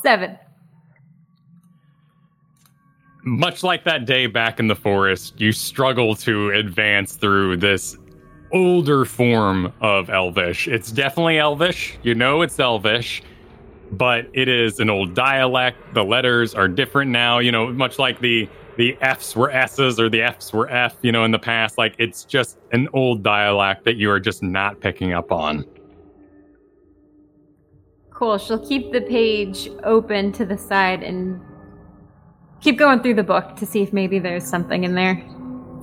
[0.02, 0.36] Seven.
[3.24, 7.96] Much like that day back in the forest, you struggle to advance through this
[8.52, 10.68] older form of Elvish.
[10.68, 12.00] It's definitely Elvish.
[12.02, 13.22] You know it's Elvish,
[13.92, 15.78] but it is an old dialect.
[15.94, 18.50] The letters are different now, you know, much like the
[18.80, 21.78] the F's were S's or the F's were F, you know, in the past.
[21.78, 25.66] Like it's just an old dialect that you are just not picking up on.
[28.10, 28.38] Cool.
[28.38, 31.42] She'll keep the page open to the side and
[32.62, 35.22] keep going through the book to see if maybe there's something in there.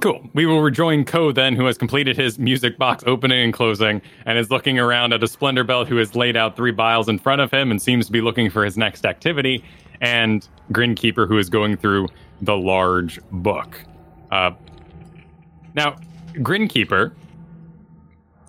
[0.00, 0.30] Cool.
[0.32, 4.38] We will rejoin Ko then, who has completed his music box opening and closing, and
[4.38, 7.42] is looking around at a Splendor Belt who has laid out three vials in front
[7.42, 9.62] of him and seems to be looking for his next activity,
[10.00, 12.08] and Grinkeeper, who is going through
[12.42, 13.80] the large book.
[14.30, 14.52] Uh,
[15.74, 15.96] now,
[16.34, 17.12] Grinkeeper,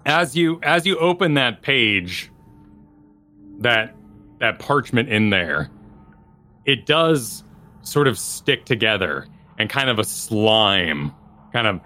[0.05, 2.31] as you as you open that page,
[3.59, 3.95] that
[4.39, 5.69] that parchment in there,
[6.65, 7.43] it does
[7.81, 9.27] sort of stick together
[9.57, 11.11] and kind of a slime
[11.53, 11.81] kind of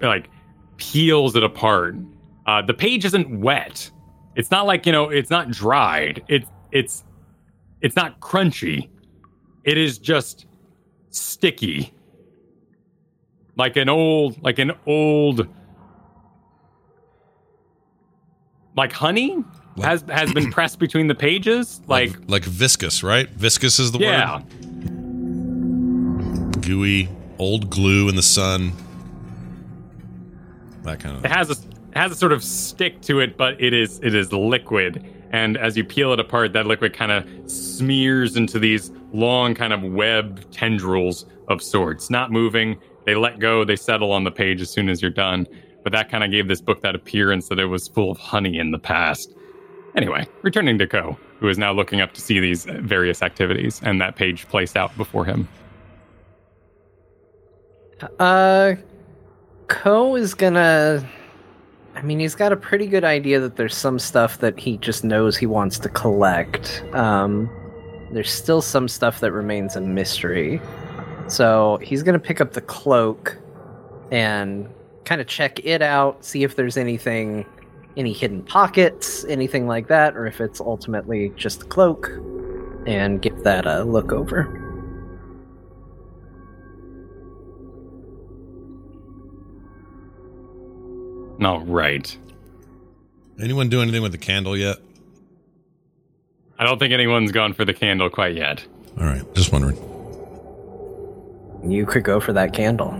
[0.00, 0.28] like
[0.76, 1.94] peels it apart.
[2.46, 3.90] Uh, the page isn't wet.
[4.34, 5.08] It's not like you know.
[5.08, 6.22] It's not dried.
[6.28, 7.04] It's it's
[7.80, 8.88] it's not crunchy.
[9.64, 10.45] It is just
[11.16, 11.92] sticky,
[13.56, 15.48] like an old like an old
[18.76, 19.42] like honey
[19.82, 21.80] has has been pressed between the pages.
[21.86, 23.28] Like like, like viscous, right?
[23.30, 24.44] Viscous is the yeah, word.
[26.62, 28.72] Gooey, old glue in the sun.
[30.82, 31.24] That kind of.
[31.24, 34.14] it has a it has a sort of stick to it, but it is it
[34.14, 35.12] is liquid.
[35.32, 39.72] And as you peel it apart, that liquid kind of smears into these long kind
[39.72, 42.78] of web tendrils of sorts, not moving.
[43.04, 45.46] They let go, they settle on the page as soon as you're done.
[45.82, 48.58] But that kind of gave this book that appearance that it was full of honey
[48.58, 49.32] in the past.
[49.94, 54.00] Anyway, returning to Ko, who is now looking up to see these various activities and
[54.00, 55.48] that page placed out before him.
[58.18, 58.74] Uh,
[59.68, 61.08] Ko is gonna.
[61.94, 65.02] I mean, he's got a pretty good idea that there's some stuff that he just
[65.02, 66.84] knows he wants to collect.
[66.92, 67.48] Um,
[68.12, 70.60] there's still some stuff that remains a mystery.
[71.28, 73.36] So he's gonna pick up the cloak
[74.10, 74.68] and
[75.04, 77.46] kind of check it out, see if there's anything,
[77.96, 82.10] any hidden pockets, anything like that, or if it's ultimately just the cloak,
[82.86, 84.62] and give that a look over.
[91.42, 92.16] All right.
[93.40, 94.78] Anyone do anything with the candle yet?
[96.58, 98.64] I don't think anyone's gone for the candle quite yet.
[98.98, 99.76] All right, just wondering.
[101.70, 102.92] You could go for that candle.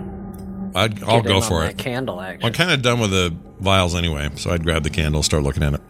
[0.74, 1.78] I'd, I'll Get in go on for that it.
[1.78, 2.44] Candle action.
[2.46, 5.62] I'm kind of done with the vials anyway, so I'd grab the candle, start looking
[5.62, 5.80] at it.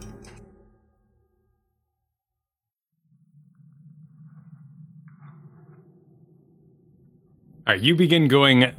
[7.65, 8.71] All right, you begin going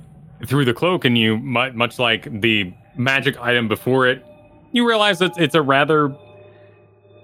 [0.47, 4.24] through the cloak, and you, mu- much like the magic item before it,
[4.73, 6.15] you realize that it's a rather,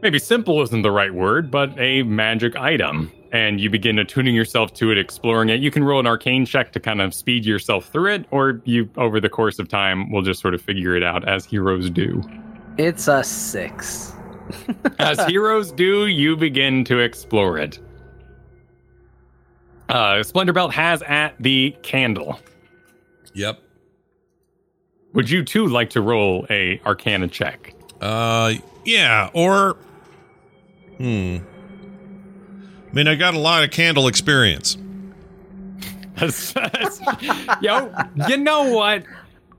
[0.05, 3.11] maybe simple isn't the right word, but a magic item.
[3.33, 5.61] And you begin attuning yourself to it, exploring it.
[5.61, 8.89] You can roll an arcane check to kind of speed yourself through it, or you,
[8.97, 12.23] over the course of time, will just sort of figure it out as heroes do.
[12.79, 14.13] It's a six.
[14.99, 17.79] As heroes do, you begin to explore it.
[19.89, 22.39] Uh, Splendor Belt has at the candle.
[23.33, 23.59] Yep.
[25.15, 27.75] Would you too like to roll a Arcana check?
[28.03, 28.55] Uh,
[28.85, 29.79] yeah, or
[30.99, 31.39] hmm.
[32.91, 34.77] I mean, I got a lot of candle experience.
[37.61, 37.93] Yo,
[38.29, 39.05] you know what?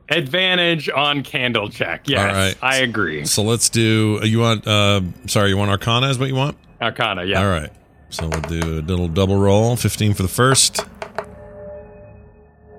[0.08, 2.08] Advantage on candle check.
[2.08, 2.56] Yes, right.
[2.62, 3.26] I agree.
[3.26, 4.22] So let's do.
[4.24, 4.66] You want?
[4.66, 6.08] Uh, sorry, you want Arcana?
[6.10, 6.58] Is what you want?
[6.82, 7.42] Arcana, yeah.
[7.42, 7.72] All right.
[8.10, 9.76] So we'll do a little double roll.
[9.76, 10.86] Fifteen for the first.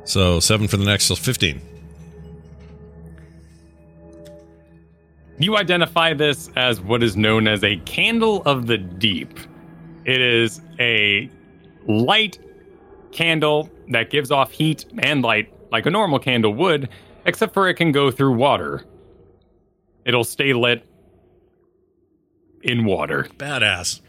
[0.05, 1.05] So seven for the next.
[1.05, 1.61] So fifteen.
[5.39, 9.39] You identify this as what is known as a candle of the deep.
[10.05, 11.31] It is a
[11.87, 12.39] light
[13.13, 16.89] candle that gives off heat and light like a normal candle would,
[17.27, 18.85] except for it can go through water.
[20.07, 20.87] It'll stay lit
[22.63, 23.29] in water.
[23.37, 24.01] Badass.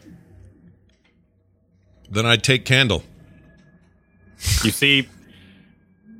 [2.10, 3.02] Then I'd take candle.
[4.64, 5.08] You see,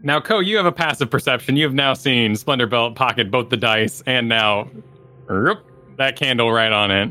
[0.02, 1.56] now, Ko, you have a passive perception.
[1.56, 4.68] You have now seen Splendorbelt pocket both the dice and now
[5.96, 7.10] that candle right on it.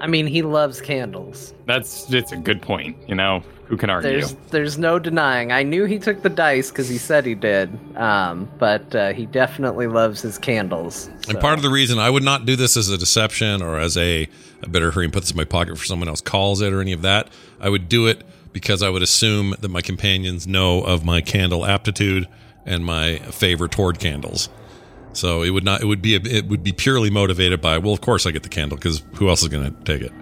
[0.00, 1.54] I mean, he loves candles.
[1.66, 2.96] That's it's a good point.
[3.08, 4.10] You know, who can argue?
[4.10, 5.50] There's there's no denying.
[5.50, 7.68] I knew he took the dice because he said he did.
[7.96, 11.10] Um, but uh, he definitely loves his candles.
[11.28, 13.96] And part of the reason I would not do this as a deception or as
[13.96, 14.28] a
[14.62, 16.80] I better hurry and put this in my pocket for someone else calls it or
[16.80, 17.28] any of that.
[17.60, 18.22] I would do it
[18.52, 22.28] because I would assume that my companions know of my candle aptitude
[22.64, 24.48] and my favor toward candles.
[25.18, 25.82] So it would not.
[25.82, 26.14] It would be.
[26.14, 27.78] A, it would be purely motivated by.
[27.78, 30.12] Well, of course I get the candle because who else is going to take it?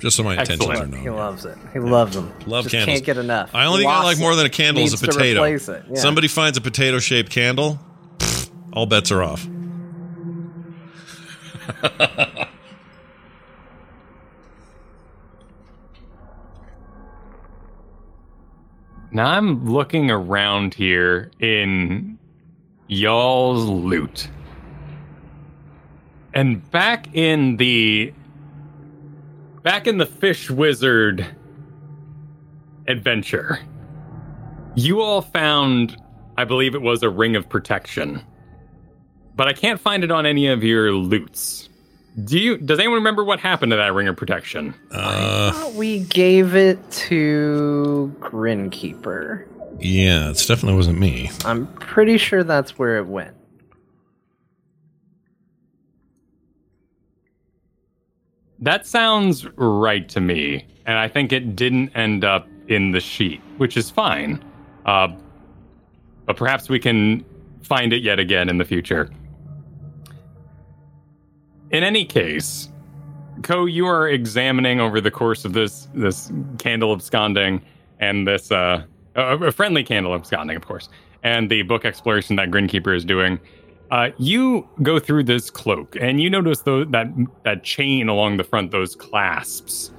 [0.00, 0.92] Just so my intentions are Excellent.
[0.94, 1.02] known.
[1.02, 1.56] he loves it.
[1.72, 2.32] He loves them.
[2.46, 2.96] Love Just candles.
[2.96, 3.54] Can't get enough.
[3.54, 5.42] I only think I like more than a candle is a needs to potato.
[5.44, 6.00] it, yeah.
[6.00, 7.78] Somebody finds a potato shaped candle,
[8.18, 9.46] pfft, all bets are off.
[19.10, 22.18] Now I'm looking around here in
[22.88, 24.28] y'all's loot.
[26.34, 28.12] And back in the
[29.62, 31.26] back in the fish wizard
[32.86, 33.58] adventure,
[34.74, 35.96] you all found
[36.36, 38.22] I believe it was a ring of protection.
[39.34, 41.67] But I can't find it on any of your loots.
[42.24, 44.74] Do you does anyone remember what happened to that ring of protection?
[44.90, 49.46] Uh, thought we gave it to Grinkeeper.
[49.78, 51.30] yeah, it definitely wasn't me.
[51.44, 53.36] I'm pretty sure that's where it went.
[58.60, 63.40] That sounds right to me, and I think it didn't end up in the sheet,
[63.56, 64.42] which is fine.
[64.84, 65.08] Uh,
[66.26, 67.24] but perhaps we can
[67.62, 69.10] find it yet again in the future.
[71.70, 72.70] In any case,
[73.42, 77.62] Ko, you are examining over the course of this this candle absconding
[78.00, 78.84] and this uh,
[79.14, 80.88] a friendly candle absconding, of course,
[81.22, 83.38] and the book exploration that Grinkeeper is doing.
[83.90, 87.08] Uh, you go through this cloak and you notice tho- that
[87.44, 89.92] that chain along the front, those clasps,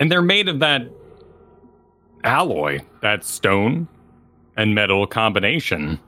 [0.00, 0.82] and they're made of that
[2.24, 3.88] alloy, that stone
[4.56, 5.98] and metal combination.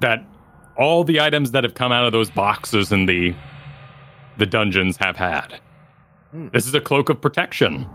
[0.00, 0.24] That
[0.76, 3.34] all the items that have come out of those boxes in the
[4.36, 5.60] the dungeons have had.
[6.32, 6.48] Hmm.
[6.52, 7.88] This is a cloak of protection.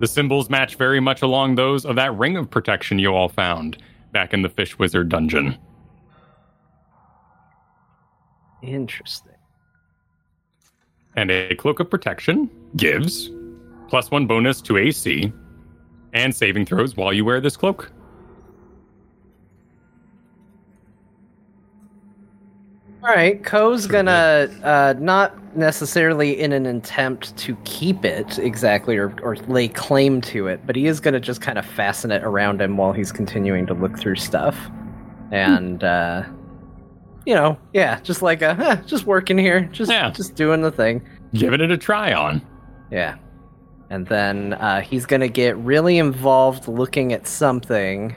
[0.00, 3.78] The symbols match very much along those of that ring of protection you all found
[4.12, 5.56] back in the Fish Wizard dungeon.
[8.62, 9.32] Interesting.
[11.14, 13.30] And a cloak of protection gives
[13.88, 15.32] plus one bonus to AC
[16.12, 17.90] and saving throws while you wear this cloak.
[23.06, 29.14] All right, Ko's gonna uh, not necessarily in an attempt to keep it exactly or,
[29.22, 32.60] or lay claim to it, but he is gonna just kind of fasten it around
[32.60, 34.58] him while he's continuing to look through stuff,
[35.30, 36.24] and uh,
[37.26, 40.10] you know, yeah, just like a just working here, just Yeah.
[40.10, 41.00] just doing the thing,
[41.32, 42.42] Giving it a try on.
[42.90, 43.14] yeah,
[43.88, 48.16] and then uh, he's gonna get really involved looking at something.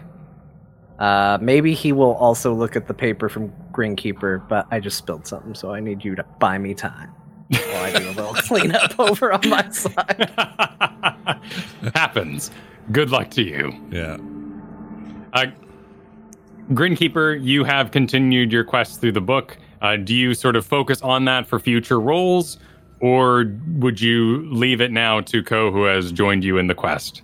[0.97, 5.25] Uh, maybe he will also look at the paper from Grinkeeper, but I just spilled
[5.25, 7.11] something, so I need you to buy me time
[7.49, 10.31] while I do a little cleanup over on my side.
[11.95, 12.51] Happens.
[12.91, 13.73] Good luck to you.
[13.89, 14.17] Yeah.
[15.31, 15.45] Uh,
[16.73, 19.57] Grinkeeper, you have continued your quest through the book.
[19.81, 22.57] Uh, do you sort of focus on that for future roles,
[22.99, 27.21] or would you leave it now to Ko, who has joined you in the quest?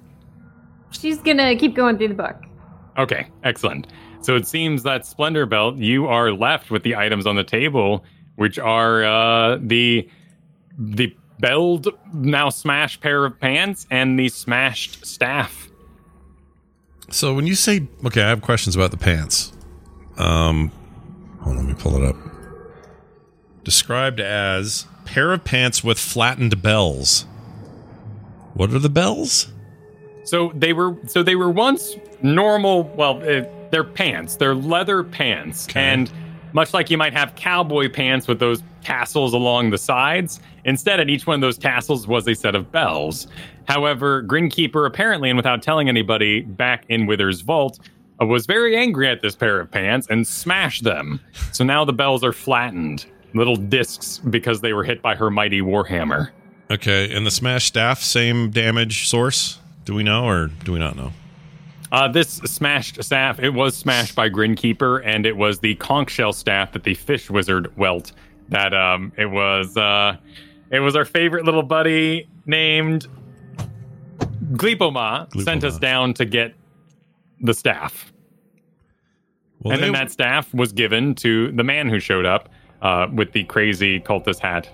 [0.92, 2.38] She's gonna keep going through the book.
[2.98, 3.88] Okay, excellent.
[4.26, 8.04] So it seems that Splendorbelt, you are left with the items on the table,
[8.38, 10.10] which are uh, the
[10.80, 15.70] the belled now smashed pair of pants and the smashed staff.
[17.12, 19.54] So when you say okay, I have questions about the pants.
[20.18, 20.72] Um,
[21.42, 22.16] hold on, let me pull it up.
[23.64, 27.28] Described as pair of pants with flattened bells.
[28.56, 29.54] What are the bells?
[30.24, 32.86] So they were so they were once normal.
[32.86, 34.36] Well, uh, they're pants.
[34.36, 35.80] They're leather pants, Okay.
[35.82, 36.12] and
[36.54, 41.10] much like you might have cowboy pants with those tassels along the sides, instead at
[41.10, 43.28] each one of those tassels was a set of bells.
[43.68, 47.80] However, Grinkeeper apparently, and without telling anybody, back in Wither's vault,
[48.22, 51.20] uh, was very angry at this pair of pants and smashed them.
[51.52, 55.62] So now the bells are flattened, little discs, because they were hit by her mighty
[55.62, 56.30] warhammer.
[56.72, 59.60] Okay, and the smash staff, same damage source.
[59.84, 61.12] Do we know, or do we not know?
[61.96, 66.34] Uh, this smashed staff, it was smashed by Grinkeeper, and it was the conch shell
[66.34, 68.12] staff that the fish wizard welt.
[68.50, 70.18] That um, it was uh,
[70.72, 73.08] it was our favorite little buddy named
[74.52, 76.54] Gleepoma sent us down to get
[77.40, 78.12] the staff,
[79.62, 82.50] Well, and then that staff was given to the man who showed up
[82.82, 84.68] uh, with the crazy cultist hat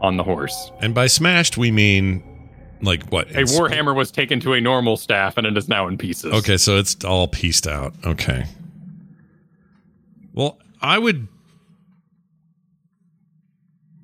[0.00, 0.70] on the horse.
[0.80, 2.22] and by smashed we mean
[2.82, 3.30] like what?
[3.30, 6.32] A warhammer was taken to a normal staff, and it is now in pieces.
[6.32, 7.94] Okay, so it's all pieced out.
[8.04, 8.46] Okay.
[10.34, 11.28] Well, I would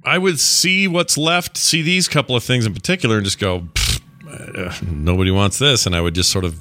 [0.04, 3.68] I would see what's left, see these couple of things in particular and just go
[4.28, 6.58] uh, nobody wants this and I would just sort of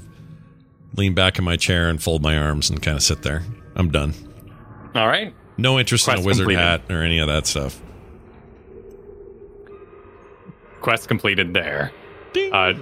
[0.95, 3.43] lean back in my chair and fold my arms and kind of sit there.
[3.75, 4.13] I'm done.
[4.95, 5.33] All right.
[5.57, 6.61] No interest in a wizard completed.
[6.61, 7.81] hat or any of that stuff.
[10.83, 11.91] quest completed there.
[12.35, 12.73] Uh,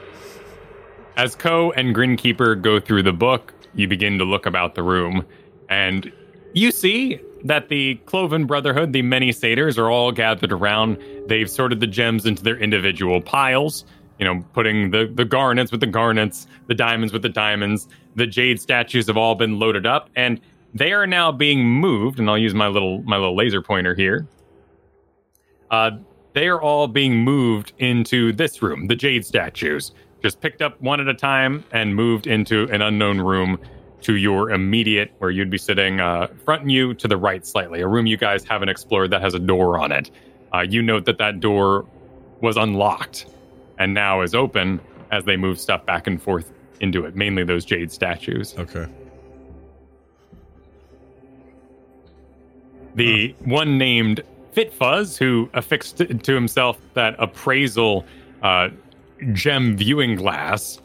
[1.18, 5.26] as Ko and Grinkeeper go through the book, you begin to look about the room,
[5.70, 6.12] and
[6.54, 10.98] you see that the Cloven Brotherhood, the many satyrs, are all gathered around.
[11.28, 13.86] They've sorted the gems into their individual piles,
[14.20, 17.88] you know, putting the, the garnets with the garnets, the diamonds with the diamonds.
[18.16, 20.40] The jade statues have all been loaded up, and
[20.74, 22.20] they are now being moved.
[22.20, 24.28] And I'll use my little my little laser pointer here.
[25.72, 25.92] Uh,
[26.34, 29.92] they are all being moved into this room, the jade statues.
[30.22, 33.60] Just picked up one at a time and moved into an unknown room
[34.02, 37.88] to your immediate, where you'd be sitting, uh, front you to the right slightly, a
[37.88, 40.10] room you guys haven't explored that has a door on it.
[40.54, 41.86] Uh, you note that that door
[42.42, 43.28] was unlocked
[43.78, 44.80] and now is open
[45.12, 48.56] as they move stuff back and forth into it, mainly those jade statues.
[48.58, 48.88] Okay.
[52.96, 58.06] the one named Fitzfuzz, who affixed to himself that appraisal
[58.44, 58.70] uh,
[59.34, 60.80] gem viewing glass,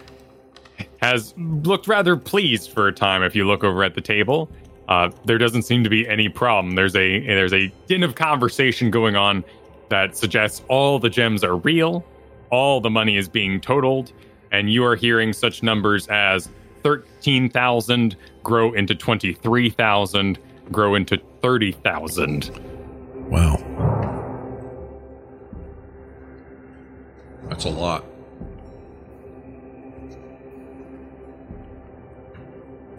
[1.01, 3.23] has looked rather pleased for a time.
[3.23, 4.51] If you look over at the table,
[4.89, 6.75] uh, there doesn't seem to be any problem.
[6.75, 9.45] There's a there's a din of conversation going on
[9.89, 12.05] that suggests all the gems are real,
[12.51, 14.13] all the money is being totaled,
[14.53, 16.49] and you are hearing such numbers as
[16.83, 20.39] thirteen thousand grow into twenty three thousand,
[20.71, 22.51] grow into thirty thousand.
[23.29, 23.57] Wow.
[27.49, 28.05] That's a lot.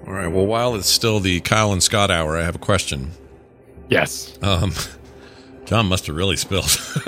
[0.05, 0.27] All right.
[0.27, 3.11] Well, while it's still the Kyle and Scott hour, I have a question.
[3.89, 4.37] Yes.
[4.41, 4.73] Um,
[5.65, 6.65] John must have really spilled.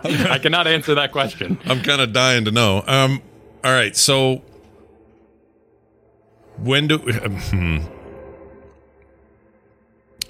[0.00, 1.58] I cannot answer that question.
[1.64, 2.84] I'm kind of dying to know.
[2.86, 3.22] Um,
[3.64, 3.96] all right.
[3.96, 4.42] So,
[6.58, 7.78] when do hmm.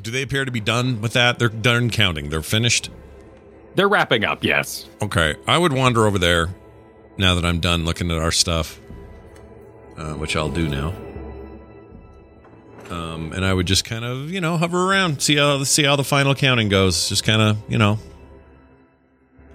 [0.08, 1.38] Do they appear to be done with that?
[1.38, 2.30] They're done counting.
[2.30, 2.88] They're finished.
[3.74, 4.88] They're wrapping up, yes.
[5.02, 6.48] Okay, I would wander over there
[7.18, 8.80] now that I'm done looking at our stuff,
[9.98, 10.94] uh, which I'll do now.
[12.88, 15.94] Um, and I would just kind of, you know, hover around, see how see how
[15.94, 17.10] the final counting goes.
[17.10, 17.98] Just kind of, you know,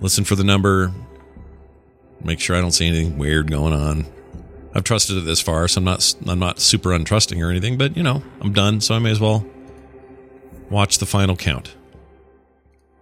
[0.02, 0.92] listen for the number,
[2.24, 4.06] make sure I don't see anything weird going on.
[4.76, 7.98] I've trusted it this far, so I'm not I'm not super untrusting or anything, but
[7.98, 9.44] you know, I'm done, so I may as well
[10.74, 11.76] watch the final count.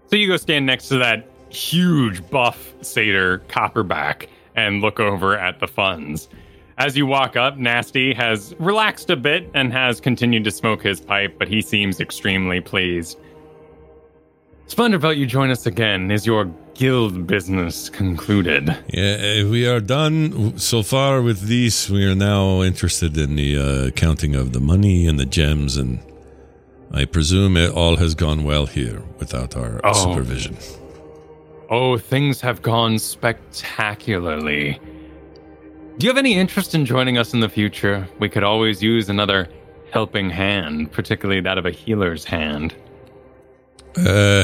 [0.07, 5.60] So you go stand next to that huge buff satyr copperback and look over at
[5.60, 6.27] the funds.
[6.77, 10.99] As you walk up, Nasty has relaxed a bit and has continued to smoke his
[10.99, 13.18] pipe, but he seems extremely pleased.
[14.68, 16.11] Splendorbelt, you join us again.
[16.11, 18.76] Is your guild business concluded?
[18.88, 21.89] Yeah, we are done so far with these.
[21.89, 25.99] We are now interested in the uh, counting of the money and the gems, and
[26.94, 29.94] I presume it all has gone well here without our Oh.
[29.94, 30.58] supervision.
[31.70, 34.78] Oh, things have gone spectacularly.
[35.98, 38.08] Do you have any interest in joining us in the future?
[38.20, 39.48] We could always use another
[39.92, 42.74] helping hand, particularly that of a healer's hand.
[43.96, 44.44] Uh,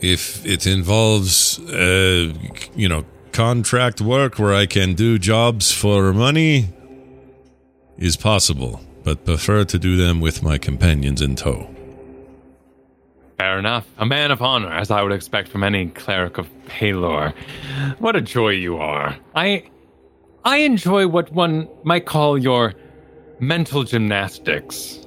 [0.00, 2.32] if it involves, uh,
[2.74, 6.68] you know, contract work where I can do jobs for money,
[7.98, 11.68] is possible, but prefer to do them with my companions in tow.
[13.38, 13.86] Fair enough.
[13.98, 17.34] A man of honor, as I would expect from any cleric of Pelor.
[17.98, 19.16] What a joy you are.
[19.34, 19.64] I
[20.44, 22.74] I enjoy what one might call your
[23.40, 24.98] mental gymnastics.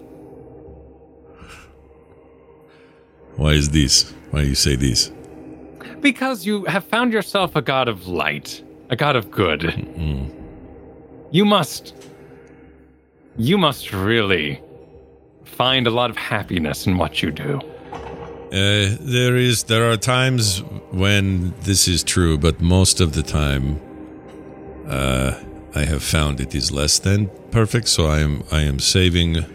[3.35, 4.13] Why is this?
[4.31, 5.11] Why do you say this?
[6.01, 9.61] Because you have found yourself a god of light, a god of good.
[9.61, 10.29] Mm-hmm.
[11.31, 11.93] You must
[13.37, 14.61] you must really
[15.43, 17.59] find a lot of happiness in what you do.
[18.51, 20.59] Uh, there is there are times
[20.91, 23.81] when this is true, but most of the time,
[24.87, 25.33] uh,
[25.73, 27.87] I have found it is less than perfect.
[27.89, 29.45] So I am I am saving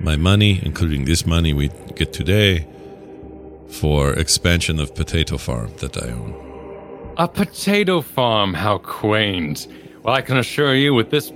[0.00, 2.66] my money, including this money we get today,
[3.68, 6.34] for expansion of potato farm that I own.
[7.16, 9.66] A potato farm, how quaint.
[10.02, 11.32] Well, I can assure you, with this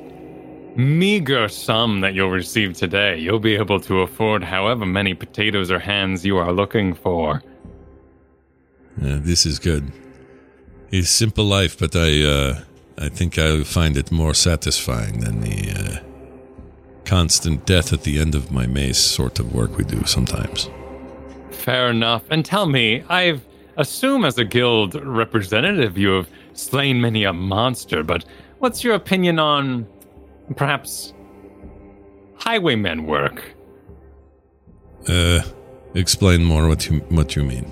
[0.79, 5.79] meager sum that you'll receive today, you'll be able to afford however many potatoes or
[5.79, 7.43] hands you are looking for.
[9.03, 9.93] Yeah, this is good.
[10.91, 12.61] It's simple life, but I uh,
[12.97, 15.99] I think I'll find it more satisfying than the uh,
[17.05, 20.71] constant death at the end of my mace sort of work we do sometimes.
[21.51, 22.23] Fair enough.
[22.31, 23.45] And tell me, I've
[23.77, 28.25] assume as a guild representative you have slain many a monster, but
[28.59, 29.87] what's your opinion on
[30.57, 31.13] perhaps
[32.37, 33.43] highwaymen work?
[35.09, 35.41] Uh,
[35.95, 37.71] explain more what you what you mean.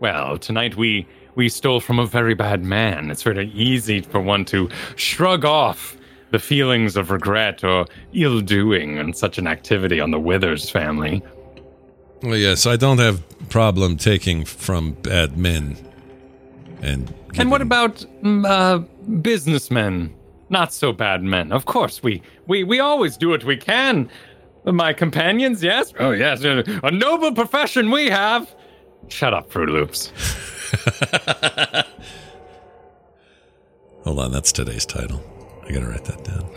[0.00, 3.10] Well, tonight we we stole from a very bad man.
[3.10, 5.96] It's very easy for one to shrug off
[6.30, 11.22] the feelings of regret or ill doing in such an activity on the Withers family.
[12.22, 15.76] Well, yes, I don't have problem taking from bad men.
[16.82, 18.78] And And what about mm, uh,
[19.22, 20.14] businessmen?
[20.50, 21.52] Not so bad men.
[21.52, 24.10] Of course, we, we, we always do what we can.
[24.64, 25.94] My companions, yes?
[25.98, 26.42] Oh, yes.
[26.44, 28.54] A noble profession we have.
[29.08, 30.12] Shut up, Fruit Loops.
[34.04, 35.22] Hold on, that's today's title.
[35.66, 36.48] I gotta write that down.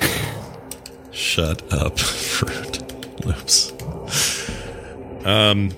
[1.12, 3.74] Shut up, Fruit Loops.
[5.26, 5.72] Um,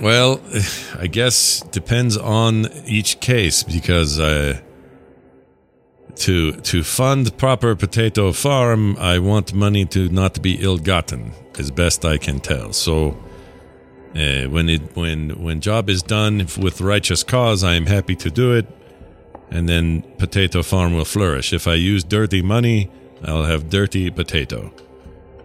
[0.00, 0.40] well,
[0.98, 4.60] I guess depends on each case because uh,
[6.16, 12.04] to to fund proper potato farm, I want money to not be ill-gotten, as best
[12.04, 12.72] I can tell.
[12.72, 13.16] So.
[14.14, 18.30] Uh, when it when when job is done with righteous cause, I am happy to
[18.30, 18.66] do it
[19.52, 21.52] and then potato farm will flourish.
[21.52, 22.90] If I use dirty money,
[23.22, 24.72] I'll have dirty potato.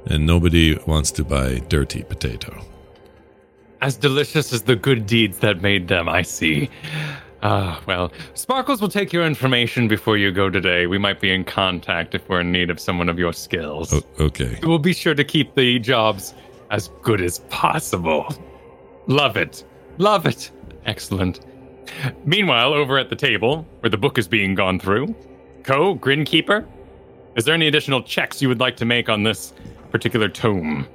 [0.05, 2.63] And nobody wants to buy dirty potato.
[3.81, 6.69] As delicious as the good deeds that made them, I see.
[7.43, 10.87] Ah, well, Sparkles will take your information before you go today.
[10.87, 13.93] We might be in contact if we're in need of someone of your skills.
[13.93, 14.57] O- okay.
[14.63, 16.33] We'll be sure to keep the jobs
[16.71, 18.25] as good as possible.
[19.07, 19.63] Love it.
[19.99, 20.51] Love it.
[20.85, 21.39] Excellent.
[22.25, 25.15] Meanwhile, over at the table, where the book is being gone through,
[25.63, 26.65] Ko, Grinkeeper,
[27.35, 29.53] is there any additional checks you would like to make on this
[29.91, 30.87] particular tome?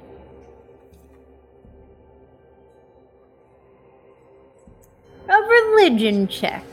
[5.75, 6.63] Religion check.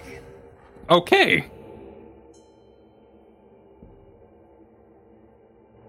[0.89, 1.45] Okay.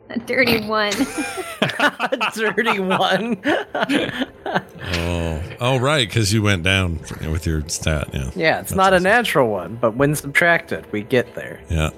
[0.10, 0.94] A dirty one.
[1.62, 3.42] A dirty one.
[4.46, 7.00] Oh, oh right, because you went down
[7.32, 8.10] with your stat.
[8.14, 8.20] Yeah.
[8.36, 11.62] yeah, it's That's not a natural one, but when subtracted, we get there.
[11.70, 11.92] Yeah.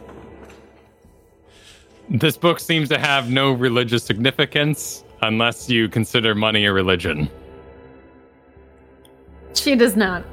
[2.10, 7.30] This book seems to have no religious significance unless you consider money a religion.
[9.56, 10.23] she does not.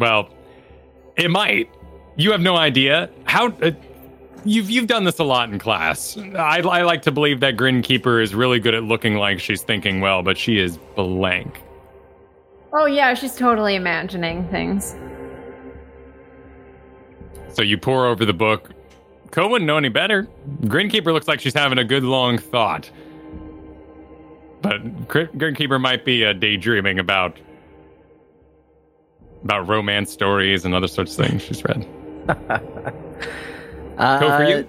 [0.00, 0.30] Well,
[1.16, 1.70] it might.
[2.16, 3.48] You have no idea how.
[3.48, 3.72] Uh,
[4.44, 6.16] you've you've done this a lot in class.
[6.16, 10.00] I, I like to believe that Grinkeeper is really good at looking like she's thinking
[10.00, 11.60] well, but she is blank.
[12.72, 14.96] Oh yeah, she's totally imagining things.
[17.52, 18.70] So you pour over the book.
[19.32, 20.26] Ko wouldn't know any better.
[20.62, 22.90] Grinkeeper looks like she's having a good long thought.
[24.62, 27.38] But Gr- Grinkeeper might be uh, daydreaming about
[29.44, 31.86] about romance stories and other sorts of things she's read.
[33.98, 34.66] Uh, Ko for you?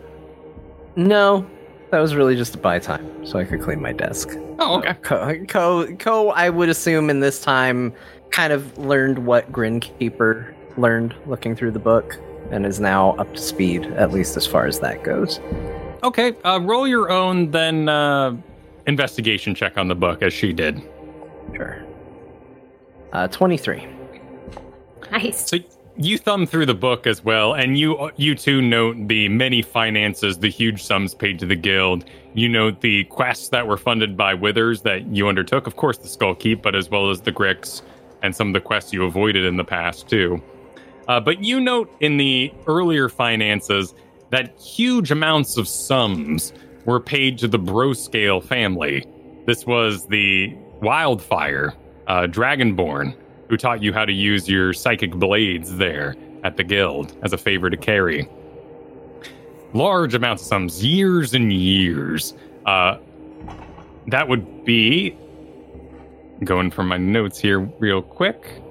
[0.98, 1.49] No,
[1.89, 4.30] that was really just to buy time so I could clean my desk.
[4.60, 4.93] Oh, okay.
[4.95, 7.93] Ko, Ko, Ko I would assume in this time
[8.31, 12.19] kind of learned what Grinkeeper learned looking through the book
[12.52, 15.39] and is now up to speed, at least as far as that goes.
[16.03, 18.35] Okay, uh, roll your own then uh,
[18.88, 20.81] investigation check on the book as she did.
[21.56, 21.81] Sure.
[23.14, 23.88] Uh, 23.
[25.12, 25.50] Nice.
[25.50, 25.58] So
[25.98, 30.40] you thumb through the book as well, and you you too note the many finances,
[30.40, 32.06] the huge sums paid to the guild.
[32.34, 36.08] You note the quests that were funded by Withers that you undertook, of course, the
[36.08, 37.82] Skull Keep, but as well as the Gricks
[38.24, 40.42] and some of the quests you avoided in the past too.
[41.08, 43.94] Uh, but you note in the earlier finances
[44.30, 46.54] that huge amounts of sums
[46.86, 49.06] were paid to the Broscale family.
[49.46, 51.74] This was the Wildfire,
[52.08, 53.16] uh, Dragonborn,
[53.52, 56.15] who taught you how to use your psychic blades there
[56.45, 58.26] at the guild as a favor to carry.
[59.73, 62.34] Large amounts of sums, years and years.
[62.65, 62.98] Uh,
[64.07, 65.18] that would be
[66.45, 68.61] going from my notes here real quick.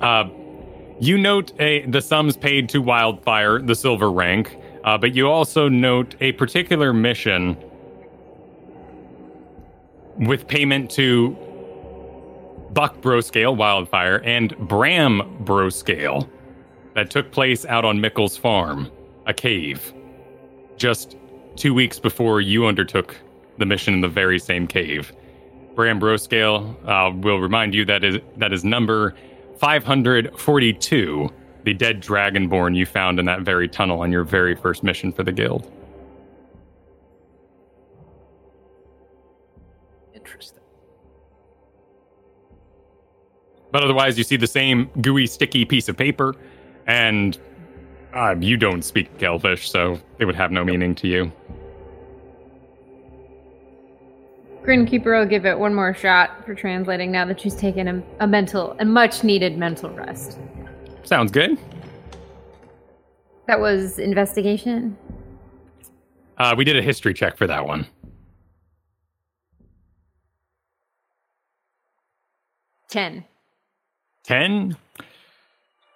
[0.00, 0.24] Uh,
[0.98, 5.68] you note a, the sums paid to Wildfire, the silver rank, uh, but you also
[5.68, 7.56] note a particular mission
[10.18, 11.36] with payment to
[12.72, 16.28] Buck Broscale, Wildfire, and Bram Broscale
[16.94, 18.90] that took place out on Mickle's farm,
[19.26, 19.92] a cave,
[20.76, 21.16] just
[21.56, 23.16] two weeks before you undertook
[23.58, 25.12] the mission in the very same cave.
[25.74, 29.14] Bram Broscale uh, will remind you that is that is number
[29.58, 31.30] 542,
[31.64, 35.22] the dead dragonborn you found in that very tunnel on your very first mission for
[35.22, 35.70] the guild.
[40.14, 40.60] Interesting.
[43.72, 46.34] But otherwise, you see the same gooey, sticky piece of paper,
[46.86, 47.38] and
[48.14, 51.32] uh, you don't speak Elvish, so it would have no meaning to you.
[54.66, 58.26] Grinkeeper will give it one more shot for translating now that she's taken a, a
[58.26, 60.38] mental, a much needed mental rest.
[61.04, 61.56] Sounds good.
[63.46, 64.98] That was investigation.
[66.36, 67.86] Uh, we did a history check for that one.
[72.90, 73.24] Ten.
[74.24, 74.76] 10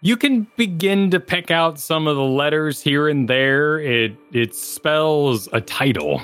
[0.02, 4.54] you can begin to pick out some of the letters here and there it it
[4.54, 6.22] spells a title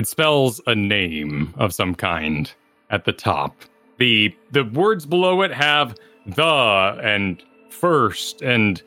[0.00, 2.50] it spells a name of some kind
[2.88, 3.54] at the top
[3.98, 5.94] the the words below it have
[6.24, 8.82] the and first and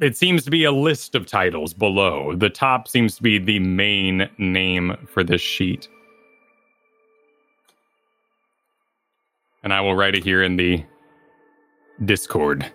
[0.00, 3.58] it seems to be a list of titles below the top seems to be the
[3.58, 5.88] main name for this sheet
[9.64, 10.84] and i will write it here in the
[12.04, 12.66] Discord.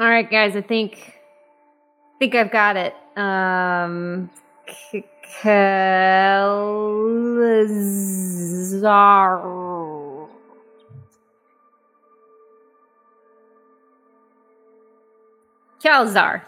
[0.00, 0.56] All right, guys.
[0.56, 2.92] I think, I think I've got it.
[3.16, 4.30] Um,
[4.66, 5.04] K-
[8.92, 10.28] Kalazar.
[15.82, 16.42] Kalazar.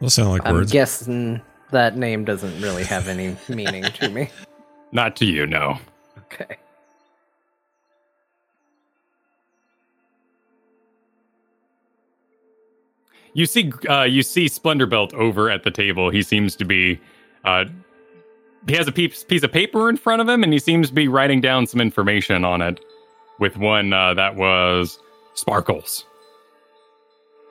[0.00, 0.72] Those sound like I'm words.
[0.72, 1.40] guessing
[1.70, 4.28] that name doesn't really have any meaning to me.
[4.92, 5.78] Not to you, no.
[6.32, 6.56] Okay.
[13.34, 16.08] You see, uh, you see Splendorbelt over at the table.
[16.10, 17.00] He seems to be,
[17.44, 17.66] uh,
[18.66, 20.94] he has a piece, piece of paper in front of him, and he seems to
[20.94, 22.80] be writing down some information on it.
[23.40, 25.00] With one uh, that was
[25.34, 26.04] sparkles.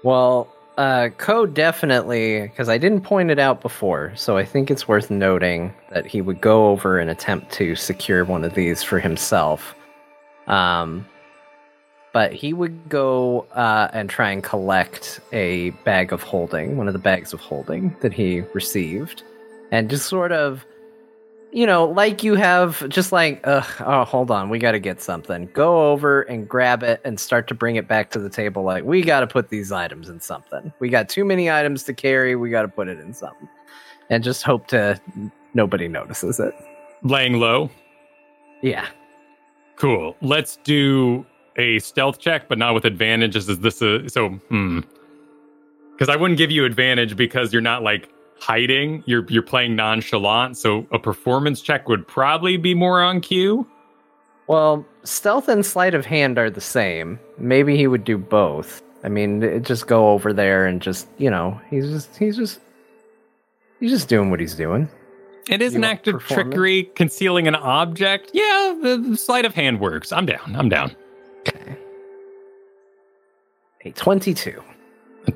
[0.04, 0.48] Well,
[0.78, 5.12] uh, Ko definitely, because I didn't point it out before, so I think it's worth
[5.12, 9.76] noting that he would go over and attempt to secure one of these for himself.
[10.48, 11.06] Um,
[12.14, 16.94] but he would go uh, and try and collect a bag of holding, one of
[16.94, 19.24] the bags of holding that he received,
[19.72, 20.64] and just sort of,
[21.52, 25.02] you know, like you have, just like, Ugh, oh, hold on, we got to get
[25.02, 25.50] something.
[25.54, 28.62] Go over and grab it and start to bring it back to the table.
[28.64, 30.72] Like, we got to put these items in something.
[30.80, 32.36] We got too many items to carry.
[32.36, 33.50] We got to put it in something,
[34.12, 35.02] and just hope to
[35.56, 36.54] nobody notices it.
[37.02, 37.72] Laying low.
[38.62, 38.88] Yeah.
[39.76, 40.16] Cool.
[40.22, 41.26] Let's do
[41.58, 43.48] a stealth check, but not with advantages.
[43.50, 44.30] Is this a so?
[44.30, 44.82] Hmm.
[45.92, 48.10] Because I wouldn't give you advantage because you're not like
[48.40, 49.04] hiding.
[49.06, 50.58] You're you're playing nonchalant.
[50.58, 53.68] So a performance check would probably be more on cue.
[54.48, 57.20] Well, stealth and sleight of hand are the same.
[57.38, 58.82] Maybe he would do both.
[59.04, 62.60] I mean, it- just go over there and just, you know, he's just, he's just,
[63.80, 64.90] he's just doing what he's doing.
[65.50, 68.32] It is You an act of trickery, concealing an object.
[68.34, 70.12] Yeah, the the sleight of hand works.
[70.12, 70.56] I'm down.
[70.58, 70.96] I'm down.
[71.48, 71.78] Okay.
[73.86, 74.64] A 22.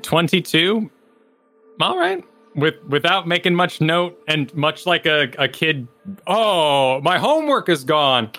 [0.02, 0.90] 22
[1.80, 2.24] all right.
[2.54, 5.86] With without making much note and much like a, a kid.
[6.26, 8.30] Oh my homework is gone.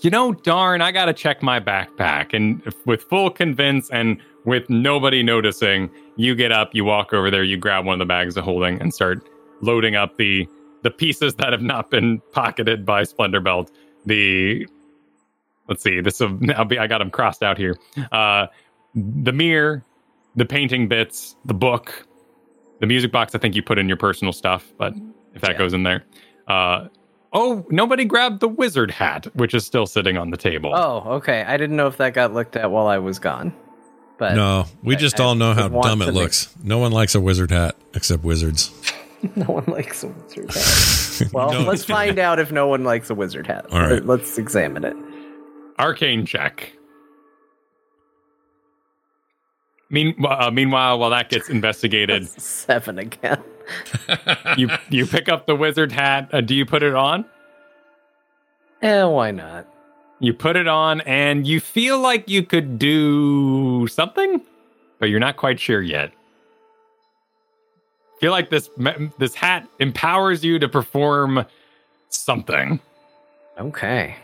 [0.00, 2.34] You know darn i gotta check my backpack.
[2.34, 7.44] And with full convince and with nobody noticing you get up you walk over there
[7.44, 9.28] you grab one of the bags of holding and start
[9.60, 10.48] loading up the
[10.82, 13.68] the pieces that have not been pocketed by Splendorbelt.
[14.06, 14.66] The
[15.68, 16.00] let's see.
[16.00, 16.78] This will I'll be.
[16.78, 17.76] I got them crossed out here.
[18.10, 18.46] Uh,
[18.94, 19.84] the mirror,
[20.36, 22.06] the painting bits, the book,
[22.80, 23.34] the music box.
[23.34, 24.94] I think you put in your personal stuff, but
[25.34, 25.58] if that Yeah.
[25.58, 26.04] goes in there.
[26.48, 26.88] Uh,
[27.32, 30.72] oh, nobody grabbed the wizard hat, which is still sitting on the table.
[30.74, 31.42] Oh, okay.
[31.42, 33.54] I didn't know if that got looked at while I was gone.
[34.18, 36.54] But No, we I- just I all know how dumb it to make- looks.
[36.62, 38.70] No one likes a wizard hat except wizards.
[39.36, 40.98] no one likes a wizard hat.
[41.32, 41.60] Well, No.
[41.60, 43.66] let's find out if no one likes a wizard hat.
[43.70, 44.04] All right.
[44.04, 44.96] Let's examine it.
[45.82, 46.72] Arcane check.
[49.90, 53.42] Mean, uh, meanwhile, while that gets investigated, Seven again.
[54.56, 56.28] you you pick up the wizard hat.
[56.32, 57.24] Uh, do you put it on?
[58.80, 59.66] Eh, why not?
[60.20, 64.40] You put it on, and you feel like you could do something,
[65.00, 66.12] but you're not quite sure yet.
[68.20, 68.70] Feel like this
[69.18, 71.44] this hat empowers you to perform
[72.08, 72.78] something.
[73.58, 74.16] Okay.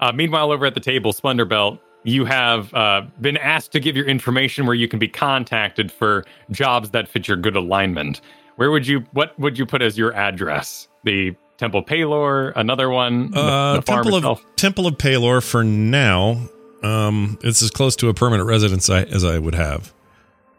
[0.00, 4.06] Uh, meanwhile, over at the table, Splendorbelt, you have uh, been asked to give your
[4.06, 8.20] information where you can be contacted for jobs that fit your good alignment.
[8.56, 9.00] Where would you?
[9.12, 10.88] What would you put as your address?
[11.04, 14.44] The Temple Pelor, another one, the- Uh, Temple itself.
[14.44, 16.40] of Temple of Pelor for now.
[16.82, 19.92] Um, it's as close to a permanent residence I, as I would have.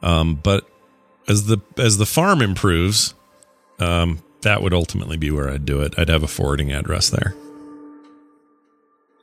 [0.02, 0.68] Um, but
[1.28, 3.14] as the as the farm improves,
[3.80, 5.94] um, that would ultimately be where I'd do it.
[5.98, 7.34] I'd have a forwarding address there.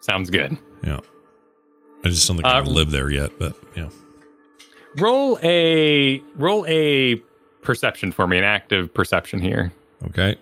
[0.04, 0.58] Sounds good.
[0.84, 1.00] Yeah.
[2.04, 3.88] I just don't think I Uh, live there yet, but yeah.
[4.98, 7.16] Roll a roll a
[7.62, 9.72] perception for me, an active perception here.
[10.08, 10.36] Okay.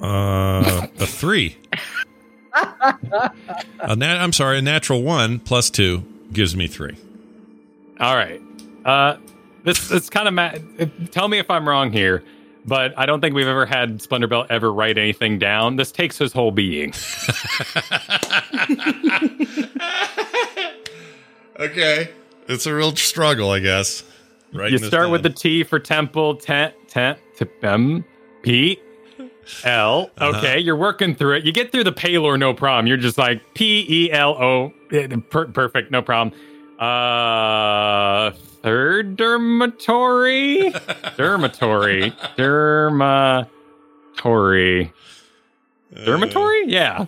[0.00, 1.58] Uh, a three.
[2.54, 6.96] a nat- I'm sorry, a natural one plus two gives me three.
[8.00, 8.40] All right.
[8.86, 9.18] Uh,
[9.64, 10.54] this it's kind of ma-
[11.10, 12.24] tell me if I'm wrong here,
[12.64, 15.76] but I don't think we've ever had Splendor ever write anything down.
[15.76, 16.92] This takes his whole being.
[21.62, 22.10] Okay.
[22.48, 24.02] It's a real struggle, I guess.
[24.52, 24.70] Right.
[24.70, 28.04] you start with the T for temple, tent, tent, to M,
[28.42, 28.78] P,
[29.64, 30.10] L.
[30.20, 31.44] Okay, you're working through it.
[31.44, 32.86] You get through the Pelor, no problem.
[32.86, 36.38] You're just like P E L O, eh, per- perfect, no problem.
[36.82, 38.32] Uh,
[38.62, 40.72] third dermatory,
[41.16, 43.48] dermatory, dermatory,
[45.94, 46.64] dermatory.
[46.66, 47.06] Yeah,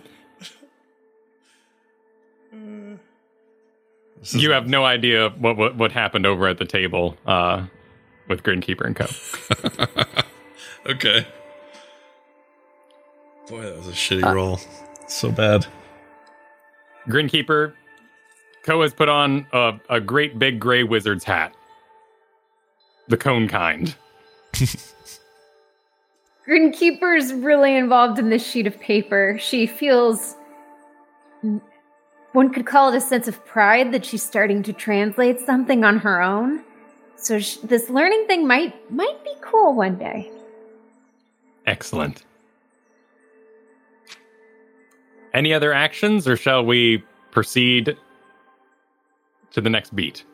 [4.30, 7.64] you have no idea what what, what happened over at the table uh,
[8.28, 9.06] with Grinkeeper and Ko.
[10.86, 11.26] Okay.
[13.48, 14.60] Boy, that was a shitty roll.
[15.08, 15.66] So bad.
[17.08, 17.72] Grinkeeper,
[18.64, 21.54] Ko has put on a, a great big gray wizard's hat,
[23.08, 23.94] the cone kind.
[26.48, 29.38] Grinkeeper's really involved in this sheet of paper.
[29.38, 30.36] She feels.
[32.32, 35.98] One could call it a sense of pride that she's starting to translate something on
[35.98, 36.64] her own.
[37.16, 40.30] So sh- this learning thing might might be cool one day.
[41.66, 42.24] Excellent.
[45.32, 47.96] Any other actions, or shall we proceed
[49.54, 50.24] to the next beat?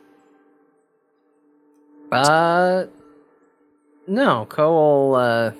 [2.11, 2.85] Uh,
[4.07, 4.45] no.
[4.47, 5.51] Ko will uh,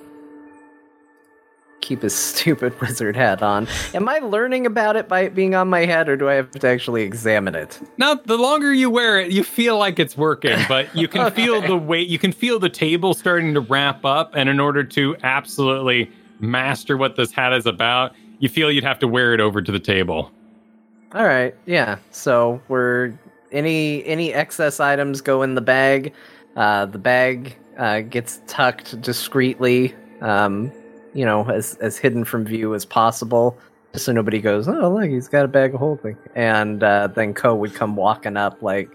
[1.80, 3.68] keep his stupid wizard hat on.
[3.94, 6.52] Am I learning about it by it being on my head, or do I have
[6.52, 7.80] to actually examine it?
[7.98, 11.62] Now, the longer you wear it, you feel like it's working, but you can feel
[11.62, 12.10] the weight.
[12.10, 14.34] You can feel the table starting to wrap up.
[14.36, 19.00] And in order to absolutely master what this hat is about, you feel you'd have
[19.00, 20.32] to wear it over to the table.
[21.14, 21.98] All right, yeah.
[22.10, 23.14] So we're
[23.52, 26.14] any any excess items go in the bag.
[26.56, 30.72] Uh, the bag uh, gets tucked discreetly, um,
[31.14, 33.58] you know, as as hidden from view as possible,
[33.94, 37.34] just so nobody goes, "Oh, look, he's got a bag of holding." And uh, then
[37.34, 38.90] Ko would come walking up, like,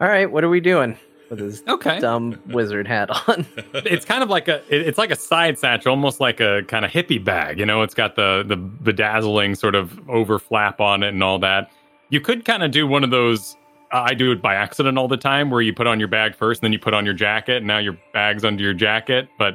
[0.00, 0.96] "All right, what are we doing?"
[1.28, 2.00] With his Okay.
[2.00, 3.46] dumb wizard hat on.
[3.74, 6.84] it's kind of like a it- it's like a side satchel almost like a kind
[6.84, 11.10] of hippie bag you know it's got the the bedazzling sort of overflap on it
[11.10, 11.70] and all that
[12.08, 13.56] you could kind of do one of those
[13.92, 16.60] i do it by accident all the time where you put on your bag first
[16.60, 19.54] and then you put on your jacket and now your bag's under your jacket but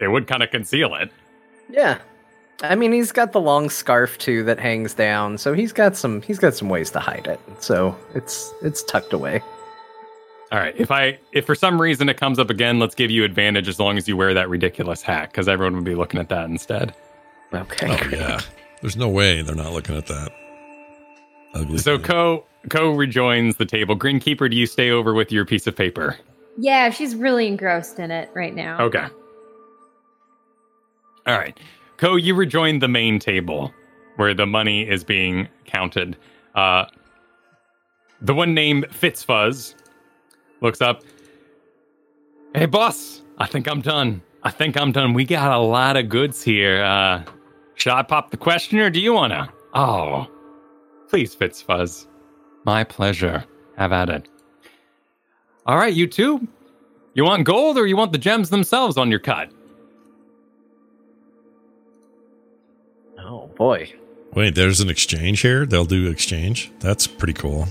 [0.00, 1.10] it would kind of conceal it
[1.68, 1.98] yeah.
[2.62, 6.22] I mean, he's got the long scarf too that hangs down, so he's got some
[6.22, 7.40] he's got some ways to hide it.
[7.58, 9.42] So it's it's tucked away.
[10.52, 13.24] all right if i if for some reason it comes up again let's give you
[13.24, 16.28] advantage as long as you wear that ridiculous hat because everyone would be looking at
[16.28, 16.94] that instead
[17.52, 17.88] Okay.
[17.90, 18.40] Oh yeah.
[18.80, 20.30] There's no way they're not looking at that.
[21.54, 21.78] Ugly.
[21.78, 25.76] so Ko Ko rejoins the table Grinkeeper do you stay over with your piece of
[25.76, 26.16] paper
[26.58, 28.80] Yeah, she's really engrossed in it right now.
[28.80, 29.06] Okay.
[31.26, 31.58] All right.
[31.96, 33.72] Ko, you rejoin the main table
[34.16, 36.16] where the money is being counted.
[36.54, 36.84] Uh,
[38.20, 39.74] the one named Fitzfuzz
[40.60, 41.02] looks up.
[42.54, 44.22] Hey, boss, I think I'm done.
[44.42, 45.12] I think I'm done.
[45.12, 46.82] We got a lot of goods here.
[46.82, 47.24] Uh,
[47.74, 49.48] should I pop the question or do you want to?
[49.74, 50.26] Oh,
[51.08, 52.06] please, Fitzfuzz.
[52.66, 53.44] My pleasure.
[53.78, 54.28] Have at it.
[55.64, 56.46] All right, you two.
[57.14, 59.50] You want gold or you want the gems themselves on your cut?
[63.18, 63.92] Oh boy.
[64.34, 65.64] Wait, there's an exchange here.
[65.64, 66.70] They'll do exchange.
[66.80, 67.66] That's pretty cool.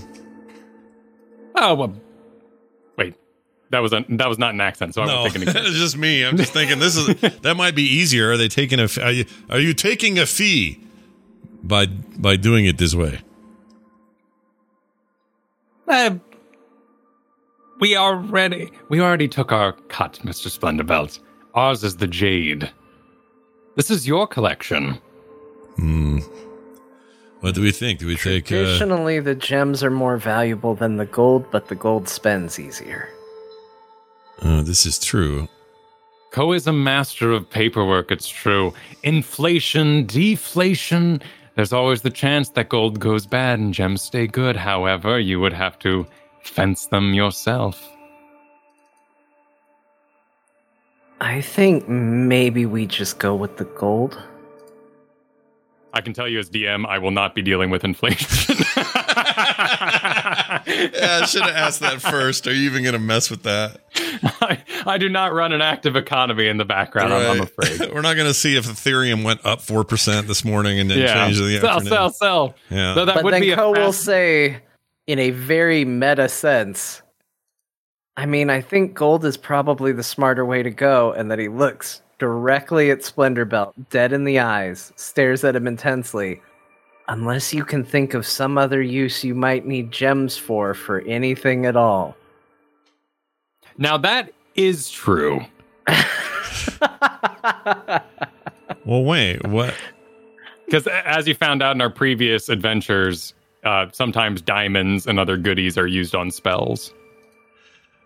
[1.54, 1.94] Oh, well,
[2.98, 3.14] wait.
[3.70, 5.58] That was a, that was not an accent, so I No, won't take any.
[5.68, 6.24] it's just me.
[6.24, 7.06] I'm just thinking this is
[7.42, 8.32] that might be easier.
[8.32, 10.80] Are they taking a Are you, are you taking a fee
[11.62, 13.20] by by doing it this way?
[15.88, 16.16] Uh,
[17.80, 21.20] we already we already took our cut, Mister Splendorbelt.
[21.54, 22.70] Ours is the jade.
[23.76, 24.98] This is your collection.
[25.76, 26.18] Hmm.
[27.40, 28.00] What do we think?
[28.00, 28.46] Do we take?
[28.46, 33.08] Uh, Traditionally, the gems are more valuable than the gold, but the gold spends easier.
[34.40, 35.46] uh, this is true.
[36.32, 38.74] Ko is a master of paperwork, it's true.
[39.02, 41.22] Inflation, deflation.
[41.56, 44.56] There's always the chance that gold goes bad and gems stay good.
[44.56, 46.06] However, you would have to
[46.42, 47.82] fence them yourself.
[51.20, 54.22] I think maybe we just go with the gold.
[55.94, 58.56] I can tell you as DM, I will not be dealing with inflation.
[60.76, 62.46] Yeah, I should have asked that first.
[62.46, 63.80] Are you even going to mess with that?
[64.40, 67.92] I, I do not run an active economy in the background, I'm, I'm afraid.
[67.94, 70.98] We're not going to see if Ethereum went up four percent this morning and then
[70.98, 71.24] yeah.
[71.24, 71.90] changed the Sell, afternoon.
[71.90, 72.54] sell, sell.
[72.70, 72.94] Yeah.
[72.94, 74.62] Though that but would then be a Ko will say,
[75.06, 77.02] in a very meta sense,
[78.16, 81.48] I mean, I think gold is probably the smarter way to go, and that he
[81.48, 86.40] looks directly at Splendorbelt, dead in the eyes, stares at him intensely.
[87.08, 91.64] Unless you can think of some other use you might need gems for, for anything
[91.66, 92.16] at all.
[93.78, 95.40] Now that is true.
[98.86, 99.44] Well, wait.
[99.44, 99.74] What?
[100.64, 103.34] Because as you found out in our previous adventures,
[103.64, 106.94] uh, sometimes diamonds and other goodies are used on spells.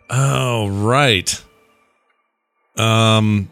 [0.08, 1.42] Oh, right.
[2.76, 3.50] Um.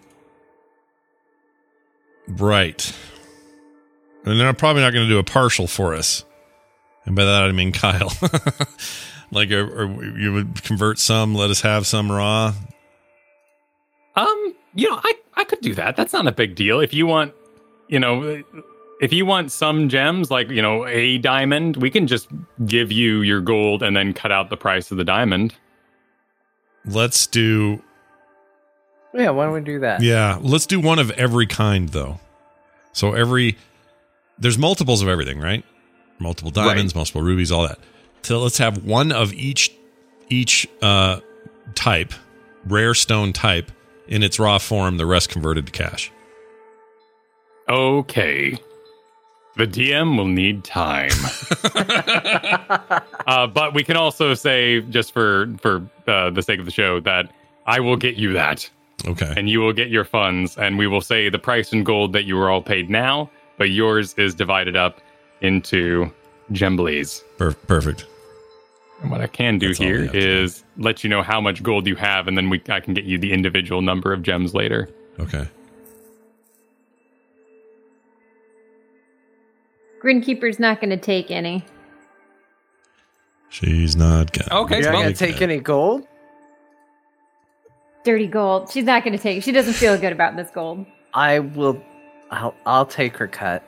[2.27, 2.93] Right.
[4.29, 6.25] And they're probably not going to do a partial for us.
[7.05, 8.13] And by that I mean Kyle.
[9.31, 12.55] like, or, or you would convert some, let us have some raw.
[14.17, 15.97] Um, you know, I I could do that.
[15.97, 16.81] That's not a big deal.
[16.81, 17.33] If you want,
[17.89, 18.43] you know,
[19.01, 22.29] if you want some gems like you know a diamond, we can just
[22.67, 25.55] give you your gold and then cut out the price of the diamond.
[26.85, 27.83] Let's do
[29.15, 30.03] Yeah, why don't we do that?
[30.03, 32.19] Yeah, let's do one of every kind though.
[32.93, 33.57] So every
[34.39, 35.65] there's multiples of everything, right?
[36.19, 37.79] Multiple diamonds, multiple rubies, all that.
[38.23, 39.73] So let's have one of each
[40.29, 41.21] each uh
[41.75, 42.13] type,
[42.67, 43.71] rare stone type
[44.09, 46.11] in its raw form, the rest converted to cash.
[47.69, 48.59] Okay.
[49.57, 51.11] The DM will need time.
[53.27, 57.01] uh, but we can also say, just for for uh, the sake of the show,
[57.01, 57.33] that
[57.67, 58.69] I will get you that,
[59.07, 59.35] Okay.
[59.37, 62.25] and you will get your funds, and we will say the price in gold that
[62.25, 65.01] you are all paid now, but yours is divided up
[65.43, 66.11] into
[66.53, 67.23] gemblies.
[67.37, 68.07] Per- perfect.
[69.03, 70.43] And what I can do That's all we here have to do.
[70.43, 73.05] is let you know how much gold you have, and then we I can get
[73.05, 74.89] you the individual number of gems later.
[75.21, 75.47] Okay.
[80.03, 81.65] Grinkeeper's not going to take any.
[83.49, 86.07] She's not gonna Okay, You're not going to take any gold?
[88.05, 88.71] Dirty gold.
[88.71, 89.43] She's not going to take.
[89.43, 90.87] She doesn't feel good about this gold.
[91.15, 91.83] I will.
[92.31, 93.63] I'll, I'll take her cut.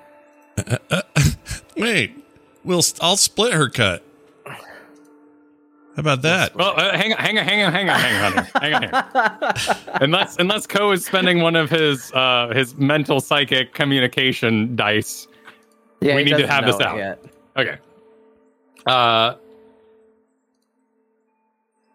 [1.76, 2.16] Wait.
[2.64, 4.04] We'll I'll split her cut.
[4.46, 6.54] How about that?
[6.54, 8.50] Well, uh, hang on, hang on, hang on, hang on, hang on, here.
[8.60, 9.84] hang on here.
[10.00, 15.26] unless unless Ko is spending one of his uh his mental psychic communication dice.
[16.00, 16.96] Yeah, We need to have this out.
[16.96, 17.24] Yet.
[17.56, 17.78] Okay.
[18.86, 19.34] Uh.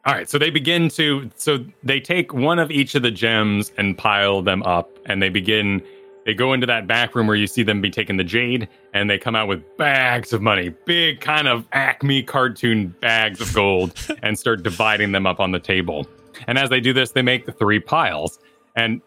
[0.08, 3.72] All right, so they begin to so they take one of each of the gems
[3.78, 5.82] and pile them up, and they begin.
[6.26, 9.10] They go into that back room where you see them be taking the jade, and
[9.10, 13.94] they come out with bags of money, big kind of Acme cartoon bags of gold,
[14.24, 16.08] and start dividing them up on the table.
[16.48, 18.40] And as they do this, they make the three piles.
[18.76, 19.02] And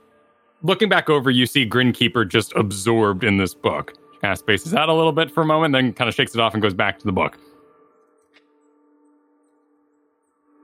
[0.63, 3.95] looking back over, you see Grinkeeper just absorbed in this book.
[4.13, 6.35] She kind of spaces out a little bit for a moment, then kind of shakes
[6.35, 7.37] it off and goes back to the book.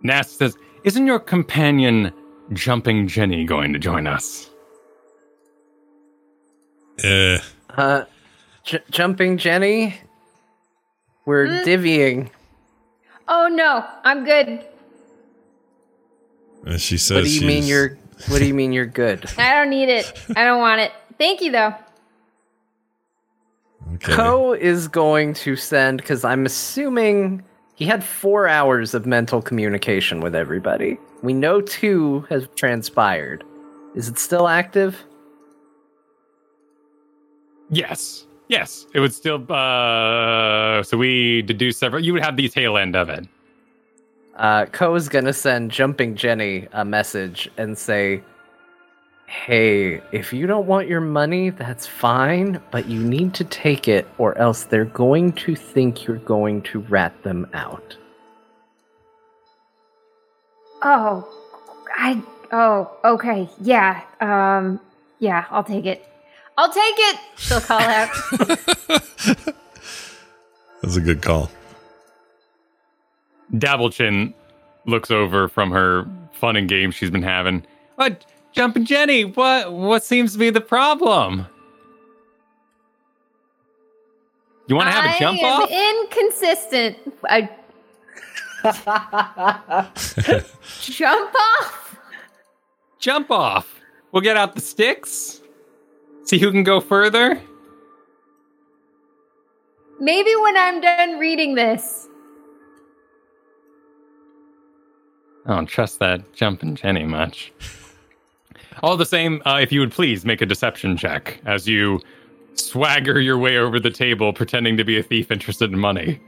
[0.02, 2.12] Nast says, Isn't your companion
[2.52, 4.50] Jumping Jenny going to join us?
[7.02, 7.38] Eh.
[7.70, 8.04] Uh,
[8.64, 9.96] j- jumping Jenny.
[11.26, 12.30] We're divvying.
[13.26, 14.64] Oh no, I'm good.
[16.66, 17.96] And she says What do you mean you're?
[18.28, 19.28] What do you mean you're good?
[19.38, 20.12] I don't need it.
[20.36, 20.92] I don't want it.
[21.18, 21.74] Thank you though.
[23.94, 24.14] Okay.
[24.14, 27.42] Ko is going to send because I'm assuming
[27.74, 30.98] he had four hours of mental communication with everybody.
[31.22, 33.44] We know two has transpired.
[33.94, 35.04] Is it still active?
[37.70, 38.26] Yes.
[38.48, 38.86] Yes.
[38.94, 43.08] It would still uh so we deduce several you would have the tail end of
[43.08, 43.26] it.
[44.36, 48.22] Uh, Ko is gonna send Jumping Jenny a message and say,
[49.26, 54.08] "Hey, if you don't want your money, that's fine, but you need to take it,
[54.18, 57.96] or else they're going to think you're going to rat them out."
[60.82, 61.26] Oh,
[61.96, 62.20] I.
[62.50, 63.48] Oh, okay.
[63.60, 64.02] Yeah.
[64.20, 64.80] Um.
[65.20, 66.06] Yeah, I'll take it.
[66.56, 67.18] I'll take it.
[67.36, 68.08] She'll call out.
[70.82, 71.50] That's a good call.
[73.54, 74.34] Dabblechin
[74.86, 77.64] looks over from her fun and games she's been having.
[77.96, 81.46] What jumping Jenny, what what seems to be the problem?
[84.66, 85.70] You wanna have a jump I am off?
[85.70, 86.98] inconsistent.
[87.24, 87.48] I
[90.80, 91.96] jump off.
[92.98, 93.80] jump off.
[94.12, 95.40] We'll get out the sticks.
[96.24, 97.40] See who can go further.
[100.00, 102.08] Maybe when I'm done reading this.
[105.46, 107.52] I don't trust that jumping Jenny much.
[108.82, 112.00] All the same, uh, if you would please make a deception check as you
[112.54, 116.20] swagger your way over the table, pretending to be a thief interested in money.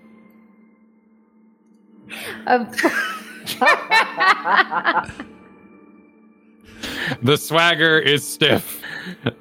[2.47, 2.68] Of
[7.22, 8.82] The swagger is stiff.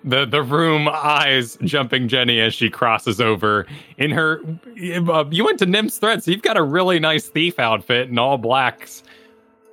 [0.03, 3.65] The the room eyes jumping Jenny as she crosses over
[3.97, 4.41] in her.
[4.77, 8.19] Uh, you went to Nim's thread, so you've got a really nice thief outfit in
[8.19, 9.03] all blacks.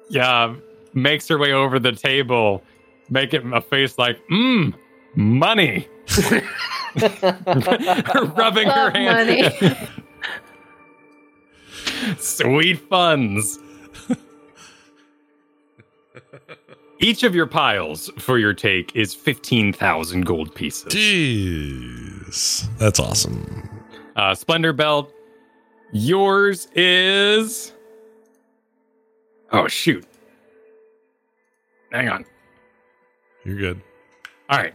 [0.09, 0.55] Yeah,
[0.95, 2.63] makes her way over the table,
[3.11, 4.75] making a face like mmm
[5.15, 5.87] money,
[8.37, 9.29] rubbing her hand.
[9.29, 9.77] money.
[12.19, 13.59] Sweet funds.
[17.03, 20.95] Each of your piles for your take is 15,000 gold pieces.
[20.95, 22.79] Jeez.
[22.79, 23.69] That's awesome.
[24.15, 25.11] Uh, Splendorbelt,
[25.93, 27.73] yours is.
[29.51, 30.07] Oh, shoot.
[31.91, 32.25] Hang on.
[33.45, 33.83] You're good.
[34.49, 34.75] All right.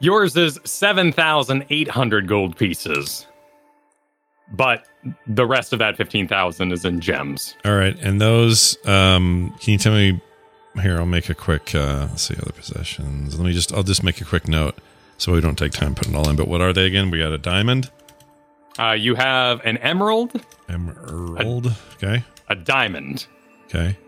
[0.00, 3.26] Yours is 7,800 gold pieces.
[4.50, 4.86] But
[5.26, 7.54] the rest of that 15,000 is in gems.
[7.66, 7.96] All right.
[8.00, 10.18] And those, um, can you tell me?
[10.80, 13.38] Here, I'll make a quick, uh, let's see, other possessions.
[13.38, 14.76] Let me just, I'll just make a quick note
[15.18, 16.36] so we don't take time putting it all in.
[16.36, 17.10] But what are they again?
[17.10, 17.90] We got a diamond,
[18.78, 20.32] Uh, you have an emerald,
[20.68, 21.74] emerald.
[21.94, 22.24] Okay.
[22.48, 23.26] a diamond,
[23.66, 23.98] Okay.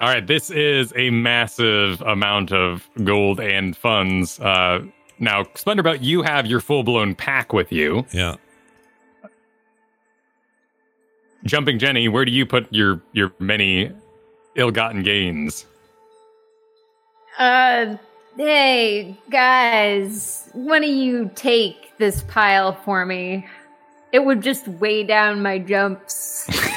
[0.00, 4.38] All right, this is a massive amount of gold and funds.
[4.38, 4.84] Uh,
[5.18, 8.06] now, Splendorbelt, you have your full blown pack with you.
[8.12, 8.36] Yeah.
[11.44, 13.90] Jumping Jenny, where do you put your your many
[14.54, 15.66] ill-gotten gains?
[17.38, 17.96] Uh,
[18.38, 23.46] hey, guys, why don't you take this pile for me?
[24.12, 26.48] It would just weigh down my jumps.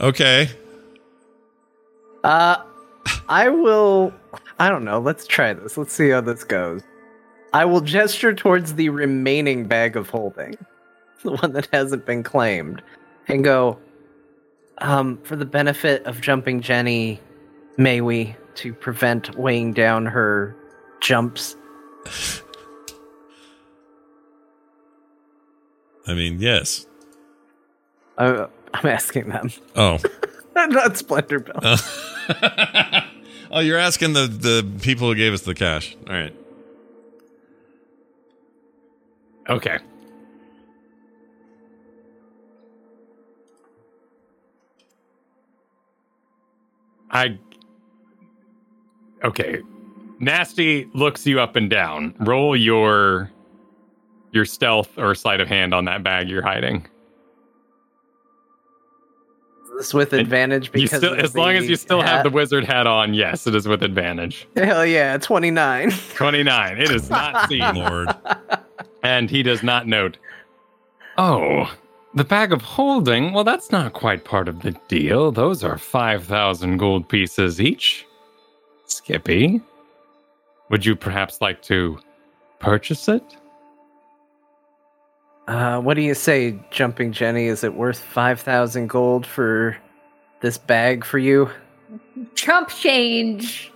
[0.00, 0.48] Okay.
[2.24, 2.56] Uh,
[3.28, 4.14] I will.
[4.58, 4.98] I don't know.
[4.98, 5.76] Let's try this.
[5.76, 6.80] Let's see how this goes.
[7.52, 10.56] I will gesture towards the remaining bag of holding,
[11.22, 12.82] the one that hasn't been claimed,
[13.30, 13.78] and go,
[14.78, 17.20] um, for the benefit of jumping Jenny,
[17.76, 20.56] may we, to prevent weighing down her
[21.00, 21.56] jumps?
[26.06, 26.86] I mean, yes.
[28.18, 29.98] Uh, I'm asking them, Oh.
[30.54, 31.60] not Splendorbelt.
[31.62, 33.00] Uh,
[33.50, 35.96] oh, you're asking the the people who gave us the cash.
[36.06, 36.34] All right.
[39.48, 39.78] Okay.
[47.10, 47.38] I.
[49.24, 49.60] Okay.
[50.18, 52.14] Nasty looks you up and down.
[52.20, 53.30] Roll your
[54.32, 56.86] your stealth or sleight of hand on that bag you're hiding.
[59.76, 62.64] this with And advantage You because still, as long as you still have the wizard
[62.64, 64.46] hat on, yes, it is with advantage.
[64.54, 65.90] hell yeah, 29.
[66.14, 66.78] 29.
[66.78, 67.74] It is not seen.
[67.74, 68.08] Lord.
[69.02, 70.18] And he does not note.
[71.16, 71.72] Oh,
[72.14, 73.32] the bag of holding?
[73.32, 75.30] Well, that's not quite part of the deal.
[75.30, 78.06] Those are 5,000 gold pieces each.
[78.86, 79.60] Skippy,
[80.68, 81.98] would you perhaps like to
[82.58, 83.22] purchase it?
[85.46, 87.46] Uh, what do you say, Jumping Jenny?
[87.46, 89.76] Is it worth 5,000 gold for
[90.40, 91.50] this bag for you?
[92.34, 93.72] Trump change.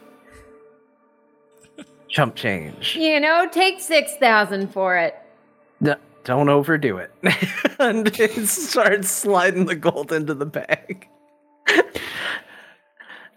[2.09, 2.95] Chump change.
[2.95, 5.17] You know, take 6,000 for it.
[6.27, 7.13] No, don't overdo it.
[7.79, 11.09] and it starts sliding the gold into the bag.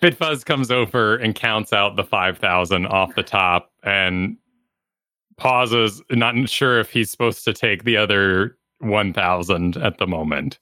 [0.02, 4.38] Fitzfuzz comes over and counts out the 5,000 off the top and
[5.38, 10.60] pauses, not sure if he's supposed to take the other 1,000 at the moment.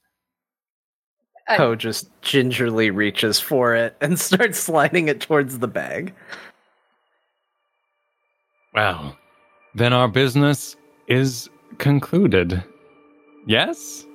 [1.48, 6.14] Uh, Poe just gingerly reaches for it and starts sliding it towards the bag.
[8.74, 9.18] Well,
[9.74, 10.76] then our business
[11.08, 12.64] is concluded.
[13.46, 14.06] Yes?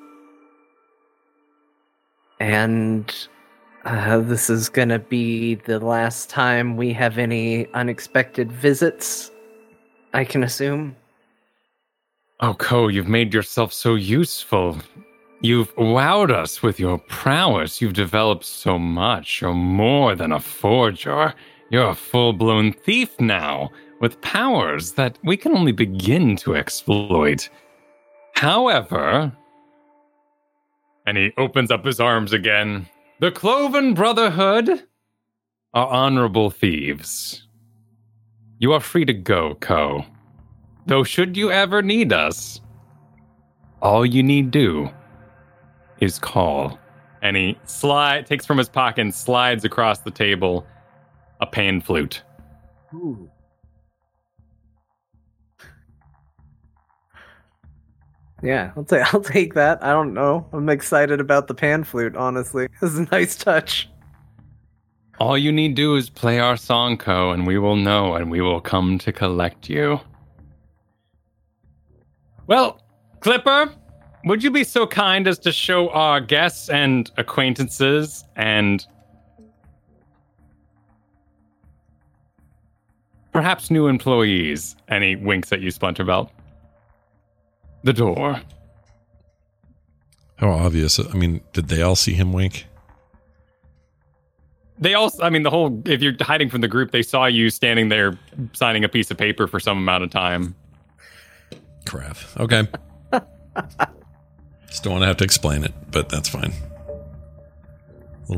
[2.40, 3.14] And
[3.84, 9.30] uh, this is gonna be the last time we have any unexpected visits,
[10.12, 10.96] I can assume.
[12.40, 14.78] Oh, Ko, you've made yourself so useful.
[15.42, 17.80] You've wowed us with your prowess.
[17.80, 19.40] You've developed so much.
[19.40, 21.34] You're more than a forger.
[21.70, 23.70] You're a full blown thief now,
[24.00, 27.48] with powers that we can only begin to exploit.
[28.34, 29.32] However,
[31.06, 32.88] and he opens up his arms again,
[33.20, 34.84] the Cloven Brotherhood
[35.74, 37.46] are honorable thieves.
[38.58, 40.04] You are free to go, Ko.
[40.86, 42.60] Though, should you ever need us,
[43.82, 44.90] all you need do
[46.00, 46.78] is call.
[47.22, 50.66] And he slide takes from his pocket and slides across the table
[51.40, 52.22] a pan flute.
[58.42, 59.82] Yeah, I'll take I'll take that.
[59.82, 60.46] I don't know.
[60.52, 62.68] I'm excited about the pan flute, honestly.
[62.82, 63.88] Is a nice touch.
[65.18, 68.30] All you need to do is play our song, Ko, and we will know, and
[68.30, 70.00] we will come to collect you.
[72.46, 72.80] Well,
[73.20, 73.70] Clipper,
[74.24, 78.86] would you be so kind as to show our guests and acquaintances and
[83.30, 84.74] perhaps new employees?
[84.90, 86.30] He winks at you, Splendorbelt.
[87.82, 88.40] The door.
[90.36, 90.98] How obvious.
[90.98, 92.66] I mean, did they all see him wink?
[94.78, 97.50] They also, I mean, the whole, if you're hiding from the group, they saw you
[97.50, 98.18] standing there
[98.54, 100.54] signing a piece of paper for some amount of time.
[101.86, 102.16] Crap.
[102.38, 102.66] Okay.
[104.68, 106.52] Just don't want to have to explain it, but that's fine.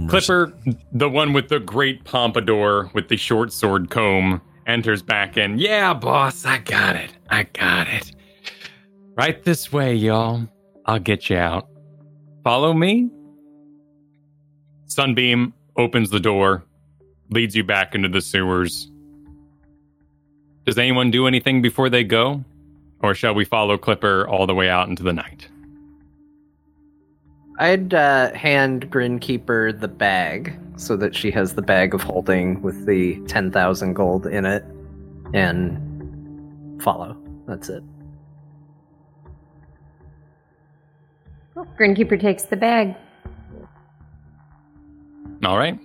[0.09, 0.53] Clipper,
[0.91, 5.59] the one with the great pompadour with the short sword comb, enters back in.
[5.59, 7.13] Yeah, boss, I got it.
[7.29, 8.13] I got it.
[9.15, 10.49] Right this way, y'all.
[10.87, 11.69] I'll get you out.
[12.45, 13.11] Follow me.
[14.87, 16.65] Sunbeam opens the door,
[17.31, 18.91] leads you back into the sewers.
[20.65, 22.45] Does anyone do anything before they go?
[23.01, 25.49] Or shall we follow Clipper all the way out into the night?
[27.59, 32.87] I'd uh, hand Grinkeeper the bag so that she has the bag of holding with
[32.87, 34.65] the 10,000 gold in it
[35.35, 37.17] and follow.
[37.47, 37.83] That's it.
[41.79, 42.95] Grinkeeper takes the bag.
[45.45, 45.79] All right.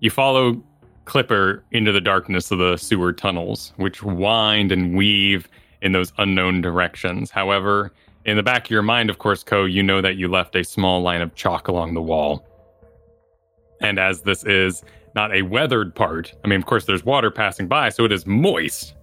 [0.00, 0.62] You follow
[1.04, 5.48] Clipper into the darkness of the sewer tunnels, which wind and weave
[5.82, 7.30] in those unknown directions.
[7.30, 7.92] However,
[8.24, 10.64] in the back of your mind, of course, Ko, you know that you left a
[10.64, 12.46] small line of chalk along the wall.
[13.80, 14.82] And as this is
[15.14, 16.34] not a weathered part.
[16.44, 18.94] I mean, of course, there's water passing by, so it is moist,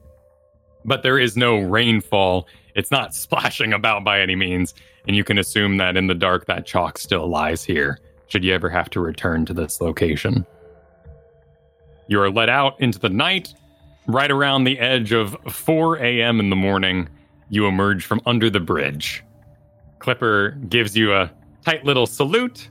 [0.83, 2.47] but there is no rainfall.
[2.75, 4.73] It's not splashing about by any means,
[5.07, 8.53] and you can assume that in the dark, that chalk still lies here, should you
[8.53, 10.45] ever have to return to this location.
[12.07, 13.53] You are let out into the night.
[14.07, 16.39] Right around the edge of 4 a.m.
[16.39, 17.07] in the morning,
[17.49, 19.23] you emerge from under the bridge.
[19.99, 21.31] Clipper gives you a
[21.63, 22.69] tight little salute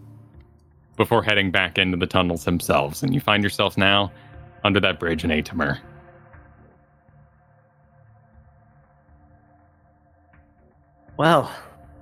[0.97, 4.13] before heading back into the tunnels themselves, and you find yourself now
[4.65, 5.79] under that bridge in Atimer.
[11.17, 11.55] Well,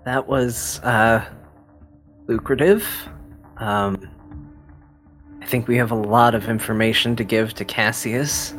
[0.09, 1.23] that was uh,
[2.29, 2.89] lucrative.
[3.59, 4.09] Um,
[5.43, 8.55] I think we have a lot of information to give to Cassius.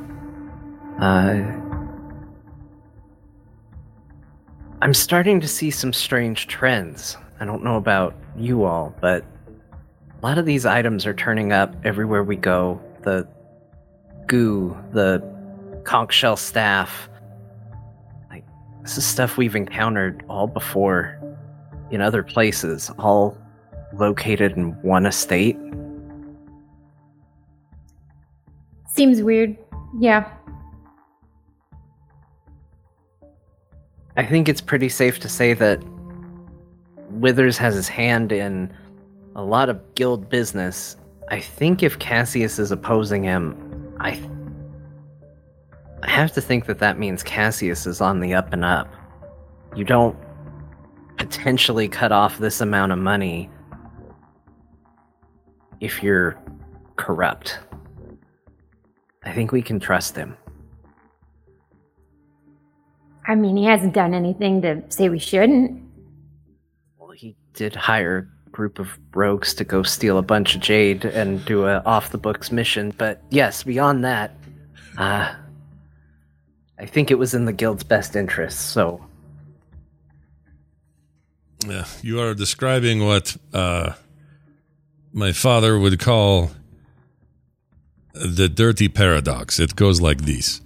[1.01, 1.41] Uh,
[4.83, 7.17] I'm starting to see some strange trends.
[7.39, 9.25] I don't know about you all, but
[10.21, 12.79] a lot of these items are turning up everywhere we go.
[13.01, 13.27] The
[14.27, 15.23] goo, the
[15.83, 17.09] conch shell staff.
[18.29, 18.45] Like,
[18.83, 21.18] this is stuff we've encountered all before
[21.91, 23.37] in other places, all
[23.93, 25.57] located in one estate.
[28.93, 29.57] Seems weird.
[29.99, 30.31] Yeah.
[34.17, 35.81] I think it's pretty safe to say that
[37.11, 38.71] Withers has his hand in
[39.35, 40.97] a lot of guild business.
[41.29, 44.19] I think if Cassius is opposing him, I
[46.03, 48.93] I have to think that that means Cassius is on the up and up.
[49.75, 50.17] You don't
[51.19, 53.49] potentially cut off this amount of money
[55.79, 56.41] if you're
[56.95, 57.59] corrupt.
[59.23, 60.35] I think we can trust him.
[63.27, 65.83] I mean, he hasn't done anything to say we shouldn't.
[66.97, 71.05] Well, he did hire a group of rogues to go steal a bunch of jade
[71.05, 74.31] and do a off the books mission, but yes, beyond that,
[74.97, 75.35] uh
[76.79, 79.05] I think it was in the guild's best interest, so
[81.65, 83.93] Yeah, you are describing what uh,
[85.11, 86.51] my father would call
[88.13, 89.59] the dirty paradox.
[89.59, 90.61] It goes like this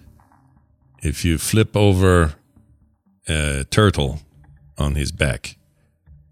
[1.04, 2.36] if you flip over
[3.28, 4.22] a turtle
[4.78, 5.58] on his back,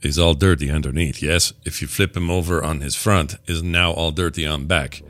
[0.02, 1.22] he's all dirty underneath.
[1.22, 5.02] Yes, if you flip him over on his front, is now all dirty on back.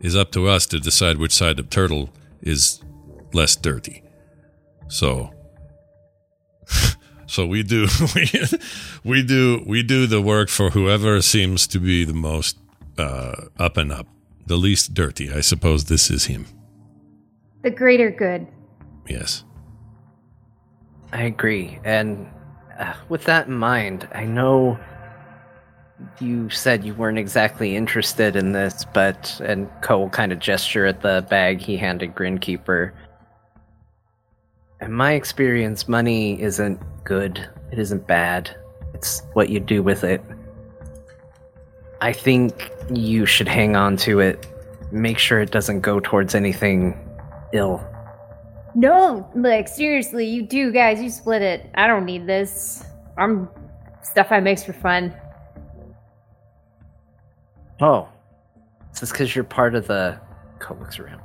[0.00, 2.80] It's up to us to decide which side of turtle is
[3.32, 4.04] less dirty.
[4.86, 5.34] So
[7.28, 8.30] so we do we,
[9.04, 12.58] we do we do the work for whoever seems to be the most
[12.98, 14.08] uh, up and up,
[14.46, 15.32] the least dirty.
[15.32, 16.46] I suppose this is him.
[17.62, 18.46] The greater good.
[19.08, 19.44] Yes.
[21.12, 21.78] I agree.
[21.84, 22.28] And
[22.78, 24.78] uh, with that in mind, I know
[26.20, 31.02] you said you weren't exactly interested in this, but and Ko kind of gesture at
[31.02, 32.92] the bag he handed Grinkeeper.
[34.80, 37.48] In my experience, money isn't good.
[37.72, 38.54] It isn't bad.
[38.94, 40.22] It's what you do with it.
[42.00, 44.46] I think you should hang on to it.
[44.92, 46.96] Make sure it doesn't go towards anything
[47.52, 47.84] ill.
[48.74, 51.02] No, like seriously, you do, guys.
[51.02, 51.68] You split it.
[51.74, 52.84] I don't need this.
[53.16, 53.48] I'm
[54.02, 55.14] stuff I makes for fun.
[57.80, 58.08] Oh,
[58.92, 60.20] is this because you're part of the?
[60.60, 61.20] Ko looks around.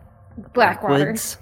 [0.54, 0.96] Blackwater.
[0.96, 1.38] Blackwoods?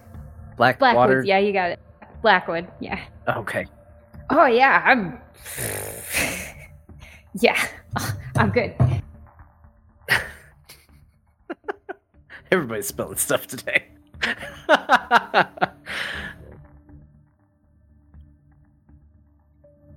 [0.57, 0.93] Blackwater.
[0.93, 1.25] Blackwood.
[1.25, 1.79] Yeah, you got it.
[2.22, 2.68] Blackwood.
[2.80, 2.99] Yeah.
[3.27, 3.65] Okay.
[4.30, 5.19] Oh yeah, I'm.
[7.41, 7.68] yeah,
[8.35, 8.73] I'm good.
[12.52, 13.85] Everybody's spelling stuff today.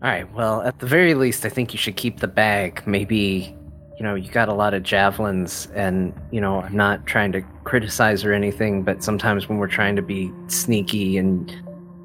[0.05, 0.31] All right.
[0.35, 2.83] Well, at the very least, I think you should keep the bag.
[2.87, 3.57] Maybe,
[3.97, 7.41] you know, you got a lot of javelins, and you know, I'm not trying to
[7.65, 11.51] criticize or anything, but sometimes when we're trying to be sneaky and,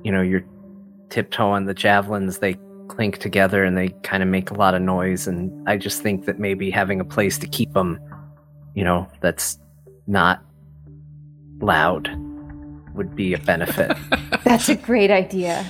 [0.03, 0.43] you know, you're
[1.09, 2.55] tiptoeing the javelins, they
[2.87, 5.27] clink together and they kind of make a lot of noise.
[5.27, 7.99] And I just think that maybe having a place to keep them,
[8.75, 9.59] you know, that's
[10.07, 10.43] not
[11.59, 12.09] loud
[12.93, 13.95] would be a benefit.
[14.43, 15.65] That's a great idea.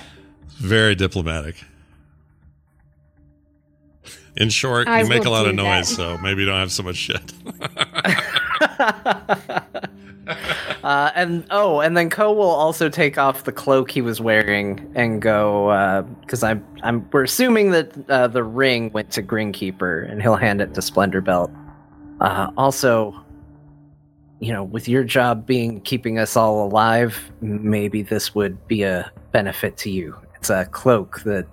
[0.57, 1.63] Very diplomatic.
[4.37, 5.95] In short, I you make a lot of noise, that.
[5.95, 7.19] so maybe you don't have so much shit.
[10.83, 14.91] uh, and oh, and then Ko will also take off the cloak he was wearing
[14.95, 20.21] and go because I'm I'm we're assuming that uh, the ring went to Grinkeeper and
[20.21, 21.55] he'll hand it to Splendorbelt.
[22.21, 23.15] Uh, also,
[24.39, 29.11] you know, with your job being keeping us all alive, maybe this would be a
[29.31, 30.17] benefit to you.
[30.35, 31.47] It's a cloak that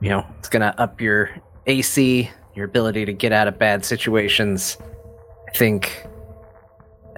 [0.00, 1.30] you know it's gonna up your
[1.66, 4.78] AC, your ability to get out of bad situations.
[5.48, 6.06] I think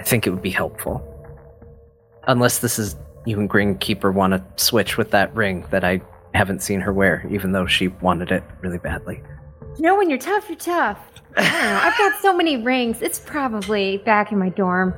[0.04, 1.02] think it would be helpful.
[2.26, 6.00] Unless this is you and Grinkeeper want to switch with that ring that I
[6.34, 9.22] haven't seen her wear, even though she wanted it really badly.
[9.76, 10.98] You know, when you're tough, you're tough.
[11.36, 11.80] I don't know.
[11.82, 13.02] I've got so many rings.
[13.02, 14.94] It's probably back in my dorm.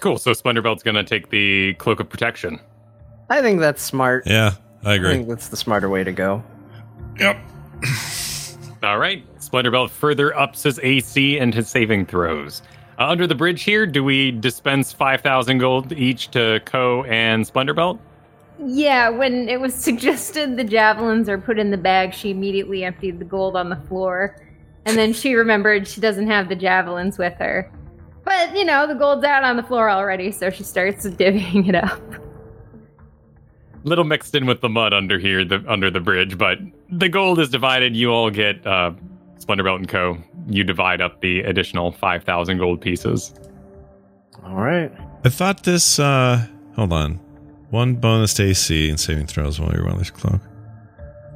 [0.00, 0.18] Cool.
[0.18, 2.60] So Splendorbelt's going to take the cloak of protection.
[3.30, 4.24] I think that's smart.
[4.26, 4.52] Yeah,
[4.84, 5.10] I I agree.
[5.10, 6.44] think that's the smarter way to go.
[7.18, 7.38] Yep.
[8.82, 9.24] All right.
[9.56, 12.62] Splendorbelt further ups his AC and his saving throws.
[12.98, 17.98] Uh, under the bridge here, do we dispense 5,000 gold each to Ko and Splendorbelt?
[18.58, 23.18] Yeah, when it was suggested the javelins are put in the bag, she immediately emptied
[23.18, 24.36] the gold on the floor.
[24.84, 27.72] And then she remembered she doesn't have the javelins with her.
[28.24, 31.74] But, you know, the gold's out on the floor already, so she starts divvying it
[31.74, 32.00] up.
[33.84, 36.58] Little mixed in with the mud under here, the under the bridge, but
[36.90, 37.94] the gold is divided.
[37.94, 38.90] You all get uh,
[39.38, 40.18] Splendorbelt and Ko.
[40.48, 43.34] You divide up the additional 5,000 gold pieces.
[44.44, 44.92] All right.
[45.24, 45.98] I thought this.
[45.98, 47.14] uh Hold on.
[47.70, 50.40] One bonus to AC and saving throws while you're wearing this cloak.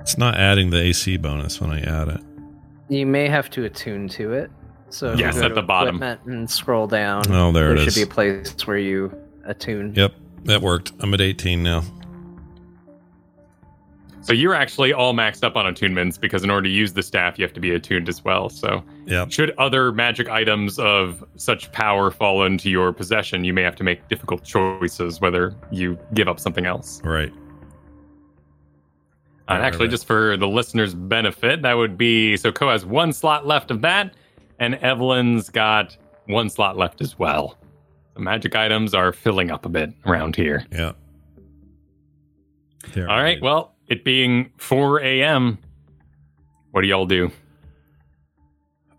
[0.01, 2.20] It's not adding the AC bonus when I add it.
[2.89, 4.51] You may have to attune to it.
[4.90, 6.02] So if Yes, you go at to the bottom.
[6.02, 7.22] and scroll down.
[7.31, 7.94] Oh, there it should is.
[7.97, 9.12] be a place where you
[9.44, 9.94] attune.
[9.94, 10.12] Yep,
[10.44, 10.93] that worked.
[11.01, 11.82] I'm at 18 now.
[14.23, 17.39] So you're actually all maxed up on attunements because in order to use the staff,
[17.39, 18.49] you have to be attuned as well.
[18.51, 19.33] So Yep.
[19.33, 23.85] should other magic items of such power fall into your possession, you may have to
[23.85, 27.01] make difficult choices whether you give up something else.
[27.03, 27.33] Right.
[29.49, 29.91] Uh, Right, actually, right.
[29.91, 33.81] just for the listeners' benefit, that would be so Ko has one slot left of
[33.83, 34.15] that,
[34.59, 37.57] and Evelyn's got one slot left as well.
[38.15, 40.65] The magic items are filling up a bit around here.
[40.71, 40.93] Yeah.
[42.97, 45.59] All right, well, it being 4 a.m.,
[46.71, 47.31] what do y'all do?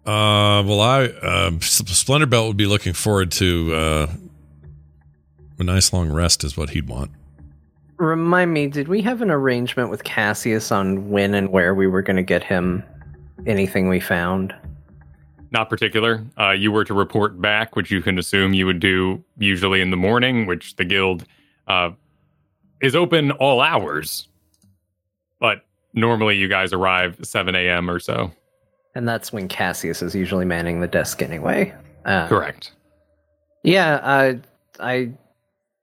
[0.06, 4.08] Uh, well, I uh, S- Splendorbelt would be looking forward to uh,
[5.58, 7.12] a nice long rest, is what he'd want.
[7.98, 12.02] Remind me, did we have an arrangement with Cassius on when and where we were
[12.02, 12.84] going to get him
[13.46, 14.54] anything we found?
[15.52, 16.26] Not particular.
[16.38, 19.92] Uh, you were to report back, which you can assume you would do usually in
[19.92, 21.26] the morning, which the guild
[21.68, 21.92] uh,
[22.82, 24.28] is open all hours.
[25.42, 27.90] But normally you guys arrive 7 a.m.
[27.90, 28.32] or so.
[28.96, 31.74] And that's when Cassius is usually manning the desk anyway.
[32.06, 32.72] Uh, Correct.
[33.64, 34.40] Yeah, I
[34.80, 35.12] I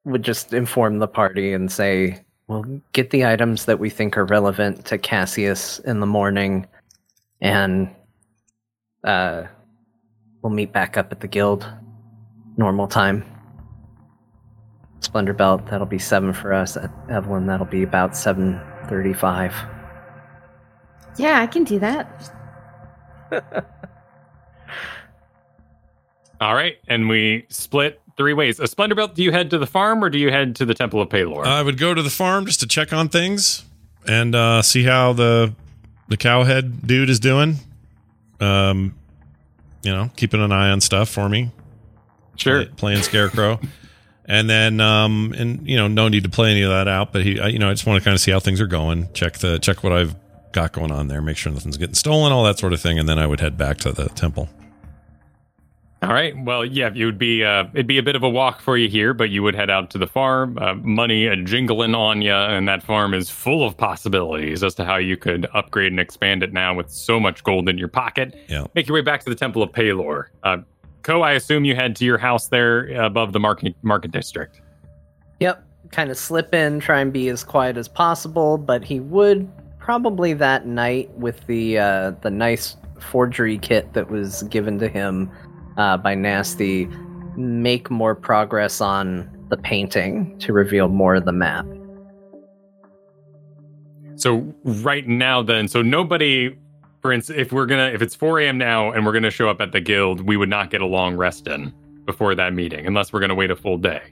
[0.04, 4.24] would just inform the party and say, "We'll get the items that we think are
[4.24, 6.66] relevant to Cassius in the morning,
[7.40, 7.88] and
[9.04, 9.44] uh,
[10.42, 11.66] we'll meet back up at the guild,
[12.56, 13.24] normal time."
[15.00, 16.76] Splendorbelt, that'll be seven for us.
[17.08, 19.54] Evelyn, that'll be about seven thirty-five.
[21.18, 22.30] Yeah, I can do that.
[26.40, 26.76] All right.
[26.86, 28.60] And we split three ways.
[28.60, 31.00] A Splendorbelt, do you head to the farm or do you head to the Temple
[31.00, 31.44] of Pelor?
[31.44, 33.64] I would go to the farm just to check on things
[34.06, 35.52] and uh, see how the
[36.08, 37.56] the cowhead dude is doing.
[38.40, 38.94] Um,
[39.82, 41.50] you know, keeping an eye on stuff for me.
[42.36, 42.64] sure.
[42.66, 43.58] play- playing scarecrow
[44.28, 47.22] and then um and you know no need to play any of that out but
[47.24, 49.08] he I, you know i just want to kind of see how things are going
[49.14, 50.14] check the check what i've
[50.52, 53.08] got going on there make sure nothing's getting stolen all that sort of thing and
[53.08, 54.48] then i would head back to the temple
[56.00, 56.32] All right.
[56.44, 58.88] Well, yeah, it would be uh, it'd be a bit of a walk for you
[58.88, 60.56] here, but you would head out to the farm.
[60.56, 64.84] Uh, money a jingling on you, and that farm is full of possibilities as to
[64.84, 68.32] how you could upgrade and expand it now with so much gold in your pocket.
[68.48, 68.66] Yeah.
[68.76, 70.26] Make your way back to the Temple of Pelor.
[70.44, 70.58] Uh,
[71.02, 74.60] Ko, I assume you head to your house there above the market market district.
[75.40, 79.48] Yep, kind of slip in, try and be as quiet as possible, but he would
[79.78, 85.30] probably that night with the uh, the nice forgery kit that was given to him
[85.76, 86.88] uh, by Nasty
[87.36, 91.64] make more progress on the painting to reveal more of the map.
[94.16, 96.56] So right now, then, so nobody,
[97.00, 98.58] for instance, if we're gonna, if it's 4 a.m.
[98.58, 101.16] now and we're gonna show up at the guild, we would not get a long
[101.16, 101.72] rest in
[102.04, 104.02] before that meeting, unless we're gonna wait a full day.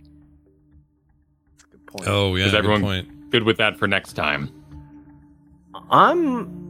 [1.70, 2.08] Good point.
[2.08, 4.50] oh yeah Is good point Good with that for next time.
[5.90, 6.64] I'm.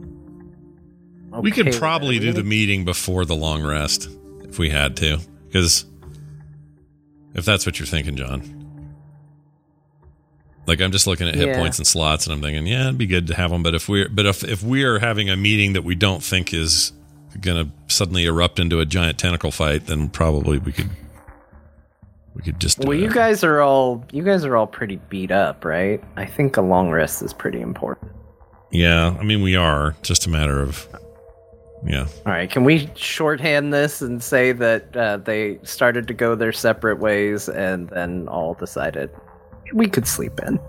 [1.41, 2.21] we could with probably it.
[2.21, 4.09] do the meeting before the long rest
[4.43, 5.85] if we had to because
[7.35, 8.41] if that's what you're thinking john
[10.67, 11.57] like i'm just looking at hit Yeah.
[11.57, 13.87] points and slots and i'm thinking yeah it'd be good to have them but if
[13.89, 16.91] we're but if if we are having a meeting that we don't think is
[17.41, 20.89] gonna suddenly erupt into a giant tentacle fight then probably we could
[22.35, 25.31] we could just do Well, you guys are all you guys are all pretty beat
[25.31, 26.03] up, right?
[26.17, 28.11] I think a long rest is pretty important.
[28.71, 30.87] yeah i mean we are just a matter of
[31.85, 32.07] Yeah.
[32.25, 36.51] All right, can we shorthand this and say that uh, they started to go their
[36.51, 39.09] separate ways and then all decided
[39.73, 40.59] we could sleep in?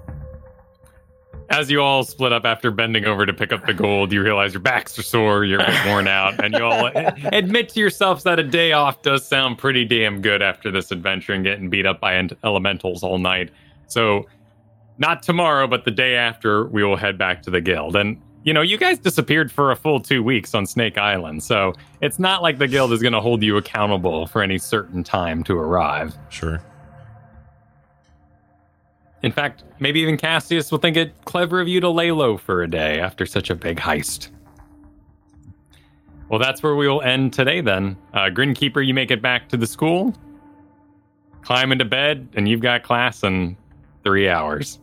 [1.50, 4.52] As you all split up after bending over to pick up the gold, you realize
[4.52, 6.90] your backs are sore, you're a bit worn out, and you all
[7.32, 11.32] admit to yourselves that a day off does sound pretty damn good after this adventure
[11.32, 13.50] and getting beat up by elementals all night.
[13.86, 14.26] So,
[14.98, 17.96] not tomorrow, but the day after, we will head back to the guild.
[17.96, 21.72] And, you know, you guys disappeared for a full two weeks on Snake Island, so
[22.02, 25.42] it's not like the guild is going to hold you accountable for any certain time
[25.44, 26.14] to arrive.
[26.28, 26.60] Sure.
[29.22, 32.62] In fact, maybe even Cassius will think it clever of you to lay low for
[32.62, 34.28] a day after such a big heist.
[36.28, 37.96] Well, that's where we will end today then.
[38.12, 40.14] Uh, Grinkeeper, you make it back to the school,
[41.42, 43.56] climb into bed, and you've got class in
[44.04, 44.78] three hours.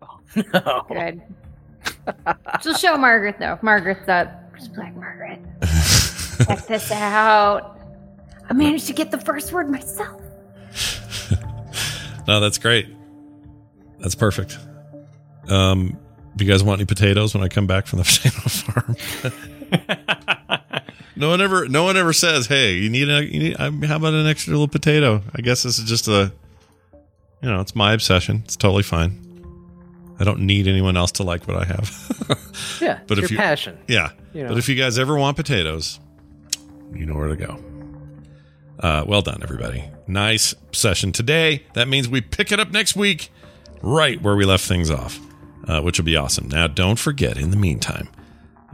[0.00, 1.20] oh Good.
[2.62, 3.58] She'll show Margaret though.
[3.62, 4.56] Margaret's up.
[4.56, 5.40] Just be like Margaret.
[6.46, 7.78] Check this out.
[8.48, 10.22] I managed to get the first word myself.
[12.26, 12.94] No, that's great.
[14.00, 14.58] That's perfect.
[15.48, 15.98] Um,
[16.36, 18.96] do you guys want any potatoes when I come back from the potato farm?
[21.16, 23.96] no one ever, no one ever says, "Hey, you need a, you need, um, how
[23.96, 26.32] about an extra little potato?" I guess this is just a,
[27.42, 28.42] you know, it's my obsession.
[28.44, 29.24] It's totally fine.
[30.20, 32.14] I don't need anyone else to like what I have.
[32.80, 33.78] Yeah, But it's if your you- passion.
[33.88, 34.10] Yeah.
[34.34, 34.48] You know.
[34.50, 35.98] But if you guys ever want potatoes,
[36.92, 37.58] you know where to go.
[38.78, 39.84] Uh, well done, everybody.
[40.06, 41.64] Nice session today.
[41.74, 43.30] That means we pick it up next week,
[43.82, 45.20] right where we left things off,
[45.66, 46.48] uh, which will be awesome.
[46.48, 48.08] Now, don't forget, in the meantime,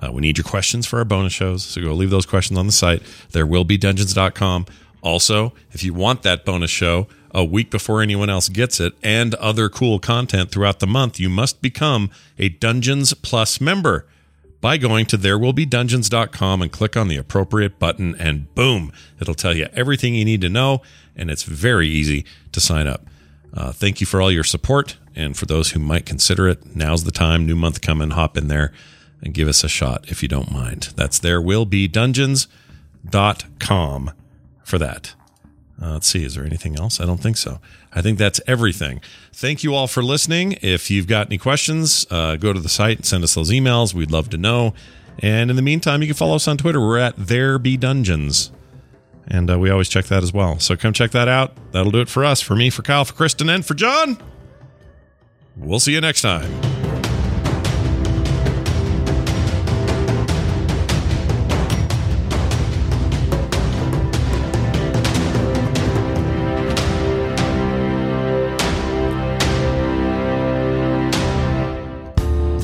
[0.00, 1.64] uh, we need your questions for our bonus shows.
[1.64, 3.02] So go leave those questions on the site.
[3.30, 4.66] There will be dungeons.com.
[5.02, 9.34] Also, if you want that bonus show a week before anyone else gets it and
[9.36, 14.06] other cool content throughout the month, you must become a Dungeons Plus member
[14.64, 19.68] by going to therewillbedungeons.com and click on the appropriate button and boom it'll tell you
[19.74, 20.80] everything you need to know
[21.14, 23.06] and it's very easy to sign up
[23.54, 27.04] uh, thank you for all your support and for those who might consider it now's
[27.04, 28.72] the time new month coming hop in there
[29.22, 34.10] and give us a shot if you don't mind that's therewillbedungeons.com
[34.64, 35.14] for that
[35.82, 36.24] uh, let's see.
[36.24, 37.00] Is there anything else?
[37.00, 37.60] I don't think so.
[37.92, 39.00] I think that's everything.
[39.32, 40.56] Thank you all for listening.
[40.62, 43.92] If you've got any questions, uh, go to the site and send us those emails.
[43.92, 44.74] We'd love to know.
[45.18, 46.80] And in the meantime, you can follow us on Twitter.
[46.80, 48.50] We're at There Be Dungeons.
[49.26, 50.58] And uh, we always check that as well.
[50.58, 51.56] So come check that out.
[51.72, 52.40] That'll do it for us.
[52.40, 54.18] For me, for Kyle, for Kristen, and for John.
[55.56, 56.50] We'll see you next time.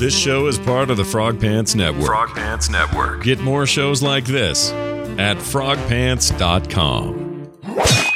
[0.01, 2.07] This show is part of the Frog Pants Network.
[2.07, 3.23] Frog Pants Network.
[3.23, 4.71] Get more shows like this
[5.19, 8.10] at frogpants.com.